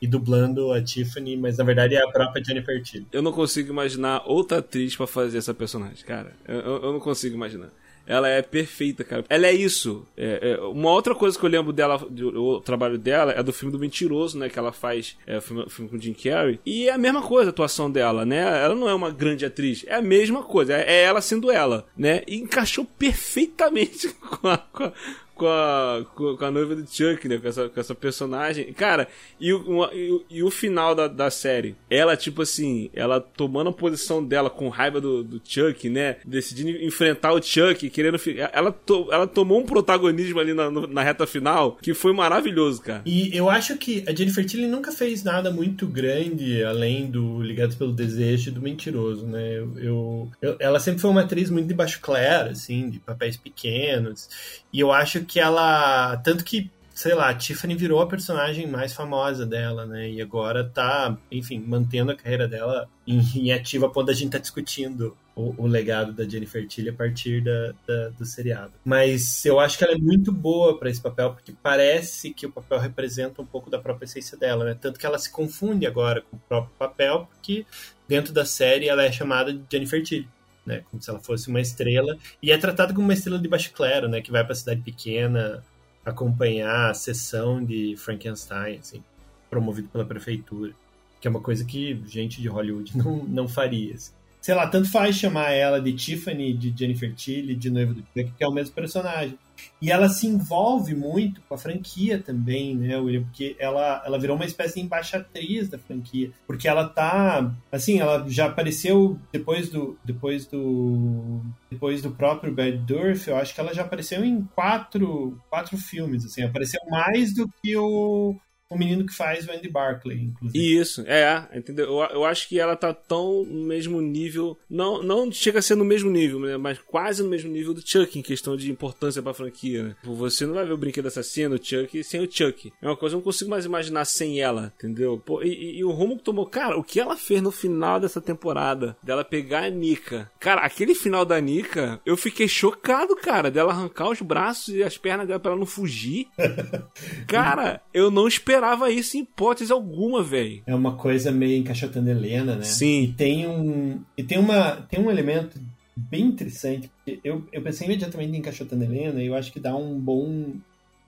e 0.00 0.06
dublando 0.06 0.72
a 0.72 0.80
Tiffany, 0.82 1.36
mas 1.36 1.58
na 1.58 1.64
verdade 1.64 1.96
é 1.96 2.02
a 2.02 2.08
própria 2.08 2.42
Jennifer 2.42 2.82
Tilly. 2.82 3.06
Eu 3.12 3.20
não 3.20 3.32
consigo 3.32 3.70
imaginar 3.70 4.22
outra 4.24 4.58
atriz 4.58 4.96
para 4.96 5.06
fazer 5.06 5.36
essa 5.36 5.52
personagem, 5.52 6.02
cara. 6.06 6.32
Eu, 6.48 6.60
eu 6.60 6.92
não 6.94 7.00
consigo 7.00 7.34
imaginar. 7.34 7.68
Ela 8.06 8.28
é 8.28 8.42
perfeita, 8.42 9.02
cara. 9.02 9.24
Ela 9.28 9.46
é 9.46 9.52
isso. 9.52 10.06
É, 10.16 10.52
é, 10.52 10.60
uma 10.60 10.90
outra 10.90 11.14
coisa 11.14 11.38
que 11.38 11.44
eu 11.44 11.50
lembro 11.50 11.72
dela, 11.72 11.98
do, 11.98 12.60
trabalho 12.60 12.98
dela, 12.98 13.32
é 13.32 13.42
do 13.42 13.52
filme 13.52 13.72
do 13.72 13.78
Mentiroso, 13.78 14.38
né? 14.38 14.48
Que 14.48 14.58
ela 14.58 14.72
faz 14.72 15.16
é, 15.26 15.40
filme, 15.40 15.64
filme 15.68 15.90
com 15.90 16.00
Jim 16.00 16.12
Carrey. 16.12 16.60
E 16.64 16.88
é 16.88 16.92
a 16.92 16.98
mesma 16.98 17.22
coisa 17.22 17.50
a 17.50 17.52
atuação 17.52 17.90
dela, 17.90 18.24
né? 18.24 18.64
Ela 18.64 18.74
não 18.74 18.88
é 18.88 18.94
uma 18.94 19.10
grande 19.10 19.44
atriz. 19.44 19.84
É 19.86 19.94
a 19.94 20.02
mesma 20.02 20.42
coisa. 20.42 20.74
É, 20.74 20.94
é 20.94 21.02
ela 21.02 21.20
sendo 21.20 21.50
ela, 21.50 21.86
né? 21.96 22.22
E 22.26 22.36
encaixou 22.36 22.84
perfeitamente 22.84 24.08
com 24.20 24.48
a, 24.48 24.58
com 24.58 24.84
a 24.84 24.92
com 25.34 25.46
a, 25.46 26.04
com 26.14 26.44
a 26.44 26.50
noiva 26.50 26.76
do 26.76 26.86
Chuck, 26.86 27.26
né? 27.28 27.38
Com 27.38 27.48
essa, 27.48 27.68
com 27.68 27.80
essa 27.80 27.94
personagem. 27.94 28.72
Cara, 28.72 29.08
e 29.40 29.52
o, 29.52 29.84
e, 29.92 30.22
e, 30.30 30.42
o 30.42 30.50
final 30.50 30.94
da, 30.94 31.08
da 31.08 31.30
série? 31.30 31.74
Ela, 31.90 32.16
tipo 32.16 32.42
assim, 32.42 32.90
ela 32.94 33.20
tomando 33.20 33.70
a 33.70 33.72
posição 33.72 34.24
dela 34.24 34.48
com 34.48 34.68
raiva 34.68 35.00
do, 35.00 35.22
do 35.24 35.40
Chuck, 35.44 35.88
né? 35.88 36.16
Decidindo 36.24 36.70
enfrentar 36.70 37.32
o 37.32 37.42
Chuck, 37.42 37.90
querendo. 37.90 38.18
Ela, 38.52 38.72
to, 38.72 39.08
ela 39.10 39.26
tomou 39.26 39.60
um 39.60 39.66
protagonismo 39.66 40.38
ali 40.38 40.54
na, 40.54 40.70
na 40.70 41.02
reta 41.02 41.26
final 41.26 41.76
que 41.82 41.92
foi 41.92 42.12
maravilhoso, 42.12 42.80
cara. 42.80 43.02
E 43.04 43.36
eu 43.36 43.50
acho 43.50 43.76
que 43.76 44.04
a 44.06 44.14
Jennifer 44.14 44.44
Tilly 44.44 44.66
nunca 44.66 44.92
fez 44.92 45.24
nada 45.24 45.50
muito 45.50 45.86
grande 45.86 46.62
além 46.62 47.10
do 47.10 47.42
Ligados 47.42 47.74
pelo 47.76 47.92
Desejo 47.92 48.50
e 48.50 48.52
do 48.52 48.60
Mentiroso, 48.60 49.26
né? 49.26 49.58
Eu, 49.58 49.72
eu, 49.76 50.30
eu 50.40 50.56
ela 50.60 50.78
sempre 50.78 51.00
foi 51.00 51.10
uma 51.10 51.22
atriz 51.22 51.50
muito 51.50 51.66
de 51.66 51.74
baixo 51.74 52.00
clero, 52.00 52.50
assim, 52.50 52.88
de 52.88 53.00
papéis 53.00 53.36
pequenos. 53.36 54.28
E 54.72 54.80
eu 54.80 54.92
acho 54.92 55.23
que 55.24 55.40
ela. 55.40 56.16
Tanto 56.18 56.44
que, 56.44 56.70
sei 56.94 57.14
lá, 57.14 57.30
a 57.30 57.34
Tiffany 57.34 57.74
virou 57.74 58.00
a 58.00 58.06
personagem 58.06 58.66
mais 58.66 58.92
famosa 58.92 59.44
dela, 59.44 59.86
né? 59.86 60.08
E 60.10 60.22
agora 60.22 60.64
tá, 60.64 61.16
enfim, 61.30 61.58
mantendo 61.58 62.12
a 62.12 62.16
carreira 62.16 62.46
dela 62.46 62.88
em, 63.06 63.20
em 63.36 63.52
ativa, 63.52 63.90
quando 63.90 64.10
a 64.10 64.14
gente 64.14 64.32
tá 64.32 64.38
discutindo 64.38 65.16
o, 65.36 65.64
o, 65.64 65.66
legado 65.66 66.12
da 66.12 66.24
Jennifer 66.24 66.66
Tilly 66.66 66.90
a 66.90 66.92
partir 66.92 67.42
da, 67.42 67.74
da, 67.86 68.08
do 68.10 68.24
seriado. 68.24 68.72
Mas 68.84 69.44
eu 69.44 69.58
acho 69.58 69.76
que 69.76 69.84
ela 69.84 69.94
é 69.94 69.98
muito 69.98 70.30
boa 70.30 70.78
para 70.78 70.88
esse 70.88 71.00
papel, 71.00 71.32
porque 71.32 71.52
parece 71.62 72.32
que 72.32 72.46
o 72.46 72.52
papel 72.52 72.78
representa 72.78 73.42
um 73.42 73.46
pouco 73.46 73.68
da 73.68 73.78
própria 73.78 74.06
essência 74.06 74.38
dela, 74.38 74.64
né? 74.64 74.76
Tanto 74.80 74.98
que 74.98 75.06
ela 75.06 75.18
se 75.18 75.30
confunde 75.30 75.86
agora 75.86 76.22
com 76.22 76.36
o 76.36 76.40
próprio 76.40 76.72
papel, 76.78 77.28
porque 77.32 77.66
dentro 78.06 78.32
da 78.32 78.44
série 78.44 78.88
ela 78.88 79.02
é 79.02 79.10
chamada 79.10 79.52
de 79.52 79.62
Jennifer 79.70 80.02
Tilly 80.02 80.28
né? 80.64 80.82
Como 80.90 81.02
se 81.02 81.10
ela 81.10 81.20
fosse 81.20 81.48
uma 81.48 81.60
estrela. 81.60 82.16
E 82.42 82.50
é 82.50 82.58
tratada 82.58 82.92
como 82.92 83.06
uma 83.06 83.14
estrela 83.14 83.38
de 83.38 83.48
baixo 83.48 83.72
clero, 83.72 84.08
né? 84.08 84.20
Que 84.20 84.30
vai 84.30 84.44
para 84.44 84.54
cidade 84.54 84.80
pequena 84.80 85.62
acompanhar 86.04 86.90
a 86.90 86.94
sessão 86.94 87.64
de 87.64 87.94
Frankenstein, 87.96 88.78
assim. 88.78 89.02
promovido 89.48 89.88
pela 89.88 90.04
prefeitura, 90.04 90.72
que 91.20 91.26
é 91.26 91.30
uma 91.30 91.40
coisa 91.40 91.64
que 91.64 92.00
gente 92.06 92.42
de 92.42 92.48
Hollywood 92.48 92.92
não, 92.98 93.24
não 93.24 93.48
faria. 93.48 93.94
Assim. 93.94 94.12
Sei 94.40 94.54
lá, 94.54 94.66
tanto 94.66 94.90
faz 94.90 95.16
chamar 95.16 95.52
ela 95.52 95.80
de 95.80 95.92
Tiffany, 95.94 96.52
de 96.52 96.74
Jennifer 96.76 97.14
Tilly, 97.14 97.54
de 97.54 97.70
noiva 97.70 97.94
do 97.94 98.00
Chuck, 98.00 98.30
que 98.36 98.44
é 98.44 98.46
o 98.46 98.52
mesmo 98.52 98.74
personagem. 98.74 99.38
E 99.80 99.90
ela 99.90 100.08
se 100.08 100.26
envolve 100.26 100.94
muito 100.94 101.40
com 101.42 101.54
a 101.54 101.58
franquia 101.58 102.18
também, 102.18 102.74
né, 102.74 102.96
William? 102.96 103.22
Porque 103.24 103.56
ela, 103.58 104.02
ela 104.04 104.18
virou 104.18 104.36
uma 104.36 104.44
espécie 104.44 104.74
de 104.74 104.80
embaixatriz 104.80 105.68
da 105.68 105.78
franquia. 105.78 106.30
Porque 106.46 106.66
ela 106.68 106.88
tá. 106.88 107.54
Assim, 107.70 108.00
ela 108.00 108.24
já 108.28 108.46
apareceu 108.46 109.18
depois 109.32 109.68
do. 109.68 109.98
Depois 110.04 110.46
do. 110.46 111.40
Depois 111.70 112.02
do 112.02 112.10
próprio 112.10 112.54
Bad 112.54 112.78
Durf, 112.78 113.28
eu 113.28 113.36
acho 113.36 113.54
que 113.54 113.60
ela 113.60 113.74
já 113.74 113.82
apareceu 113.82 114.24
em 114.24 114.42
quatro, 114.54 115.38
quatro 115.50 115.76
filmes, 115.76 116.24
assim. 116.24 116.42
Apareceu 116.42 116.80
mais 116.88 117.34
do 117.34 117.48
que 117.62 117.76
o 117.76 118.36
o 118.70 118.78
menino 118.78 119.04
que 119.04 119.14
faz 119.14 119.46
o 119.46 119.52
Andy 119.52 119.68
Barclay, 119.68 120.18
inclusive. 120.18 120.80
Isso, 120.80 121.04
é, 121.06 121.48
entendeu? 121.54 121.86
Eu, 121.86 121.98
eu 122.16 122.24
acho 122.24 122.48
que 122.48 122.58
ela 122.58 122.76
tá 122.76 122.92
tão 122.92 123.44
no 123.44 123.64
mesmo 123.64 124.00
nível, 124.00 124.58
não, 124.68 125.02
não 125.02 125.30
chega 125.30 125.58
a 125.58 125.62
ser 125.62 125.74
no 125.74 125.84
mesmo 125.84 126.10
nível, 126.10 126.40
né, 126.40 126.56
mas 126.56 126.78
quase 126.78 127.22
no 127.22 127.28
mesmo 127.28 127.50
nível 127.50 127.74
do 127.74 127.86
Chuck 127.86 128.18
em 128.18 128.22
questão 128.22 128.56
de 128.56 128.70
importância 128.70 129.22
pra 129.22 129.34
franquia, 129.34 129.82
né? 129.82 129.96
Você 130.02 130.46
não 130.46 130.54
vai 130.54 130.64
ver 130.64 130.72
o 130.72 130.78
brinquedo 130.78 131.06
assassino, 131.06 131.56
o 131.56 131.62
Chuck, 131.62 132.02
sem 132.02 132.20
o 132.20 132.30
Chuck. 132.30 132.72
É 132.80 132.86
uma 132.86 132.96
coisa 132.96 133.14
que 133.14 133.16
eu 133.16 133.20
não 133.20 133.24
consigo 133.24 133.50
mais 133.50 133.66
imaginar 133.66 134.04
sem 134.04 134.40
ela, 134.40 134.72
entendeu? 134.76 135.22
Pô, 135.24 135.42
e, 135.42 135.48
e, 135.48 135.78
e, 135.78 135.84
o 135.84 135.90
rumo 135.90 136.16
que 136.16 136.24
tomou, 136.24 136.46
cara, 136.46 136.78
o 136.78 136.84
que 136.84 136.98
ela 136.98 137.16
fez 137.16 137.42
no 137.42 137.50
final 137.50 138.00
dessa 138.00 138.20
temporada, 138.20 138.96
dela 139.02 139.24
pegar 139.24 139.64
a 139.64 139.70
Nika. 139.70 140.30
Cara, 140.40 140.62
aquele 140.62 140.94
final 140.94 141.24
da 141.24 141.40
Nika, 141.40 142.00
eu 142.04 142.16
fiquei 142.16 142.48
chocado, 142.48 143.14
cara, 143.14 143.50
dela 143.50 143.72
arrancar 143.72 144.08
os 144.08 144.20
braços 144.20 144.74
e 144.74 144.82
as 144.82 144.96
pernas 144.96 145.26
dela 145.26 145.40
pra 145.40 145.52
ela 145.52 145.60
não 145.60 145.66
fugir. 145.66 146.28
cara, 147.28 147.80
eu 147.92 148.10
não 148.10 148.26
esperava 148.26 148.53
esperava 148.54 148.90
isso 148.90 149.16
em 149.16 149.20
hipótese 149.20 149.72
alguma, 149.72 150.22
velho. 150.22 150.62
É 150.66 150.74
uma 150.74 150.96
coisa 150.96 151.30
meio 151.32 151.58
encaixotando 151.58 152.08
Helena, 152.08 152.56
né? 152.56 152.62
Sim. 152.62 153.02
E 153.02 153.12
tem 153.12 153.46
um, 153.46 154.00
e 154.16 154.22
tem 154.22 154.38
uma, 154.38 154.76
tem 154.88 155.00
um 155.00 155.10
elemento 155.10 155.60
bem 155.96 156.22
interessante, 156.22 156.88
porque 156.88 157.20
eu, 157.24 157.46
eu 157.52 157.62
pensei 157.62 157.86
imediatamente 157.86 158.32
em 158.32 158.38
encaixotando 158.38 158.84
Helena 158.84 159.22
e 159.22 159.26
eu 159.26 159.34
acho 159.34 159.52
que 159.52 159.60
dá 159.60 159.76
um 159.76 159.98
bom 159.98 160.54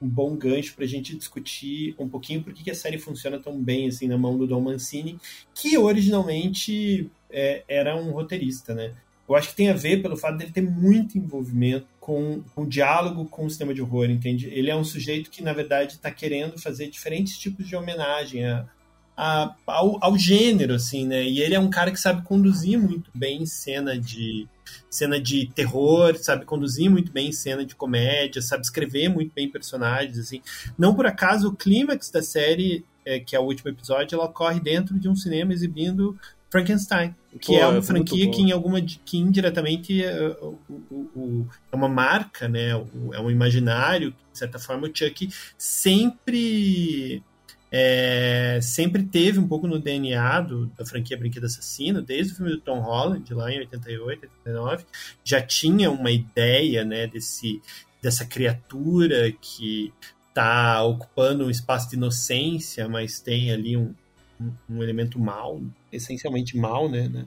um 0.01 0.07
bom 0.07 0.37
gancho 0.37 0.75
pra 0.75 0.85
gente 0.85 1.17
discutir 1.17 1.95
um 1.99 2.07
pouquinho 2.07 2.43
por 2.43 2.53
que 2.53 2.71
a 2.71 2.75
série 2.75 2.99
funciona 2.99 3.39
tão 3.39 3.59
bem 3.59 3.89
assim 3.89 4.07
na 4.07 4.19
mão 4.19 4.37
do 4.37 4.47
Don 4.47 4.61
Mancini, 4.61 5.19
que 5.55 5.79
originalmente 5.79 7.11
é, 7.31 7.65
era 7.67 7.97
um 7.97 8.11
roteirista, 8.11 8.75
né? 8.75 8.93
Eu 9.29 9.35
acho 9.35 9.49
que 9.51 9.57
tem 9.57 9.71
a 9.71 9.75
ver 9.75 10.03
pelo 10.03 10.17
fato 10.17 10.39
dele 10.39 10.53
ter 10.53 10.63
muito 10.63 11.19
envolvimento 11.19 11.87
com, 11.99 12.43
com 12.55 12.63
o 12.63 12.69
diálogo 12.69 13.25
com 13.27 13.47
o 13.47 13.51
cinema 13.51 13.75
de 13.75 13.83
horror, 13.83 14.09
entende? 14.09 14.47
Ele 14.49 14.71
é 14.71 14.77
um 14.77 14.85
sujeito 14.85 15.31
que, 15.31 15.43
na 15.43 15.53
verdade, 15.53 15.95
está 15.95 16.11
querendo 16.11 16.61
fazer 16.61 16.89
diferentes 16.89 17.37
tipos 17.37 17.67
de 17.67 17.75
homenagem 17.75 18.45
a, 18.45 18.67
a, 19.17 19.55
ao, 19.67 19.99
ao, 20.05 20.17
gênero, 20.17 20.75
assim, 20.75 21.07
né? 21.07 21.25
E 21.25 21.41
ele 21.41 21.55
é 21.55 21.59
um 21.59 21.71
cara 21.71 21.91
que 21.91 21.99
sabe 21.99 22.23
conduzir 22.23 22.79
muito 22.79 23.11
bem 23.15 23.45
cena 23.45 23.99
de 23.99 24.47
cena 24.91 25.21
de 25.21 25.47
terror, 25.55 26.17
sabe 26.17 26.45
conduzir 26.45 26.91
muito 26.91 27.13
bem 27.13 27.33
cena 27.33 27.65
de 27.65 27.75
comédia, 27.75 28.43
sabe 28.43 28.65
escrever 28.65 29.09
muito 29.09 29.33
bem 29.35 29.51
personagens, 29.51 30.19
assim. 30.19 30.41
Não 30.79 30.95
por 30.95 31.07
acaso 31.07 31.49
o 31.49 31.57
clímax 31.57 32.11
da 32.11 32.23
série, 32.23 32.85
é, 33.05 33.19
que 33.21 33.35
é 33.35 33.41
o 33.41 33.45
último 33.45 33.71
episódio, 33.71 34.17
ela 34.17 34.27
ocorre 34.27 34.61
dentro 34.61 34.99
de 34.99 35.09
um 35.09 35.17
cinema 35.17 35.53
exibindo 35.53 36.19
Frankenstein, 36.57 37.15
que 37.41 37.53
Pô, 37.53 37.59
é 37.59 37.67
uma 37.67 37.79
é 37.79 37.83
franquia 37.83 38.31
que 38.31 38.41
em 38.41 38.51
alguma 38.51 38.81
que 38.81 39.19
indiretamente 39.19 40.03
é, 40.03 40.37
o, 40.41 41.47
é 41.71 41.77
uma 41.77 41.89
marca, 41.89 42.49
né? 42.49 42.71
é 42.71 43.21
um 43.21 43.31
imaginário. 43.31 44.11
De 44.33 44.39
certa 44.39 44.59
forma, 44.59 44.89
o 44.89 44.91
Chuck 44.93 45.29
sempre 45.59 47.23
é, 47.71 48.59
sempre 48.63 49.03
teve 49.03 49.39
um 49.39 49.47
pouco 49.47 49.67
no 49.67 49.79
DNA 49.79 50.41
do, 50.41 50.67
da 50.67 50.87
franquia 50.87 51.17
Brinquedo 51.17 51.45
Assassino, 51.45 52.01
desde 52.01 52.33
o 52.33 52.37
filme 52.37 52.53
do 52.53 52.61
Tom 52.61 52.81
Holland, 52.81 53.35
lá 53.35 53.53
em 53.53 53.59
88, 53.59 54.23
89, 54.45 54.85
já 55.23 55.43
tinha 55.43 55.91
uma 55.91 56.11
ideia, 56.11 56.85
né, 56.85 57.07
desse, 57.07 57.61
dessa 58.03 58.25
criatura 58.25 59.31
que 59.33 59.93
está 60.29 60.83
ocupando 60.85 61.47
um 61.47 61.51
espaço 61.51 61.91
de 61.91 61.97
inocência, 61.97 62.89
mas 62.89 63.21
tem 63.21 63.51
ali 63.51 63.77
um, 63.77 63.95
um, 64.41 64.53
um 64.71 64.83
elemento 64.83 65.19
mal, 65.19 65.61
essencialmente 65.97 66.57
mal, 66.57 66.89
né, 66.89 67.09
né, 67.09 67.25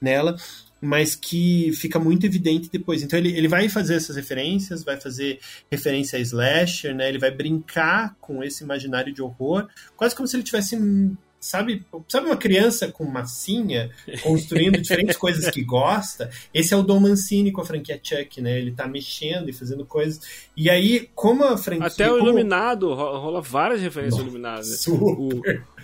nela, 0.00 0.36
mas 0.80 1.14
que 1.16 1.72
fica 1.72 1.98
muito 1.98 2.24
evidente 2.24 2.68
depois. 2.70 3.02
Então 3.02 3.18
ele, 3.18 3.36
ele 3.36 3.48
vai 3.48 3.68
fazer 3.68 3.94
essas 3.94 4.16
referências, 4.16 4.84
vai 4.84 5.00
fazer 5.00 5.40
referência 5.70 6.18
a 6.18 6.22
slasher, 6.22 6.94
né, 6.94 7.08
ele 7.08 7.18
vai 7.18 7.30
brincar 7.30 8.16
com 8.20 8.42
esse 8.42 8.62
imaginário 8.62 9.12
de 9.12 9.22
horror, 9.22 9.68
quase 9.96 10.14
como 10.14 10.28
se 10.28 10.36
ele 10.36 10.44
tivesse 10.44 10.76
sabe, 11.40 11.84
sabe 12.08 12.26
uma 12.26 12.36
criança 12.36 12.88
com 12.88 13.04
massinha 13.04 13.90
construindo 14.22 14.80
diferentes 14.80 15.16
coisas 15.16 15.48
que 15.50 15.62
gosta? 15.62 16.30
Esse 16.52 16.74
é 16.74 16.76
o 16.76 16.82
Dom 16.82 17.00
Mancini 17.00 17.52
com 17.52 17.60
a 17.60 17.64
franquia 17.64 18.00
Chuck, 18.02 18.40
né? 18.40 18.58
Ele 18.58 18.72
tá 18.72 18.86
mexendo 18.86 19.48
e 19.48 19.52
fazendo 19.52 19.84
coisas. 19.84 20.20
E 20.56 20.68
aí, 20.68 21.08
como 21.14 21.44
a 21.44 21.56
franquia. 21.56 21.86
Até 21.86 22.10
o 22.10 22.16
como... 22.16 22.28
Iluminado, 22.28 22.92
rola 22.94 23.40
várias 23.40 23.80
referências 23.80 24.20
ao 24.20 24.26
Iluminado. 24.26 24.64
Super. 24.64 25.60
O... 25.64 25.77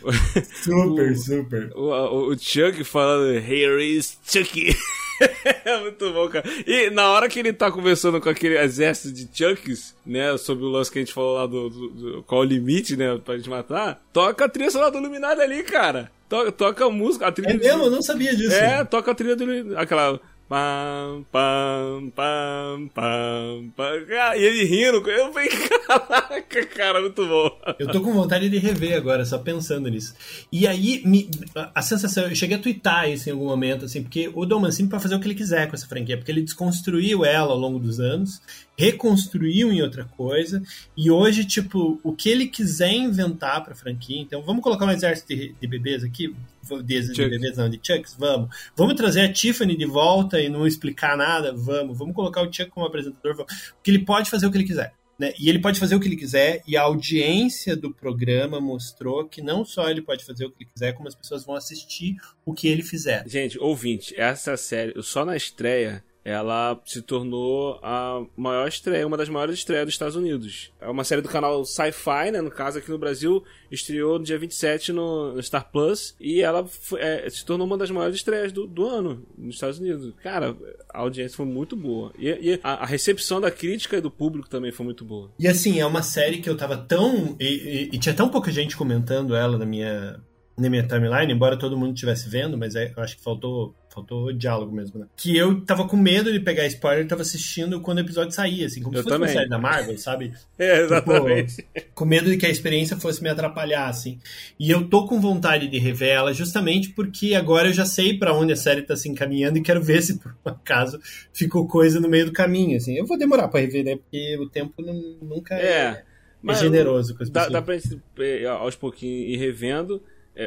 super, 0.63 1.11
o, 1.13 1.17
super. 1.17 1.73
O, 1.75 1.91
o, 1.91 2.29
o 2.29 2.39
Chuck 2.39 2.83
falando, 2.85 3.37
Here 3.37 3.83
is 3.83 4.19
Chucky. 4.25 4.77
é 5.65 5.81
muito 5.81 6.13
bom, 6.13 6.29
cara. 6.29 6.45
E 6.67 6.91
na 6.91 7.09
hora 7.09 7.29
que 7.29 7.39
ele 7.39 7.53
tá 7.53 7.71
conversando 7.71 8.21
com 8.21 8.29
aquele 8.29 8.59
exército 8.59 9.15
de 9.15 9.29
Chucks, 9.33 9.95
né, 10.05 10.37
sobre 10.37 10.65
o 10.65 10.69
lance 10.69 10.91
que 10.91 10.99
a 10.99 11.03
gente 11.03 11.15
falou 11.15 11.35
lá 11.35 11.47
do, 11.47 11.69
do, 11.69 11.89
do 11.91 12.23
qual 12.25 12.41
o 12.41 12.45
limite, 12.45 12.97
né, 12.97 13.19
pra 13.25 13.37
gente 13.37 13.49
matar, 13.49 14.03
toca 14.13 14.45
a 14.45 14.49
trilha 14.49 14.71
sonora 14.71 14.91
do 14.91 14.99
Luminário 14.99 15.43
ali, 15.43 15.63
cara. 15.63 16.11
Toca, 16.29 16.53
toca 16.53 16.87
a 16.87 16.91
música, 16.91 17.27
a 17.27 17.33
trilha. 17.33 17.53
É 17.53 17.57
mesmo? 17.57 17.85
Eu 17.85 17.91
não 17.91 18.03
sabia 18.03 18.35
disso. 18.35 18.55
É, 18.55 18.85
toca 18.85 19.11
a 19.11 19.15
trilha 19.15 19.37
do. 19.37 19.79
aquela. 19.79 20.21
Pam, 20.47 21.25
pam, 21.33 22.13
pam, 22.15 22.89
pam, 22.95 23.73
pam. 23.75 24.37
E 24.37 24.45
ele 24.45 24.65
rindo. 24.65 25.09
Eu 25.09 25.33
falei, 25.33 25.49
caraca, 25.87 26.67
cara, 26.67 27.01
muito 27.01 27.27
bom. 27.27 27.51
Eu 27.79 27.91
tô 27.91 28.01
com 28.01 28.13
vontade 28.13 28.49
de 28.49 28.59
rever 28.59 28.97
agora, 28.97 29.25
só 29.25 29.39
pensando 29.39 29.89
nisso. 29.89 30.15
E 30.51 30.67
aí, 30.67 31.03
me, 31.05 31.31
a 31.75 31.83
sensação, 31.83 32.25
eu 32.25 32.35
cheguei 32.35 32.57
a 32.57 32.61
twittar 32.61 33.11
isso 33.11 33.29
em 33.29 33.33
algum 33.33 33.47
momento, 33.47 33.85
assim, 33.85 34.03
porque 34.03 34.31
o 34.35 34.45
Dom 34.45 34.61
Mancini 34.61 34.89
pode 34.89 35.03
fazer 35.03 35.15
o 35.15 35.21
que 35.21 35.27
ele 35.27 35.35
quiser 35.35 35.69
com 35.69 35.75
essa 35.75 35.87
franquia, 35.87 36.17
porque 36.17 36.31
ele 36.31 36.43
desconstruiu 36.43 37.25
ela 37.25 37.53
ao 37.53 37.59
longo 37.59 37.79
dos 37.79 38.01
anos, 38.01 38.41
reconstruiu 38.77 39.73
em 39.73 39.83
outra 39.83 40.05
coisa, 40.05 40.63
e 40.97 41.11
hoje, 41.11 41.45
tipo, 41.45 42.01
o 42.03 42.13
que 42.13 42.29
ele 42.29 42.47
quiser 42.47 42.93
inventar 42.93 43.63
pra 43.65 43.75
franquia, 43.75 44.21
então 44.21 44.43
vamos 44.43 44.63
colocar 44.63 44.87
um 44.87 44.91
exército 44.91 45.35
de, 45.35 45.55
de 45.61 45.67
bebês 45.67 46.03
aqui, 46.03 46.35
de, 46.83 47.13
de 47.13 47.29
bebês 47.29 47.57
não, 47.57 47.69
de 47.69 47.79
Chucks, 47.83 48.17
vamos. 48.19 48.49
Vamos 48.75 48.95
trazer 48.95 49.21
a 49.21 49.33
Tiffany 49.33 49.77
de 49.77 49.85
volta 49.85 50.41
e 50.41 50.49
não 50.49 50.67
explicar 50.67 51.17
nada, 51.17 51.53
vamos. 51.53 51.97
Vamos 51.97 52.15
colocar 52.15 52.43
o 52.43 52.53
Chuck 52.53 52.71
como 52.71 52.87
apresentador, 52.87 53.37
vamos. 53.37 53.53
Porque 53.75 53.91
ele 53.91 53.99
pode 54.01 54.31
fazer 54.31 54.47
o 54.47 54.51
que 54.51 54.57
ele 54.57 54.65
quiser. 54.65 54.95
Né? 55.19 55.33
E 55.39 55.49
ele 55.49 55.61
pode 55.61 55.79
fazer 55.79 55.95
o 55.95 56.01
que 56.01 56.09
ele 56.09 56.17
quiser, 56.17 56.63
e 56.67 56.77
a 56.77 56.83
audiência 56.83 57.77
do 57.77 57.93
programa 57.93 58.61
mostrou 58.61 59.29
que 59.29 59.41
não 59.41 59.65
só 59.65 59.89
ele 59.89 60.03
pode 60.03 60.25
fazer 60.25 60.45
o 60.45 60.51
que 60.51 60.65
ele 60.65 60.71
quiser, 60.73 60.93
como 60.93 61.09
as 61.09 61.15
pessoas 61.15 61.45
vão 61.45 61.55
assistir 61.55 62.17
o 62.45 62.53
que 62.53 62.67
ele 62.67 62.83
fizer. 62.83 63.25
Gente, 63.27 63.59
ouvinte, 63.59 64.15
essa 64.19 64.57
série, 64.57 65.01
só 65.03 65.25
na 65.25 65.37
estreia, 65.37 66.03
ela 66.25 66.81
se 66.87 67.03
tornou 67.03 67.79
a 67.83 68.25
maior 68.35 68.67
estreia, 68.67 69.07
uma 69.07 69.17
das 69.17 69.29
maiores 69.29 69.59
estreias 69.59 69.85
dos 69.85 69.95
Estados 69.95 70.17
Unidos. 70.17 70.73
É 70.81 70.89
uma 70.89 71.05
série 71.05 71.21
do 71.21 71.29
canal 71.29 71.65
Sci-Fi, 71.67 72.31
né? 72.33 72.41
No 72.41 72.51
caso 72.51 72.79
aqui 72.79 72.91
no 72.91 72.99
Brasil, 72.99 73.45
estreou 73.71 74.19
no 74.19 74.25
dia 74.25 74.39
27 74.39 74.91
no, 74.93 75.35
no 75.35 75.43
Star 75.43 75.71
Plus 75.71 76.17
e 76.19 76.41
ela 76.41 76.67
foi, 76.67 77.01
é, 77.01 77.29
se 77.29 77.45
tornou 77.45 77.67
uma 77.67 77.77
das 77.77 77.91
maiores 77.91 78.17
estreias 78.17 78.53
do, 78.53 78.67
do, 78.67 78.87
ano 78.87 79.27
nos 79.37 79.57
Estados 79.57 79.79
Unidos. 79.79 80.15
Cara, 80.23 80.57
a 80.89 81.01
audiência 81.01 81.37
foi 81.37 81.47
muito 81.47 81.77
boa. 81.77 82.13
E, 82.19 82.29
e 82.29 82.61
a, 82.63 82.85
a, 82.85 82.87
recepção 82.87 83.39
da 83.39 83.51
crítica 83.51 83.99
e 83.99 84.01
do 84.01 84.11
público 84.11 84.49
também 84.49 84.73
foi 84.73 84.85
muito 84.87 85.05
boa. 85.05 85.31
E 85.39 85.47
assim, 85.47 85.79
é 85.79 85.85
uma 85.85 86.03
série 86.03 86.39
que 86.39 86.49
eu 86.49 86.57
tava 86.57 86.77
tão. 86.77 87.37
E, 87.39 87.45
e, 87.47 87.91
e 87.93 87.99
tinha 87.99 88.15
tão 88.15 88.31
pouca 88.31 88.51
gente 88.51 88.77
comentando 88.77 89.37
ela 89.37 89.59
na 89.59 89.67
minha 89.67 90.21
na 90.57 90.71
minha 90.71 90.87
timeline, 90.87 91.33
embora 91.33 91.59
todo 91.59 91.77
mundo 91.77 91.95
estivesse 91.95 92.29
vendo, 92.29 92.57
mas 92.57 92.77
é, 92.77 92.93
eu 92.97 93.03
acho 93.03 93.17
que 93.17 93.25
faltou 93.25 93.75
faltou 93.95 94.33
diálogo 94.33 94.75
mesmo, 94.75 94.99
né? 94.99 95.07
Que 95.17 95.37
eu 95.37 95.61
tava 95.61 95.87
com 95.87 95.97
medo 95.97 96.33
de 96.33 96.41
pegar 96.41 96.67
spoiler 96.67 97.05
e 97.05 97.09
tava 97.09 97.23
assistindo 97.23 97.81
quando 97.81 97.99
o 97.99 98.01
episódio 98.01 98.33
saía, 98.33 98.67
assim, 98.67 98.83
como 98.83 98.97
eu 98.97 98.99
se 98.99 99.05
fosse 99.05 99.15
também. 99.15 99.29
uma 99.29 99.35
série 99.35 99.49
da 99.49 99.59
Marvel, 99.59 99.97
sabe? 99.97 100.33
é, 100.59 100.81
exatamente. 100.81 101.57
Tipo, 101.57 101.95
com 101.95 102.05
medo 102.05 102.29
de 102.29 102.37
que 102.37 102.45
a 102.45 102.51
experiência 102.51 102.97
fosse 102.97 103.23
me 103.23 103.29
atrapalhar, 103.29 103.89
assim. 103.89 104.19
E 104.59 104.69
eu 104.69 104.89
tô 104.89 105.07
com 105.07 105.21
vontade 105.21 105.69
de 105.69 105.79
rever 105.79 106.09
ela 106.09 106.35
justamente 106.35 106.91
porque 106.91 107.35
agora 107.35 107.69
eu 107.69 107.73
já 107.73 107.87
sei 107.87 108.19
para 108.19 108.35
onde 108.35 108.53
a 108.53 108.57
série 108.57 108.83
tá 108.83 108.97
se 108.97 109.09
encaminhando 109.09 109.59
e 109.59 109.63
quero 109.63 109.81
ver 109.81 110.03
se 110.03 110.19
por 110.19 110.33
um 110.33 110.35
acaso 110.51 111.01
ficou 111.33 111.69
coisa 111.69 112.01
no 112.01 112.09
meio 112.09 112.27
do 112.27 112.33
caminho, 112.33 112.77
assim. 112.77 112.97
Eu 112.97 113.07
vou 113.07 113.17
demorar 113.17 113.47
para 113.47 113.61
rever, 113.61 113.85
né? 113.85 113.97
Porque 113.97 114.37
o 114.39 114.49
tempo 114.49 114.83
não, 114.83 114.95
nunca 115.23 115.55
é, 115.55 116.03
é, 116.43 116.51
é 116.51 116.55
generoso 116.55 117.15
com 117.17 117.23
as 117.23 117.31
pessoas. 117.31 117.53
Dá, 117.53 117.61
dá 117.61 117.63
pra 117.63 117.79
gente, 117.79 118.01
é, 118.19 118.45
aos 118.47 118.75
pouquinhos 118.75 119.31
ir 119.31 119.37
revendo 119.37 120.03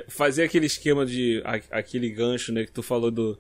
fazer 0.08 0.44
aquele 0.44 0.66
esquema 0.66 1.06
de. 1.06 1.42
aquele 1.72 2.10
gancho, 2.10 2.52
né, 2.52 2.66
que 2.66 2.72
tu 2.72 2.84
falou 2.84 3.12
do. 3.12 3.38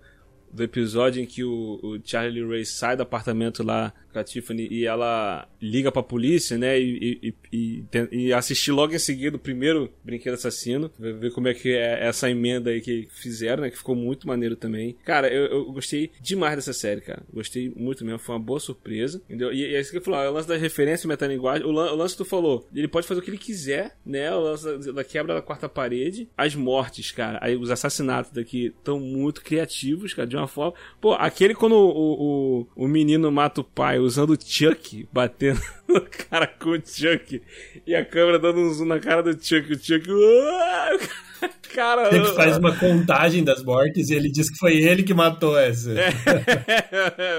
Do 0.57 0.63
episódio 0.63 1.21
em 1.21 1.25
que 1.25 1.43
o, 1.43 1.79
o 1.83 1.99
Charlie 2.03 2.45
Ray 2.45 2.65
sai 2.65 2.97
do 2.97 3.03
apartamento 3.03 3.63
lá 3.63 3.93
com 4.11 4.19
a 4.19 4.23
Tiffany 4.23 4.67
e 4.69 4.85
ela 4.85 5.47
liga 5.61 5.91
pra 5.91 6.01
polícia, 6.01 6.57
né? 6.57 6.79
E, 6.79 7.19
e, 7.21 7.33
e, 7.53 7.83
e 8.11 8.33
assistir 8.33 8.71
logo 8.71 8.93
em 8.93 8.99
seguida 8.99 9.37
o 9.37 9.39
primeiro 9.39 9.93
Brinquedo 10.03 10.33
Assassino. 10.33 10.91
Ver 10.97 11.31
como 11.31 11.47
é 11.47 11.53
que 11.53 11.69
é 11.69 12.07
essa 12.07 12.29
emenda 12.29 12.71
aí 12.71 12.81
que 12.81 13.07
fizeram, 13.11 13.63
né? 13.63 13.69
Que 13.69 13.77
ficou 13.77 13.95
muito 13.95 14.27
maneiro 14.27 14.55
também. 14.55 14.97
Cara, 15.05 15.31
eu, 15.31 15.45
eu 15.45 15.71
gostei 15.71 16.11
demais 16.19 16.55
dessa 16.55 16.73
série, 16.73 17.01
cara. 17.01 17.21
Gostei 17.31 17.71
muito 17.75 18.03
mesmo. 18.03 18.19
Foi 18.19 18.35
uma 18.35 18.41
boa 18.41 18.59
surpresa. 18.59 19.21
Entendeu? 19.25 19.53
E, 19.53 19.62
e 19.62 19.75
é 19.75 19.79
isso 19.79 19.91
que 19.91 19.97
eu 19.97 20.01
falou, 20.01 20.19
é 20.19 20.29
o 20.29 20.33
lance 20.33 20.47
da 20.47 20.58
referência 20.58 21.08
metalinguagem. 21.08 21.65
O, 21.67 21.71
lan, 21.71 21.91
o 21.91 21.95
lance 21.95 22.15
que 22.15 22.23
tu 22.23 22.25
falou, 22.25 22.67
ele 22.73 22.87
pode 22.87 23.05
fazer 23.05 23.21
o 23.21 23.23
que 23.23 23.29
ele 23.29 23.37
quiser, 23.37 23.95
né? 24.03 24.33
O 24.33 24.39
lance 24.39 24.63
da, 24.63 24.91
da 24.91 25.03
quebra 25.03 25.35
da 25.35 25.41
quarta 25.41 25.69
parede. 25.69 26.27
As 26.35 26.55
mortes, 26.55 27.12
cara. 27.12 27.37
Aí 27.41 27.55
os 27.55 27.69
assassinatos 27.69 28.31
daqui 28.31 28.73
estão 28.77 28.99
muito 28.99 29.43
criativos, 29.43 30.13
cara, 30.13 30.27
de 30.27 30.35
uma 30.35 30.46
forma. 30.48 30.73
Pô, 31.00 31.13
aquele 31.13 31.54
quando 31.54 31.75
o, 31.75 32.62
o, 32.65 32.67
o 32.75 32.87
menino 32.87 33.31
mata 33.31 33.62
o 33.62 33.63
pai 33.63 34.00
usando 34.00 34.31
o 34.31 34.37
Chuck, 34.39 35.08
batendo 35.12 35.62
no 35.87 36.02
cara 36.02 36.48
com 36.48 36.71
o 36.71 36.81
Chuck. 36.83 37.41
E 37.85 37.95
a 37.95 38.06
câmera 38.06 38.39
dando 38.39 38.60
um 38.60 38.73
zoom 38.73 38.85
na 38.85 39.00
cara 39.00 39.21
do 39.23 39.31
Chuck. 39.33 39.71
O 39.71 39.79
Chuck. 39.79 40.08
Cara, 41.73 42.15
ele 42.15 42.25
faz 42.33 42.58
uma 42.58 42.75
contagem 42.75 43.43
das 43.43 43.63
mortes 43.63 44.10
e 44.10 44.15
ele 44.15 44.31
diz 44.31 44.50
que 44.50 44.58
foi 44.58 44.77
ele 44.77 45.04
que 45.04 45.13
matou 45.13 45.58
essa. 45.58 45.91
É, 45.91 46.12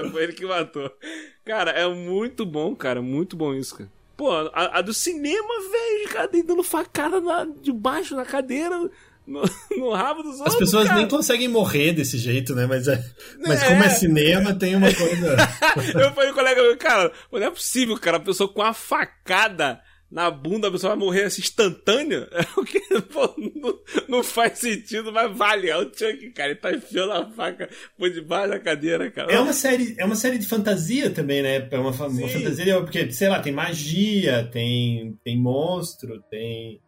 foi 0.09 0.23
ele 0.23 0.33
que 0.33 0.45
matou. 0.45 0.89
Cara, 1.43 1.71
é 1.71 1.87
muito 1.87 2.45
bom, 2.45 2.75
cara. 2.75 3.01
Muito 3.01 3.35
bom 3.35 3.53
isso, 3.53 3.75
cara. 3.75 3.91
Pô, 4.15 4.31
a, 4.31 4.79
a 4.79 4.81
do 4.81 4.93
cinema, 4.93 5.47
velho, 5.71 6.09
cara, 6.09 6.29
dando 6.45 6.63
facada 6.63 7.21
na, 7.21 7.45
debaixo 7.61 8.15
da 8.15 8.25
cadeira 8.25 8.89
no, 9.29 9.43
no 9.77 9.93
rabo 9.93 10.23
dos 10.23 10.39
outros. 10.39 10.55
As 10.55 10.59
pessoas 10.59 10.87
cara. 10.87 10.99
nem 10.99 11.07
conseguem 11.07 11.47
morrer 11.47 11.93
desse 11.93 12.17
jeito, 12.17 12.55
né? 12.55 12.65
Mas, 12.65 12.87
é, 12.87 13.03
mas 13.45 13.61
é. 13.61 13.67
como 13.67 13.83
é 13.83 13.89
cinema, 13.89 14.53
tem 14.53 14.75
uma 14.75 14.93
coisa. 14.93 15.37
eu 15.93 16.13
falei, 16.13 16.33
colega 16.33 16.77
cara, 16.77 17.11
não 17.31 17.41
é 17.41 17.51
possível, 17.51 17.97
cara, 17.97 18.17
a 18.17 18.21
pessoa 18.21 18.51
com 18.51 18.61
a 18.61 18.73
facada 18.73 19.79
na 20.11 20.31
bunda, 20.31 20.67
a 20.67 20.71
pessoa 20.71 20.95
vai 20.95 21.05
morrer 21.05 21.25
assim 21.25 21.41
instantâneo. 21.41 22.27
É 22.33 22.59
o 22.59 22.63
que 22.63 22.79
pô, 23.01 23.35
não, 23.37 23.79
não, 24.07 24.23
faz 24.23 24.57
sentido, 24.57 25.11
mas 25.11 25.37
vale. 25.37 25.69
É 25.69 25.77
o 25.77 25.83
Chuck, 25.83 26.31
cara. 26.31 26.49
Ele 26.49 26.59
tá 26.59 26.71
enfiando 26.71 27.11
a 27.11 27.29
faca 27.29 27.69
por 27.97 28.09
debaixo 28.09 28.49
da 28.49 28.59
cadeira, 28.59 29.11
cara. 29.11 29.31
É 29.31 29.39
uma 29.39 29.53
série, 29.53 29.93
é 29.97 30.05
uma 30.05 30.15
série 30.15 30.39
de 30.39 30.47
fantasia 30.47 31.11
também, 31.11 31.43
né? 31.43 31.67
É 31.69 31.77
uma, 31.77 31.91
uma 31.91 31.93
fantasia, 31.93 32.81
porque, 32.81 33.11
sei 33.11 33.29
lá, 33.29 33.39
tem 33.39 33.53
magia, 33.53 34.49
tem, 34.51 35.15
tem 35.23 35.37
monstro, 35.39 36.21
tem 36.29 36.81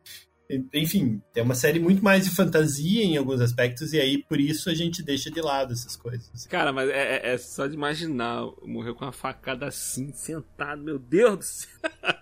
enfim, 0.73 1.21
é 1.35 1.41
uma 1.41 1.55
série 1.55 1.79
muito 1.79 2.03
mais 2.03 2.25
de 2.25 2.31
fantasia 2.31 3.03
em 3.03 3.17
alguns 3.17 3.41
aspectos, 3.41 3.93
e 3.93 3.99
aí 3.99 4.17
por 4.17 4.39
isso 4.39 4.69
a 4.69 4.73
gente 4.73 5.03
deixa 5.03 5.29
de 5.29 5.41
lado 5.41 5.73
essas 5.73 5.95
coisas. 5.95 6.45
Cara, 6.47 6.71
mas 6.71 6.89
é, 6.89 7.17
é, 7.17 7.33
é 7.33 7.37
só 7.37 7.67
de 7.67 7.75
imaginar 7.75 8.45
morrer 8.63 8.93
com 8.93 9.05
uma 9.05 9.11
facada 9.11 9.67
assim, 9.67 10.11
sentado, 10.13 10.83
meu 10.83 10.99
Deus 10.99 11.37
do 11.37 11.43
céu. 11.43 11.69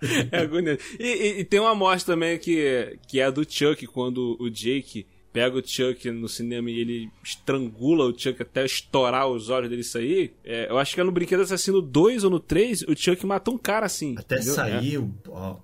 é 0.32 0.40
agonia. 0.40 0.78
E, 1.00 1.08
e, 1.08 1.40
e, 1.40 1.46
tem 1.46 1.60
uma 1.60 1.76
morte 1.76 2.06
também 2.06 2.38
que, 2.38 2.98
que 3.08 3.20
é 3.20 3.26
a 3.26 3.30
do 3.30 3.50
Chuck, 3.50 3.86
quando 3.88 4.38
o 4.40 4.50
Jake 4.50 5.06
pega 5.32 5.58
o 5.58 5.66
Chuck 5.66 6.10
no 6.12 6.28
cinema 6.28 6.70
e 6.70 6.80
ele 6.80 7.12
estrangula 7.24 8.06
o 8.06 8.18
Chuck 8.18 8.42
até 8.42 8.66
estourar 8.66 9.28
os 9.28 9.50
olhos 9.50 9.70
dele 9.70 9.84
sair. 9.84 10.34
É, 10.44 10.70
eu 10.70 10.78
acho 10.78 10.96
que 10.96 11.02
é 11.02 11.04
no 11.04 11.12
Brinquedo 11.12 11.42
Assassino 11.42 11.82
2 11.82 12.24
ou 12.24 12.30
no 12.30 12.40
3, 12.40 12.84
o 12.84 12.96
Chuck 12.96 13.26
mata 13.26 13.52
um 13.52 13.58
cara 13.58 13.86
assim. 13.86 14.16
Até 14.18 14.36
entendeu? 14.36 14.54
sair 14.54 14.96
é. 14.96 15.00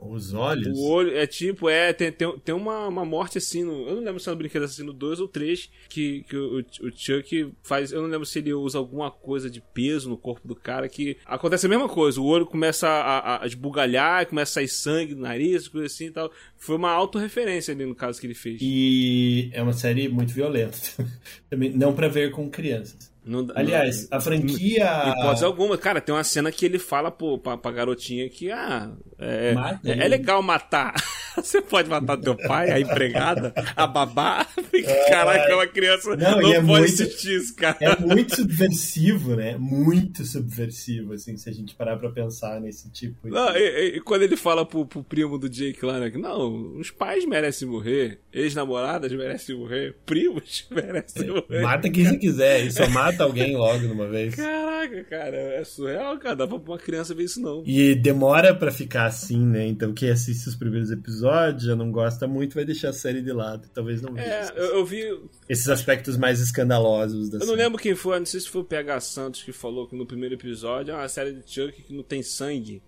os 0.02 0.34
olhos. 0.34 0.78
O 0.78 0.84
olho, 0.84 1.16
é 1.16 1.26
tipo, 1.26 1.70
é, 1.70 1.94
tem, 1.94 2.12
tem, 2.12 2.40
tem 2.40 2.56
uma, 2.56 2.88
uma 2.88 3.06
morte 3.06 3.38
assim, 3.38 3.64
no, 3.64 3.88
eu 3.88 3.96
não 3.96 4.04
lembro 4.04 4.20
se 4.20 4.30
é 4.30 4.32
no 4.32 4.38
Brinquedo 4.38 4.64
Assassino 4.64 4.94
2 4.94 5.20
ou 5.20 5.28
3, 5.28 5.70
que, 5.90 6.24
que 6.24 6.38
o, 6.38 6.60
o 6.60 6.92
Chuck 6.96 7.52
faz, 7.64 7.92
eu 7.92 8.02
não 8.02 8.10
lembro 8.10 8.26
se 8.26 8.40
ele 8.40 8.54
usa 8.54 8.78
alguma 8.78 9.10
coisa 9.10 9.50
de 9.50 9.62
peso 9.62 10.10
no 10.10 10.18
corpo 10.18 10.48
do 10.48 10.56
cara, 10.56 10.88
que 10.88 11.18
acontece 11.26 11.66
a 11.66 11.70
mesma 11.70 11.90
coisa, 11.90 12.20
o 12.22 12.26
olho 12.26 12.46
começa 12.46 12.88
a, 12.88 13.18
a, 13.18 13.44
a 13.44 13.48
esbugalhar, 13.48 14.28
começa 14.28 14.52
a 14.52 14.54
sair 14.56 14.68
sangue 14.68 15.16
do 15.16 15.22
nariz, 15.22 15.68
coisa 15.68 15.88
assim 15.88 16.06
e 16.06 16.12
tal. 16.12 16.32
Foi 16.58 16.76
uma 16.76 16.92
autorreferência 16.92 17.74
ali 17.74 17.86
no 17.86 17.96
caso 17.96 18.20
que 18.20 18.28
ele 18.28 18.34
fez. 18.34 18.60
E 18.62 19.52
é 19.56 19.62
uma 19.62 19.74
série 19.74 20.08
muito 20.10 20.34
violenta. 20.34 20.78
Também, 21.50 21.72
não 21.72 21.94
para 21.94 22.08
ver 22.08 22.32
com 22.32 22.50
crianças. 22.50 23.12
Não, 23.26 23.48
Aliás, 23.56 24.08
não, 24.10 24.18
a 24.18 24.22
franquia. 24.22 25.10
Hipótese 25.10 25.46
alguma. 25.46 25.78
Cara, 25.78 26.00
tem 26.00 26.14
uma 26.14 26.24
cena 26.24 26.52
que 26.52 26.66
ele 26.66 26.78
fala 26.78 27.10
pô, 27.10 27.40
pra, 27.40 27.58
pra 27.58 27.72
garotinha 27.72 28.30
que 28.30 28.52
ah, 28.52 28.92
é, 29.18 29.56
é, 29.84 30.06
é 30.06 30.08
legal 30.08 30.44
matar. 30.44 30.94
Você 31.44 31.62
pode 31.62 31.90
matar 31.90 32.18
teu 32.18 32.36
pai, 32.36 32.72
a 32.72 32.80
empregada, 32.80 33.54
a 33.76 33.88
babá. 33.88 34.46
Caraca, 35.10 35.52
é 35.52 35.56
uma 35.56 35.68
criança 35.68 36.16
não, 36.16 36.42
não 36.42 36.52
é 36.52 36.56
pode 36.56 36.66
muito, 36.66 36.86
assistir 36.86 37.36
isso, 37.36 37.56
cara. 37.56 37.78
É 37.82 37.96
muito 38.00 38.36
subversivo, 38.36 39.36
né? 39.36 39.58
Muito 39.58 40.26
subversivo, 40.26 41.14
assim, 41.14 41.38
se 41.38 41.50
a 41.50 41.54
gente 41.54 41.76
parar 41.76 41.98
pra 41.98 42.10
pensar 42.10 42.60
nesse 42.60 42.90
tipo. 42.90 43.28
Não, 43.28 43.56
e, 43.56 43.98
e, 43.98 44.02
quando 44.02 44.24
ele 44.24 44.36
fala 44.36 44.66
pro, 44.66 44.86
pro 44.86 45.04
primo 45.04 45.38
do 45.38 45.50
Jake 45.50 45.86
lá, 45.86 46.00
né? 46.00 46.10
Que 46.10 46.18
não, 46.18 46.78
os 46.78 46.92
pais 46.92 47.26
merecem 47.26 47.68
morrer, 47.68 48.20
ex-namoradas 48.32 49.12
merecem 49.12 49.58
morrer, 49.58 49.96
primos 50.06 50.68
merecem 50.72 51.28
morrer. 51.28 51.62
Mata 51.62 51.90
quem 51.90 52.18
quiser, 52.18 52.66
e 52.66 52.72
só 52.72 52.88
mata 52.90 53.24
alguém 53.24 53.56
logo 53.56 53.80
de 53.80 53.88
uma 53.88 54.08
vez. 54.08 54.36
Caraca, 54.36 55.04
cara, 55.06 55.36
é 55.36 55.64
surreal, 55.64 56.18
cara. 56.18 56.36
Dá 56.36 56.48
pra 56.48 56.58
uma 56.58 56.78
criança 56.78 57.14
ver 57.14 57.24
isso, 57.24 57.42
não. 57.42 57.64
E 57.66 57.96
demora 57.96 58.54
pra 58.54 58.72
ficar 58.72 59.06
assim, 59.06 59.44
né? 59.46 59.68
Então 59.68 59.94
quem 59.94 60.10
assiste 60.10 60.48
os 60.48 60.56
primeiros 60.56 60.92
episódios 60.92 61.25
já 61.58 61.76
não 61.76 61.92
gosta 61.92 62.28
muito, 62.28 62.56
vai 62.56 62.66
deixar 62.66 62.90
a 62.90 62.94
série 62.94 63.22
de 63.22 63.32
lado. 63.32 63.70
Talvez 63.74 64.02
não 64.02 64.14
veja. 64.14 64.28
É, 64.28 64.52
eu, 64.56 64.78
eu, 64.78 64.86
vi. 64.86 65.02
Esses 65.48 65.70
aspectos 65.70 66.18
mais 66.18 66.40
escandalosos 66.40 67.30
da 67.30 67.38
Eu 67.38 67.42
série. 67.42 67.52
não 67.52 67.64
lembro 67.64 67.82
quem 67.82 67.96
foi, 67.96 68.20
não 68.20 68.26
sei 68.26 68.40
se 68.40 68.50
foi 68.50 68.62
o 68.62 68.66
PH 68.66 69.00
Santos 69.02 69.44
que 69.44 69.52
falou 69.52 69.88
que 69.88 69.96
no 69.96 70.06
primeiro 70.06 70.36
episódio 70.36 70.92
é 70.92 70.96
uma 70.96 71.10
série 71.10 71.34
de 71.34 71.50
Chuck 71.50 71.84
que 71.84 71.94
não 71.94 72.04
tem 72.04 72.22
sangue. 72.24 72.82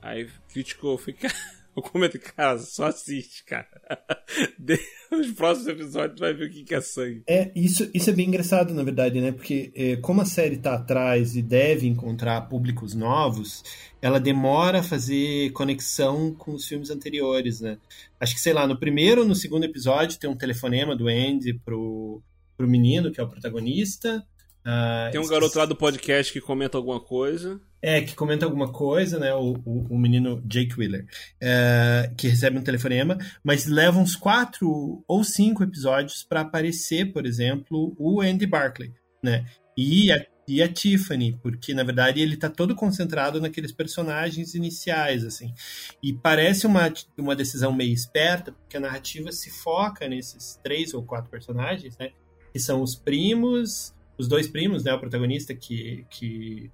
Aí 0.00 0.28
criticou, 0.48 0.98
fica. 0.98 1.28
Eu 1.74 1.82
comentei, 1.82 2.20
cara, 2.20 2.58
só 2.58 2.88
assiste, 2.88 3.44
cara. 3.44 3.66
Nos 5.10 5.30
próximos 5.32 5.68
episódios 5.68 6.16
tu 6.16 6.20
vai 6.20 6.34
ver 6.34 6.48
o 6.48 6.50
que 6.50 6.74
é 6.74 6.80
sangue. 6.82 7.22
É, 7.26 7.50
isso, 7.56 7.88
isso 7.94 8.10
é 8.10 8.12
bem 8.12 8.28
engraçado, 8.28 8.74
na 8.74 8.82
verdade, 8.82 9.22
né? 9.22 9.32
Porque 9.32 9.72
é, 9.74 9.96
como 9.96 10.20
a 10.20 10.26
série 10.26 10.58
tá 10.58 10.74
atrás 10.74 11.34
e 11.34 11.40
deve 11.40 11.86
encontrar 11.86 12.42
públicos 12.42 12.94
novos, 12.94 13.64
ela 14.02 14.18
demora 14.18 14.80
a 14.80 14.82
fazer 14.82 15.52
conexão 15.52 16.34
com 16.34 16.52
os 16.52 16.66
filmes 16.66 16.90
anteriores, 16.90 17.60
né? 17.60 17.78
Acho 18.18 18.34
que, 18.34 18.40
sei 18.40 18.52
lá, 18.52 18.66
no 18.66 18.76
primeiro 18.76 19.22
ou 19.22 19.26
no 19.26 19.34
segundo 19.34 19.62
episódio 19.62 20.18
tem 20.18 20.28
um 20.28 20.36
telefonema 20.36 20.96
do 20.96 21.06
Andy 21.06 21.54
pro, 21.64 22.20
pro 22.56 22.66
menino, 22.66 23.12
que 23.12 23.20
é 23.20 23.22
o 23.22 23.28
protagonista. 23.28 24.26
Uh, 24.62 25.10
tem 25.12 25.20
um 25.20 25.28
garoto 25.28 25.56
lá 25.56 25.66
do 25.66 25.76
podcast 25.76 26.32
que 26.32 26.40
comenta 26.40 26.76
alguma 26.76 26.98
coisa. 26.98 27.60
É, 27.80 28.00
que 28.00 28.14
comenta 28.14 28.44
alguma 28.44 28.72
coisa, 28.72 29.20
né? 29.20 29.32
O, 29.34 29.54
o, 29.64 29.86
o 29.90 29.98
menino 29.98 30.42
Jake 30.46 30.74
Wheeler, 30.76 31.06
é, 31.40 32.10
que 32.16 32.26
recebe 32.28 32.58
um 32.58 32.62
telefonema, 32.62 33.18
mas 33.42 33.66
leva 33.66 33.98
uns 33.98 34.16
quatro 34.16 35.04
ou 35.06 35.24
cinco 35.24 35.62
episódios 35.62 36.24
para 36.24 36.40
aparecer, 36.40 37.12
por 37.12 37.24
exemplo, 37.24 37.94
o 37.98 38.20
Andy 38.20 38.46
Barclay, 38.46 38.92
né? 39.22 39.44
E 39.76 40.12
a, 40.12 40.24
e 40.46 40.62
a 40.62 40.68
Tiffany, 40.72 41.38
porque 41.42 41.72
na 41.72 41.84
verdade 41.84 42.20
ele 42.20 42.36
tá 42.36 42.48
todo 42.48 42.74
concentrado 42.74 43.40
naqueles 43.40 43.72
personagens 43.72 44.54
iniciais, 44.54 45.24
assim. 45.24 45.54
E 46.02 46.12
parece 46.12 46.66
uma, 46.66 46.92
uma 47.16 47.36
decisão 47.36 47.72
meio 47.72 47.92
esperta, 47.92 48.52
porque 48.52 48.76
a 48.76 48.80
narrativa 48.80 49.30
se 49.30 49.50
foca 49.50 50.08
nesses 50.08 50.58
três 50.62 50.92
ou 50.94 51.02
quatro 51.02 51.30
personagens, 51.30 51.96
né? 51.96 52.10
Que 52.52 52.58
são 52.58 52.82
os 52.82 52.96
primos, 52.96 53.94
os 54.18 54.28
dois 54.28 54.48
primos, 54.48 54.84
né? 54.84 54.92
O 54.92 55.00
protagonista 55.00 55.54
que, 55.54 56.04
que 56.10 56.70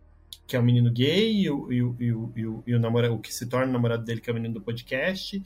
que 0.49 0.57
é 0.57 0.59
o 0.59 0.63
menino 0.63 0.91
gay, 0.91 1.43
e 1.43 1.51
o, 1.51 1.71
e 1.71 1.83
o, 1.83 1.97
e 2.01 2.13
o, 2.13 2.33
e 2.35 2.47
o, 2.47 2.63
e 2.67 2.75
o, 2.75 2.81
namorado, 2.81 3.15
o 3.15 3.19
que 3.19 3.33
se 3.33 3.45
torna 3.45 3.69
o 3.69 3.73
namorado 3.73 4.03
dele, 4.03 4.19
que 4.19 4.31
é 4.31 4.33
o 4.33 4.35
menino 4.35 4.55
do 4.55 4.63
podcast, 4.63 5.43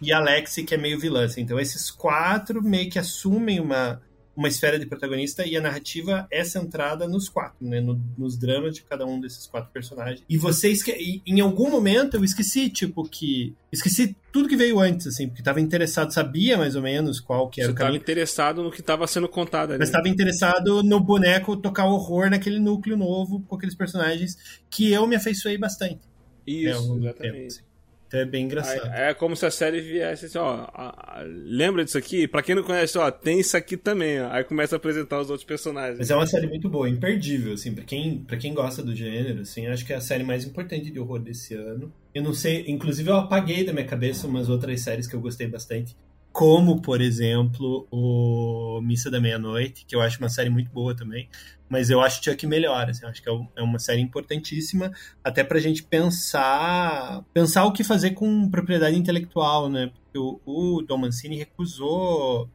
e 0.00 0.12
a 0.12 0.18
Alexi, 0.18 0.62
que 0.62 0.74
é 0.74 0.76
meio 0.76 1.00
vilã. 1.00 1.24
Assim. 1.24 1.40
Então, 1.40 1.58
esses 1.58 1.90
quatro 1.90 2.62
meio 2.62 2.90
que 2.90 2.98
assumem 2.98 3.58
uma, 3.58 4.02
uma 4.34 4.48
esfera 4.48 4.78
de 4.78 4.86
protagonista 4.86 5.46
e 5.46 5.56
a 5.56 5.60
narrativa 5.60 6.26
é 6.30 6.42
centrada 6.42 7.06
nos 7.06 7.28
quatro, 7.28 7.66
né? 7.66 7.80
No, 7.80 8.00
nos 8.16 8.36
dramas 8.36 8.74
de 8.74 8.82
cada 8.82 9.04
um 9.04 9.20
desses 9.20 9.46
quatro 9.46 9.70
personagens. 9.70 10.24
E 10.28 10.38
vocês 10.38 10.82
que 10.82 11.22
em 11.26 11.40
algum 11.40 11.70
momento 11.70 12.16
eu 12.16 12.24
esqueci, 12.24 12.70
tipo 12.70 13.04
que 13.04 13.54
esqueci 13.70 14.16
tudo 14.32 14.48
que 14.48 14.56
veio 14.56 14.80
antes, 14.80 15.06
assim, 15.06 15.28
porque 15.28 15.42
estava 15.42 15.60
interessado, 15.60 16.12
sabia 16.12 16.56
mais 16.56 16.74
ou 16.74 16.82
menos 16.82 17.20
qual 17.20 17.48
que 17.48 17.60
era 17.60 17.68
Você 17.68 17.72
o 17.72 17.76
caminho. 17.76 17.96
Estava 17.96 18.12
interessado 18.12 18.62
no 18.62 18.70
que 18.70 18.80
estava 18.80 19.06
sendo 19.06 19.28
contado 19.28 19.70
ali. 19.70 19.78
Mas 19.78 19.88
estava 19.88 20.08
interessado 20.08 20.82
no 20.82 20.98
boneco 20.98 21.56
tocar 21.56 21.86
horror 21.86 22.30
naquele 22.30 22.58
núcleo 22.58 22.96
novo 22.96 23.40
com 23.46 23.56
aqueles 23.56 23.74
personagens 23.74 24.62
que 24.70 24.90
eu 24.90 25.06
me 25.06 25.16
afeiçoei 25.16 25.58
bastante. 25.58 26.00
Isso, 26.46 26.94
né, 26.94 27.10
exatamente. 27.10 27.32
Tempo, 27.32 27.46
assim. 27.46 27.71
Então 28.12 28.20
é 28.20 28.26
bem 28.26 28.44
engraçado. 28.44 28.92
É, 28.92 29.14
como 29.14 29.34
se 29.34 29.46
a 29.46 29.50
série 29.50 29.80
viesse 29.80 30.26
assim, 30.26 30.36
ó, 30.36 30.66
a, 30.74 31.20
a, 31.20 31.22
lembra 31.24 31.82
disso 31.82 31.96
aqui? 31.96 32.28
Pra 32.28 32.42
quem 32.42 32.54
não 32.54 32.62
conhece, 32.62 32.98
ó, 32.98 33.10
tem 33.10 33.40
isso 33.40 33.56
aqui 33.56 33.74
também, 33.74 34.20
ó. 34.20 34.30
Aí 34.30 34.44
começa 34.44 34.76
a 34.76 34.78
apresentar 34.78 35.18
os 35.18 35.30
outros 35.30 35.46
personagens. 35.46 35.98
Mas 35.98 36.10
é 36.10 36.14
uma 36.14 36.26
série 36.26 36.46
muito 36.46 36.68
boa, 36.68 36.86
imperdível, 36.86 37.54
assim, 37.54 37.74
pra 37.74 37.84
quem, 37.84 38.18
pra 38.18 38.36
quem 38.36 38.52
gosta 38.52 38.82
do 38.82 38.94
gênero, 38.94 39.40
assim, 39.40 39.66
acho 39.66 39.86
que 39.86 39.94
é 39.94 39.96
a 39.96 40.00
série 40.00 40.24
mais 40.24 40.44
importante 40.44 40.90
de 40.90 41.00
horror 41.00 41.20
desse 41.20 41.54
ano. 41.54 41.90
Eu 42.14 42.22
não 42.22 42.34
sei, 42.34 42.66
inclusive 42.68 43.08
eu 43.08 43.16
apaguei 43.16 43.64
da 43.64 43.72
minha 43.72 43.86
cabeça 43.86 44.26
umas 44.26 44.50
outras 44.50 44.82
séries 44.82 45.06
que 45.06 45.16
eu 45.16 45.20
gostei 45.20 45.46
bastante. 45.46 45.96
Como, 46.32 46.80
por 46.80 47.00
exemplo, 47.00 47.86
o 47.90 48.80
Missa 48.82 49.10
da 49.10 49.20
Meia-Noite, 49.20 49.84
que 49.86 49.94
eu 49.94 50.00
acho 50.00 50.18
uma 50.18 50.28
série 50.28 50.48
muito 50.48 50.70
boa 50.70 50.96
também, 50.96 51.28
mas 51.68 51.90
eu 51.90 52.00
acho 52.00 52.22
Chuck 52.24 52.46
melhor, 52.46 52.88
assim, 52.88 53.04
acho 53.06 53.22
que 53.22 53.28
é, 53.28 53.48
é 53.56 53.62
uma 53.62 53.78
série 53.78 54.00
importantíssima, 54.00 54.92
até 55.22 55.44
pra 55.44 55.58
gente 55.58 55.82
pensar, 55.82 57.24
pensar 57.32 57.64
o 57.64 57.72
que 57.72 57.84
fazer 57.84 58.12
com 58.12 58.50
propriedade 58.50 58.96
intelectual, 58.96 59.68
né, 59.68 59.90
porque 59.92 60.18
o, 60.18 60.84
o 60.88 60.98
Mancini 60.98 61.36
recusou, 61.36 62.48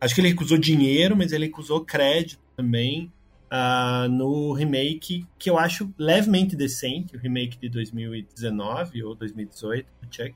acho 0.00 0.14
que 0.14 0.20
ele 0.20 0.28
recusou 0.28 0.58
dinheiro, 0.58 1.16
mas 1.16 1.32
ele 1.32 1.46
recusou 1.46 1.84
crédito 1.84 2.42
também, 2.56 3.10
uh, 3.50 4.08
no 4.08 4.52
remake, 4.52 5.26
que 5.38 5.48
eu 5.48 5.58
acho 5.58 5.92
levemente 5.98 6.54
decente, 6.54 7.16
o 7.16 7.18
remake 7.18 7.58
de 7.58 7.68
2019 7.68 9.02
ou 9.02 9.14
2018 9.14 9.86
do 10.02 10.14
Chuck, 10.14 10.34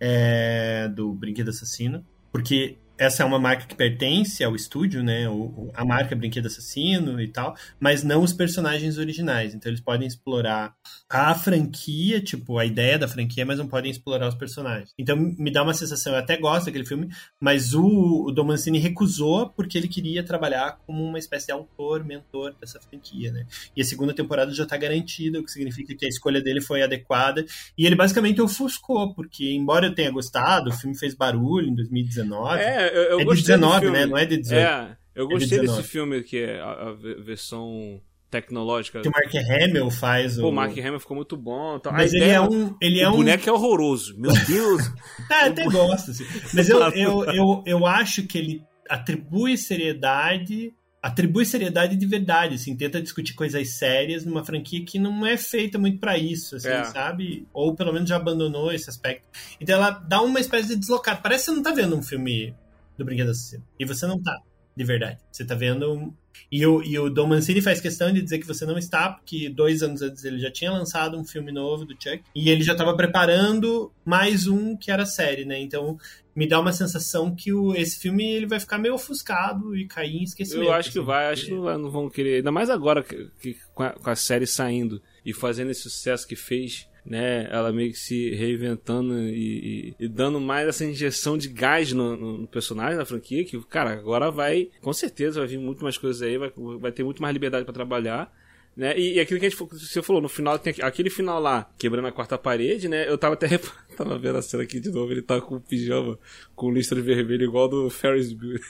é, 0.00 0.88
do 0.88 1.12
Brinquedo 1.12 1.48
Assassino, 1.48 2.04
porque 2.36 2.76
essa 2.98 3.22
é 3.22 3.26
uma 3.26 3.38
marca 3.38 3.66
que 3.66 3.74
pertence 3.74 4.42
ao 4.42 4.54
estúdio, 4.56 5.02
né? 5.02 5.28
O, 5.28 5.70
a 5.74 5.84
marca 5.84 6.16
Brinquedo 6.16 6.46
Assassino 6.46 7.20
e 7.20 7.28
tal, 7.28 7.54
mas 7.78 8.02
não 8.02 8.22
os 8.22 8.32
personagens 8.32 8.98
originais. 8.98 9.54
Então 9.54 9.70
eles 9.70 9.80
podem 9.80 10.06
explorar 10.06 10.74
a 11.08 11.34
franquia, 11.34 12.20
tipo, 12.20 12.58
a 12.58 12.64
ideia 12.64 12.98
da 12.98 13.08
franquia, 13.08 13.44
mas 13.44 13.58
não 13.58 13.68
podem 13.68 13.90
explorar 13.90 14.28
os 14.28 14.34
personagens. 14.34 14.92
Então 14.98 15.16
me 15.16 15.50
dá 15.50 15.62
uma 15.62 15.74
sensação, 15.74 16.12
eu 16.12 16.18
até 16.18 16.36
gosto 16.36 16.66
daquele 16.66 16.86
filme, 16.86 17.08
mas 17.40 17.74
o, 17.74 18.26
o 18.26 18.32
Dom 18.32 18.44
Mancini 18.44 18.78
recusou 18.78 19.50
porque 19.50 19.76
ele 19.76 19.88
queria 19.88 20.22
trabalhar 20.22 20.78
como 20.86 21.04
uma 21.04 21.18
espécie 21.18 21.46
de 21.46 21.52
autor, 21.52 22.04
mentor 22.04 22.54
dessa 22.60 22.80
franquia, 22.80 23.30
né? 23.32 23.46
E 23.76 23.82
a 23.82 23.84
segunda 23.84 24.14
temporada 24.14 24.52
já 24.52 24.64
está 24.64 24.76
garantida, 24.76 25.38
o 25.38 25.44
que 25.44 25.50
significa 25.50 25.94
que 25.94 26.06
a 26.06 26.08
escolha 26.08 26.40
dele 26.40 26.60
foi 26.60 26.82
adequada. 26.82 27.44
E 27.76 27.86
ele 27.86 27.94
basicamente 27.94 28.40
ofuscou, 28.40 29.14
porque 29.14 29.52
embora 29.52 29.86
eu 29.86 29.94
tenha 29.94 30.10
gostado, 30.10 30.70
o 30.70 30.72
filme 30.72 30.96
fez 30.96 31.14
barulho 31.14 31.68
em 31.68 31.74
2019. 31.74 32.62
É, 32.62 32.85
eu, 32.88 33.20
eu 33.20 33.32
é 33.32 33.34
de 33.34 33.42
19, 33.42 33.90
né? 33.90 34.06
Não 34.06 34.16
é 34.16 34.24
de 34.24 34.36
18. 34.36 34.60
É, 34.60 34.96
eu 35.14 35.28
gostei 35.28 35.58
é 35.58 35.60
de 35.62 35.66
desse 35.66 35.82
filme 35.82 36.22
que 36.22 36.38
é 36.38 36.60
a, 36.60 36.88
a 36.88 36.92
versão 36.92 38.00
tecnológica. 38.30 39.00
Que 39.00 39.08
o 39.08 39.12
Mark 39.12 39.34
Hamill 39.34 39.90
faz. 39.90 40.36
Pô, 40.36 40.48
o 40.48 40.52
Mark 40.52 40.76
Hamill 40.76 41.00
ficou 41.00 41.16
muito 41.16 41.36
bom. 41.36 41.76
Então, 41.76 41.92
Mas 41.92 42.12
ele 42.12 42.28
é 42.28 42.40
um. 42.40 42.74
Ele 42.80 43.00
é 43.00 43.08
o 43.08 43.12
um... 43.12 43.16
boneco 43.16 43.48
é 43.48 43.52
horroroso. 43.52 44.18
Meu 44.18 44.32
Deus! 44.46 44.82
ah, 45.30 45.46
até 45.46 45.64
gosto. 45.64 46.10
Assim. 46.10 46.24
Mas 46.52 46.68
eu, 46.68 46.80
eu, 46.92 47.24
eu, 47.24 47.62
eu 47.66 47.86
acho 47.86 48.24
que 48.24 48.38
ele 48.38 48.62
atribui 48.88 49.56
seriedade. 49.56 50.72
Atribui 51.02 51.44
seriedade 51.44 51.94
de 51.94 52.04
verdade, 52.04 52.56
assim, 52.56 52.76
tenta 52.76 53.00
discutir 53.00 53.32
coisas 53.34 53.78
sérias 53.78 54.24
numa 54.24 54.44
franquia 54.44 54.84
que 54.84 54.98
não 54.98 55.24
é 55.24 55.36
feita 55.36 55.78
muito 55.78 56.00
para 56.00 56.18
isso, 56.18 56.56
assim, 56.56 56.66
é. 56.66 56.82
sabe? 56.82 57.46
Ou 57.52 57.76
pelo 57.76 57.92
menos 57.92 58.08
já 58.08 58.16
abandonou 58.16 58.72
esse 58.72 58.90
aspecto. 58.90 59.22
Então 59.60 59.76
ela 59.76 59.90
dá 59.90 60.20
uma 60.20 60.40
espécie 60.40 60.70
de 60.70 60.74
deslocado. 60.74 61.20
Parece 61.22 61.44
que 61.44 61.50
você 61.50 61.56
não 61.56 61.62
tá 61.62 61.70
vendo 61.70 61.94
um 61.94 62.02
filme 62.02 62.56
do 62.96 63.04
Brinquedo 63.04 63.30
Assassino. 63.30 63.64
E 63.78 63.84
você 63.84 64.06
não 64.06 64.20
tá, 64.20 64.40
de 64.76 64.84
verdade. 64.84 65.18
Você 65.30 65.44
tá 65.44 65.54
vendo. 65.54 66.12
E 66.52 66.64
o, 66.66 66.82
e 66.82 66.98
o 66.98 67.08
Dom 67.08 67.28
Mancini 67.28 67.62
faz 67.62 67.80
questão 67.80 68.12
de 68.12 68.20
dizer 68.20 68.38
que 68.38 68.46
você 68.46 68.66
não 68.66 68.76
está, 68.76 69.10
porque 69.10 69.48
dois 69.48 69.82
anos 69.82 70.02
antes 70.02 70.24
ele 70.24 70.38
já 70.38 70.50
tinha 70.50 70.70
lançado 70.70 71.18
um 71.18 71.24
filme 71.24 71.50
novo 71.50 71.84
do 71.84 71.94
Chuck. 71.94 72.22
E 72.34 72.50
ele 72.50 72.62
já 72.62 72.72
estava 72.72 72.94
preparando 72.94 73.90
mais 74.04 74.46
um 74.46 74.76
que 74.76 74.90
era 74.90 75.06
série, 75.06 75.44
né? 75.44 75.58
Então 75.60 75.96
me 76.34 76.46
dá 76.46 76.60
uma 76.60 76.72
sensação 76.72 77.34
que 77.34 77.52
o, 77.52 77.74
esse 77.74 77.98
filme 77.98 78.30
ele 78.30 78.46
vai 78.46 78.60
ficar 78.60 78.76
meio 78.76 78.94
ofuscado 78.94 79.74
e 79.74 79.86
cair 79.86 80.16
em 80.16 80.24
esquecimento. 80.24 80.66
Eu 80.66 80.72
acho 80.72 80.92
que 80.92 80.98
assim, 80.98 81.06
vai, 81.06 81.32
acho 81.32 81.46
que 81.46 81.52
não 81.52 81.90
vão 81.90 82.10
querer. 82.10 82.36
Ainda 82.36 82.52
mais 82.52 82.68
agora 82.68 83.02
que, 83.02 83.30
que 83.40 83.56
com, 83.74 83.82
a, 83.82 83.90
com 83.90 84.10
a 84.10 84.14
série 84.14 84.46
saindo 84.46 85.00
e 85.24 85.32
fazendo 85.32 85.70
esse 85.70 85.82
sucesso 85.82 86.26
que 86.28 86.36
fez 86.36 86.86
né? 87.06 87.48
Ela 87.50 87.72
meio 87.72 87.92
que 87.92 87.98
se 87.98 88.30
reinventando 88.34 89.16
e, 89.18 89.94
e, 90.00 90.04
e 90.04 90.08
dando 90.08 90.40
mais 90.40 90.68
essa 90.68 90.84
injeção 90.84 91.38
de 91.38 91.48
gás 91.48 91.92
no, 91.92 92.16
no, 92.16 92.46
personagem 92.48 92.98
da 92.98 93.06
franquia, 93.06 93.44
que, 93.44 93.58
cara, 93.66 93.92
agora 93.92 94.30
vai, 94.30 94.68
com 94.82 94.92
certeza 94.92 95.40
vai 95.40 95.48
vir 95.48 95.58
muito 95.58 95.84
mais 95.84 95.96
coisas 95.96 96.20
aí, 96.20 96.36
vai, 96.36 96.52
vai 96.80 96.90
ter 96.90 97.04
muito 97.04 97.22
mais 97.22 97.32
liberdade 97.32 97.64
para 97.64 97.72
trabalhar. 97.72 98.32
Né? 98.76 98.98
E, 98.98 99.14
e, 99.14 99.20
aquilo 99.20 99.40
que 99.40 99.46
a 99.46 99.48
gente 99.48 99.58
você 99.58 100.02
falou, 100.02 100.20
no 100.20 100.28
final 100.28 100.58
tem 100.58 100.74
aquele 100.82 101.08
final 101.08 101.40
lá, 101.40 101.70
quebrando 101.78 102.08
a 102.08 102.12
quarta 102.12 102.36
parede, 102.36 102.88
né? 102.88 103.08
Eu 103.08 103.16
tava 103.16 103.34
até 103.34 103.48
tava 103.96 104.18
vendo 104.18 104.36
a 104.36 104.42
cena 104.42 104.64
aqui 104.64 104.80
de 104.80 104.90
novo, 104.90 105.10
ele 105.12 105.22
tá 105.22 105.40
com 105.40 105.56
o 105.56 105.60
pijama 105.60 106.18
com 106.54 106.70
listra 106.70 107.00
vermelho 107.00 107.44
igual 107.44 107.68
do 107.68 107.88
Ferris 107.88 108.32
Bueller. 108.32 108.60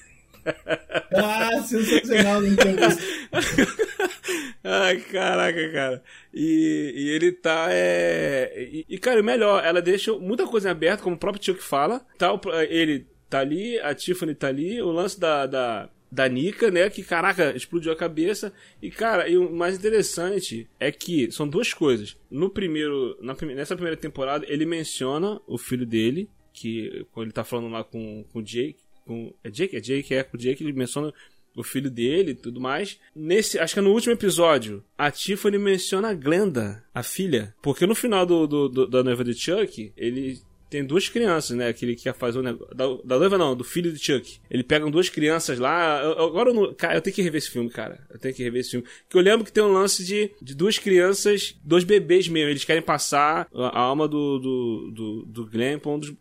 Ah, 1.15 1.63
sensacional, 1.63 2.43
não 2.43 2.57
Ai, 4.63 5.01
caraca, 5.01 5.73
cara. 5.73 6.03
E, 6.35 6.93
e 6.97 7.09
ele 7.11 7.33
tá. 7.33 7.69
É... 7.71 8.53
E, 8.57 8.85
e, 8.89 8.99
cara, 8.99 9.23
melhor, 9.23 9.65
ela 9.65 9.81
deixa 9.81 10.13
muita 10.19 10.47
coisa 10.47 10.71
aberta, 10.71 11.03
como 11.03 11.17
o 11.17 11.19
próprio 11.19 11.43
tio 11.43 11.55
que 11.55 11.63
fala. 11.63 12.05
Tá, 12.19 12.39
ele 12.69 13.07
tá 13.31 13.41
ali, 13.41 13.79
a 13.79 13.95
Tiffany 13.95 14.35
tá 14.35 14.49
ali, 14.49 14.83
o 14.83 14.91
lance 14.91 15.19
da, 15.19 15.47
da, 15.47 15.89
da 16.11 16.29
Nika, 16.29 16.71
né? 16.71 16.91
Que, 16.91 17.03
caraca, 17.03 17.57
explodiu 17.57 17.93
a 17.93 17.97
cabeça. 17.97 18.53
E, 18.83 18.91
cara, 18.91 19.29
e 19.29 19.37
o 19.37 19.53
mais 19.53 19.77
interessante 19.77 20.69
é 20.81 20.91
que 20.91 21.31
são 21.31 21.49
duas 21.49 21.73
coisas. 21.73 22.17
No 22.31 22.51
primeiro. 22.51 23.17
Na, 23.21 23.35
nessa 23.55 23.77
primeira 23.77 23.97
temporada, 23.97 24.45
ele 24.49 24.67
menciona 24.67 25.41
o 25.47 25.57
filho 25.57 25.87
dele, 25.87 26.29
que 26.53 27.07
quando 27.13 27.27
ele 27.27 27.33
tá 27.33 27.45
falando 27.45 27.69
lá 27.69 27.85
com, 27.85 28.25
com 28.33 28.41
o 28.41 28.43
Jake. 28.43 28.86
Com, 29.07 29.33
é 29.43 29.51
Jake? 29.51 29.77
É 29.77 29.81
Jake, 29.81 30.15
é 30.15 30.23
com 30.23 30.37
o 30.37 30.41
Jake, 30.41 30.63
ele 30.63 30.73
menciona 30.73 31.13
o 31.57 31.63
filho 31.63 31.91
dele 31.91 32.33
e 32.33 32.35
tudo 32.35 32.61
mais. 32.61 32.99
Nesse, 33.15 33.59
acho 33.59 33.73
que 33.73 33.79
é 33.79 33.83
no 33.83 33.93
último 33.93 34.13
episódio, 34.13 34.85
a 34.99 35.11
Tiffany 35.11 35.59
menciona 35.59 36.09
a 36.11 36.15
Glenda, 36.15 36.85
a 36.95 37.03
filha. 37.03 37.55
Porque 37.63 37.87
no 37.87 37.95
final 37.95 38.27
do, 38.27 38.47
do, 38.47 38.69
do 38.69 38.87
da 38.87 39.03
noiva 39.03 39.25
de 39.25 39.33
Chuck, 39.33 39.93
ele 39.97 40.41
tem 40.69 40.85
duas 40.85 41.09
crianças, 41.09 41.57
né? 41.57 41.73
Que 41.73 41.85
ele 41.85 41.97
quer 41.97 42.15
fazer 42.15 42.39
o 42.39 42.43
negócio. 42.43 42.75
Da, 42.75 42.85
da 43.05 43.19
noiva 43.19 43.39
não, 43.39 43.57
do 43.57 43.65
filho 43.65 43.93
de 43.93 43.99
Chuck. 43.99 44.39
Ele 44.51 44.63
pega 44.63 44.91
duas 44.91 45.09
crianças 45.09 45.59
lá. 45.59 46.03
Eu, 46.03 46.25
agora, 46.25 46.51
eu 46.51 46.75
cara, 46.75 46.97
eu 46.97 47.01
tenho 47.01 47.15
que 47.15 47.23
rever 47.23 47.39
esse 47.39 47.51
filme, 47.51 47.71
cara. 47.71 48.05
Eu 48.11 48.19
tenho 48.19 48.35
que 48.35 48.43
rever 48.43 48.61
esse 48.61 48.73
filme. 48.73 48.87
Que 49.09 49.17
eu 49.17 49.23
lembro 49.23 49.45
que 49.45 49.53
tem 49.53 49.63
um 49.63 49.73
lance 49.73 50.05
de, 50.05 50.31
de 50.43 50.55
duas 50.55 50.79
crianças, 50.79 51.57
dois 51.65 51.85
bebês 51.85 52.29
mesmo. 52.29 52.51
Eles 52.51 52.65
querem 52.65 52.83
passar 52.83 53.49
a 53.55 53.81
alma 53.81 54.09
do, 54.09 54.39
do, 54.39 54.91
do, 54.91 55.27
do 55.27 55.47
Glenn 55.47 55.79
pra 55.79 55.93
um 55.93 55.99
dos, 55.99 56.13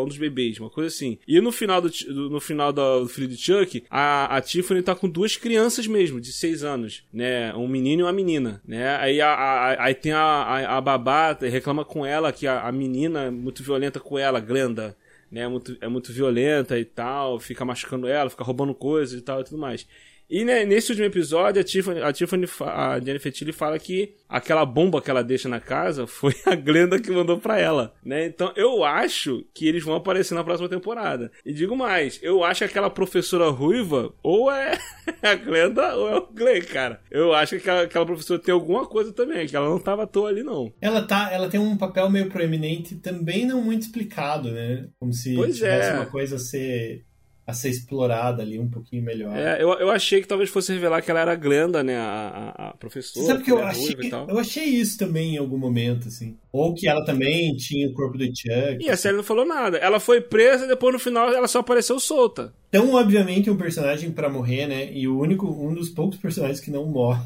um 0.00 0.06
dos 0.06 0.16
bebês, 0.16 0.58
uma 0.58 0.70
coisa 0.70 0.88
assim. 0.88 1.18
E 1.26 1.40
no 1.40 1.50
final 1.50 1.80
do, 1.80 1.90
no 2.30 2.40
final 2.40 2.72
do 2.72 3.06
filho 3.08 3.28
de 3.28 3.36
Chuck, 3.36 3.84
a, 3.90 4.36
a 4.36 4.40
Tiffany 4.40 4.82
tá 4.82 4.94
com 4.94 5.08
duas 5.08 5.36
crianças 5.36 5.86
mesmo, 5.86 6.20
de 6.20 6.32
seis 6.32 6.62
anos, 6.62 7.04
né? 7.12 7.54
Um 7.54 7.66
menino 7.66 8.02
e 8.02 8.04
uma 8.04 8.12
menina, 8.12 8.60
né? 8.66 8.96
Aí, 8.96 9.20
a, 9.20 9.32
a 9.32 9.84
aí 9.84 9.94
tem 9.94 10.12
a, 10.12 10.18
a, 10.20 10.76
a 10.78 10.80
babá, 10.80 11.32
reclama 11.32 11.84
com 11.84 12.06
ela 12.06 12.32
que 12.32 12.46
a, 12.46 12.62
a 12.62 12.72
menina 12.72 13.24
é 13.24 13.30
muito 13.30 13.62
violenta 13.62 14.00
com 14.00 14.18
ela, 14.18 14.40
Glenda, 14.40 14.96
né? 15.30 15.42
É 15.42 15.48
muito, 15.48 15.76
é 15.80 15.88
muito 15.88 16.12
violenta 16.12 16.78
e 16.78 16.84
tal, 16.84 17.40
fica 17.40 17.64
machucando 17.64 18.06
ela, 18.06 18.30
fica 18.30 18.44
roubando 18.44 18.74
coisas 18.74 19.18
e 19.18 19.22
tal 19.22 19.40
e 19.40 19.44
tudo 19.44 19.58
mais. 19.58 19.86
E 20.28 20.44
né, 20.44 20.64
nesse 20.64 20.90
último 20.90 21.06
episódio, 21.06 21.60
a 21.60 21.64
Tiffany, 21.64 22.00
a 22.00 22.12
Tiffany, 22.12 22.46
a 22.60 22.98
Jennifer 23.00 23.32
Tilly 23.32 23.52
fala 23.52 23.78
que 23.78 24.14
aquela 24.28 24.64
bomba 24.64 25.02
que 25.02 25.10
ela 25.10 25.22
deixa 25.22 25.48
na 25.48 25.60
casa 25.60 26.06
foi 26.08 26.34
a 26.46 26.54
Glenda 26.54 26.98
que 26.98 27.10
mandou 27.10 27.38
para 27.38 27.58
ela, 27.58 27.94
né? 28.04 28.26
Então 28.26 28.52
eu 28.56 28.82
acho 28.82 29.44
que 29.54 29.68
eles 29.68 29.84
vão 29.84 29.94
aparecer 29.94 30.34
na 30.34 30.44
próxima 30.44 30.68
temporada. 30.68 31.30
E 31.44 31.52
digo 31.52 31.76
mais, 31.76 32.18
eu 32.22 32.42
acho 32.42 32.60
que 32.60 32.64
aquela 32.64 32.88
professora 32.88 33.50
ruiva 33.50 34.12
ou 34.22 34.50
é 34.50 34.78
a 35.22 35.34
Glenda 35.34 35.94
ou 35.96 36.08
é 36.08 36.16
o 36.16 36.26
Glenn, 36.32 36.62
cara. 36.62 37.00
Eu 37.10 37.34
acho 37.34 37.56
que 37.56 37.56
aquela, 37.56 37.82
aquela 37.82 38.06
professora 38.06 38.40
tem 38.40 38.54
alguma 38.54 38.86
coisa 38.86 39.12
também, 39.12 39.46
que 39.46 39.54
ela 39.54 39.68
não 39.68 39.78
tava 39.78 40.04
à 40.04 40.06
toa 40.06 40.28
ali 40.28 40.42
não. 40.42 40.72
Ela 40.80 41.02
tá, 41.02 41.30
ela 41.30 41.48
tem 41.48 41.60
um 41.60 41.76
papel 41.76 42.08
meio 42.10 42.30
proeminente, 42.30 42.96
também 42.96 43.46
não 43.46 43.62
muito 43.62 43.82
explicado, 43.82 44.50
né? 44.50 44.88
Como 44.98 45.12
se 45.12 45.34
pois 45.34 45.56
tivesse 45.56 45.90
é. 45.90 45.94
uma 45.94 46.06
coisa 46.06 46.36
a 46.36 46.38
ser 46.38 47.04
a 47.52 47.54
ser 47.54 47.68
explorada 47.68 48.42
ali 48.42 48.58
um 48.58 48.68
pouquinho 48.68 49.02
melhor. 49.02 49.36
É, 49.36 49.62
eu, 49.62 49.70
eu 49.74 49.90
achei 49.90 50.20
que 50.20 50.26
talvez 50.26 50.48
fosse 50.48 50.72
revelar 50.72 51.02
que 51.02 51.10
ela 51.10 51.20
era 51.20 51.32
a 51.32 51.36
Glenda, 51.36 51.82
né? 51.82 51.96
A, 51.96 52.54
a, 52.56 52.68
a 52.68 52.74
professora. 52.74 53.26
Sabe 53.26 53.44
que 53.44 53.52
eu 53.52 53.62
achei, 53.62 53.96
eu 54.28 54.38
achei 54.38 54.64
isso 54.64 54.98
também 54.98 55.34
em 55.34 55.38
algum 55.38 55.58
momento, 55.58 56.08
assim. 56.08 56.36
Ou 56.50 56.74
que 56.74 56.88
ela 56.88 57.04
também 57.04 57.54
tinha 57.56 57.88
o 57.88 57.92
corpo 57.92 58.16
do 58.16 58.24
Chuck. 58.24 58.78
E 58.80 58.88
a 58.88 58.96
série 58.96 59.16
não 59.16 59.22
falou 59.22 59.44
nada. 59.44 59.76
Ela 59.78 60.00
foi 60.00 60.20
presa 60.20 60.64
e 60.64 60.68
depois 60.68 60.92
no 60.92 60.98
final 60.98 61.28
ela 61.32 61.46
só 61.46 61.60
apareceu 61.60 62.00
solta. 62.00 62.54
Então, 62.68 62.94
obviamente, 62.94 63.50
um 63.50 63.56
personagem 63.56 64.10
para 64.10 64.30
morrer, 64.30 64.66
né? 64.66 64.90
E 64.92 65.06
o 65.06 65.18
único, 65.18 65.46
um 65.46 65.74
dos 65.74 65.90
poucos 65.90 66.18
personagens 66.18 66.58
que 66.58 66.70
não 66.70 66.86
morre. 66.86 67.22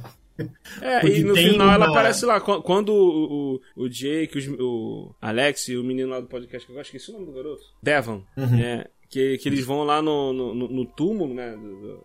É, 0.80 1.00
Porque 1.00 1.18
e 1.18 1.24
no 1.24 1.34
final 1.34 1.68
uma... 1.68 1.74
ela 1.74 1.88
aparece 1.88 2.26
lá. 2.26 2.40
Quando 2.40 2.90
o, 2.90 3.54
o, 3.76 3.84
o 3.84 3.88
Jake, 3.88 4.38
o 4.60 5.14
Alex 5.20 5.68
e 5.68 5.76
o 5.76 5.84
menino 5.84 6.10
lá 6.10 6.20
do 6.20 6.26
podcast, 6.26 6.66
que 6.66 6.72
eu 6.72 6.80
acho 6.80 6.90
que 6.90 6.96
esse 6.96 7.10
é 7.10 7.14
o 7.14 7.18
nome 7.18 7.26
do 7.26 7.36
garoto, 7.36 7.62
Devon, 7.82 8.22
uhum. 8.36 8.56
né? 8.56 8.84
Que, 9.09 9.38
que 9.38 9.48
eles 9.48 9.64
vão 9.64 9.84
lá 9.84 10.02
no, 10.02 10.32
no, 10.32 10.54
no 10.54 10.84
túmulo, 10.84 11.34
né? 11.34 11.57
Do, 11.57 12.00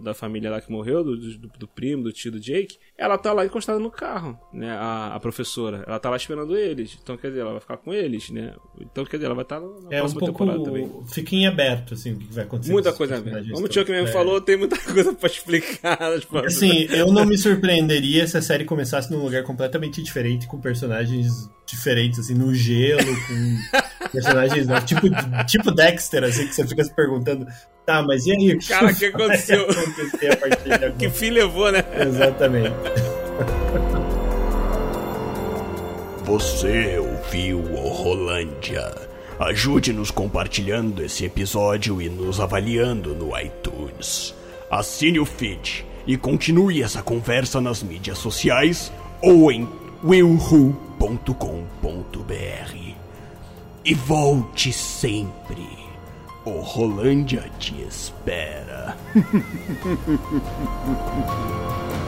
da 0.00 0.14
família 0.14 0.50
lá 0.50 0.60
que 0.60 0.70
morreu, 0.70 1.04
do, 1.04 1.16
do, 1.16 1.48
do, 1.58 1.68
primo, 1.68 2.04
do 2.04 2.12
tio 2.12 2.32
do 2.32 2.40
Jake, 2.40 2.78
ela 2.96 3.18
tá 3.18 3.32
lá 3.32 3.44
encostada 3.44 3.78
no 3.78 3.90
carro, 3.90 4.38
né? 4.52 4.70
A, 4.70 5.14
a, 5.14 5.20
professora. 5.20 5.84
Ela 5.86 5.98
tá 5.98 6.08
lá 6.08 6.16
esperando 6.16 6.56
eles. 6.56 6.98
Então, 7.02 7.16
quer 7.16 7.28
dizer, 7.28 7.40
ela 7.40 7.52
vai 7.52 7.60
ficar 7.60 7.76
com 7.76 7.92
eles, 7.92 8.30
né? 8.30 8.54
Então, 8.80 9.04
quer 9.04 9.16
dizer, 9.16 9.26
ela 9.26 9.34
vai 9.34 9.44
estar 9.44 9.60
tá 9.60 9.66
na 9.66 9.88
é 9.90 9.98
próxima 9.98 10.22
um 10.22 10.26
pouco, 10.26 10.44
temporada 10.44 10.64
também. 10.64 11.04
Fica 11.06 11.34
em 11.34 11.46
aberto, 11.46 11.94
assim, 11.94 12.12
o 12.12 12.18
que 12.18 12.32
vai 12.32 12.44
acontecer. 12.44 12.72
Muita 12.72 12.92
coisa 12.92 13.16
aberta. 13.16 13.50
Como 13.52 13.66
o 13.66 13.68
Tio 13.68 13.84
mesmo 13.86 14.08
é. 14.08 14.12
falou, 14.12 14.40
tem 14.40 14.56
muita 14.56 14.78
coisa 14.80 15.12
pra 15.12 15.28
explicar. 15.28 15.98
Assim, 16.46 16.86
eu 16.90 17.12
não 17.12 17.24
me 17.24 17.36
surpreenderia 17.36 18.26
se 18.26 18.36
a 18.36 18.42
série 18.42 18.64
começasse 18.64 19.10
num 19.12 19.22
lugar 19.22 19.42
completamente 19.44 20.02
diferente, 20.02 20.46
com 20.46 20.60
personagens 20.60 21.50
diferentes, 21.66 22.18
assim, 22.18 22.34
no 22.34 22.54
gelo, 22.54 23.02
com. 23.26 23.78
Personagens 24.12 24.66
novos. 24.66 24.84
Tipo, 24.84 25.06
tipo 25.46 25.70
Dexter, 25.70 26.24
assim, 26.24 26.46
que 26.46 26.54
você 26.54 26.66
fica 26.66 26.84
se 26.84 26.94
perguntando. 26.94 27.46
Tá, 27.86 28.02
mas 28.02 28.26
e 28.26 28.32
aí? 28.32 28.58
Cara, 28.58 28.92
o 28.92 28.94
que 28.94 29.06
aconteceu? 29.06 29.66
que 30.98 31.10
fim 31.10 31.30
levou, 31.30 31.72
né? 31.72 31.82
Exatamente. 31.98 32.74
Você 36.24 36.98
ouviu 36.98 37.58
o 37.58 37.88
Rolândia. 37.88 38.92
Ajude-nos 39.40 40.10
compartilhando 40.10 41.02
esse 41.02 41.24
episódio 41.24 42.00
e 42.02 42.08
nos 42.08 42.38
avaliando 42.38 43.14
no 43.14 43.36
iTunes. 43.38 44.34
Assine 44.70 45.18
o 45.18 45.24
feed 45.24 45.86
e 46.06 46.16
continue 46.16 46.82
essa 46.82 47.02
conversa 47.02 47.60
nas 47.60 47.82
mídias 47.82 48.18
sociais 48.18 48.92
ou 49.22 49.50
em 49.50 49.68
willwho.com.br. 50.04 52.89
E 53.90 53.94
volte 53.94 54.72
sempre. 54.72 55.66
O 56.44 56.60
Rolândia 56.60 57.50
te 57.58 57.82
espera. 57.82 58.96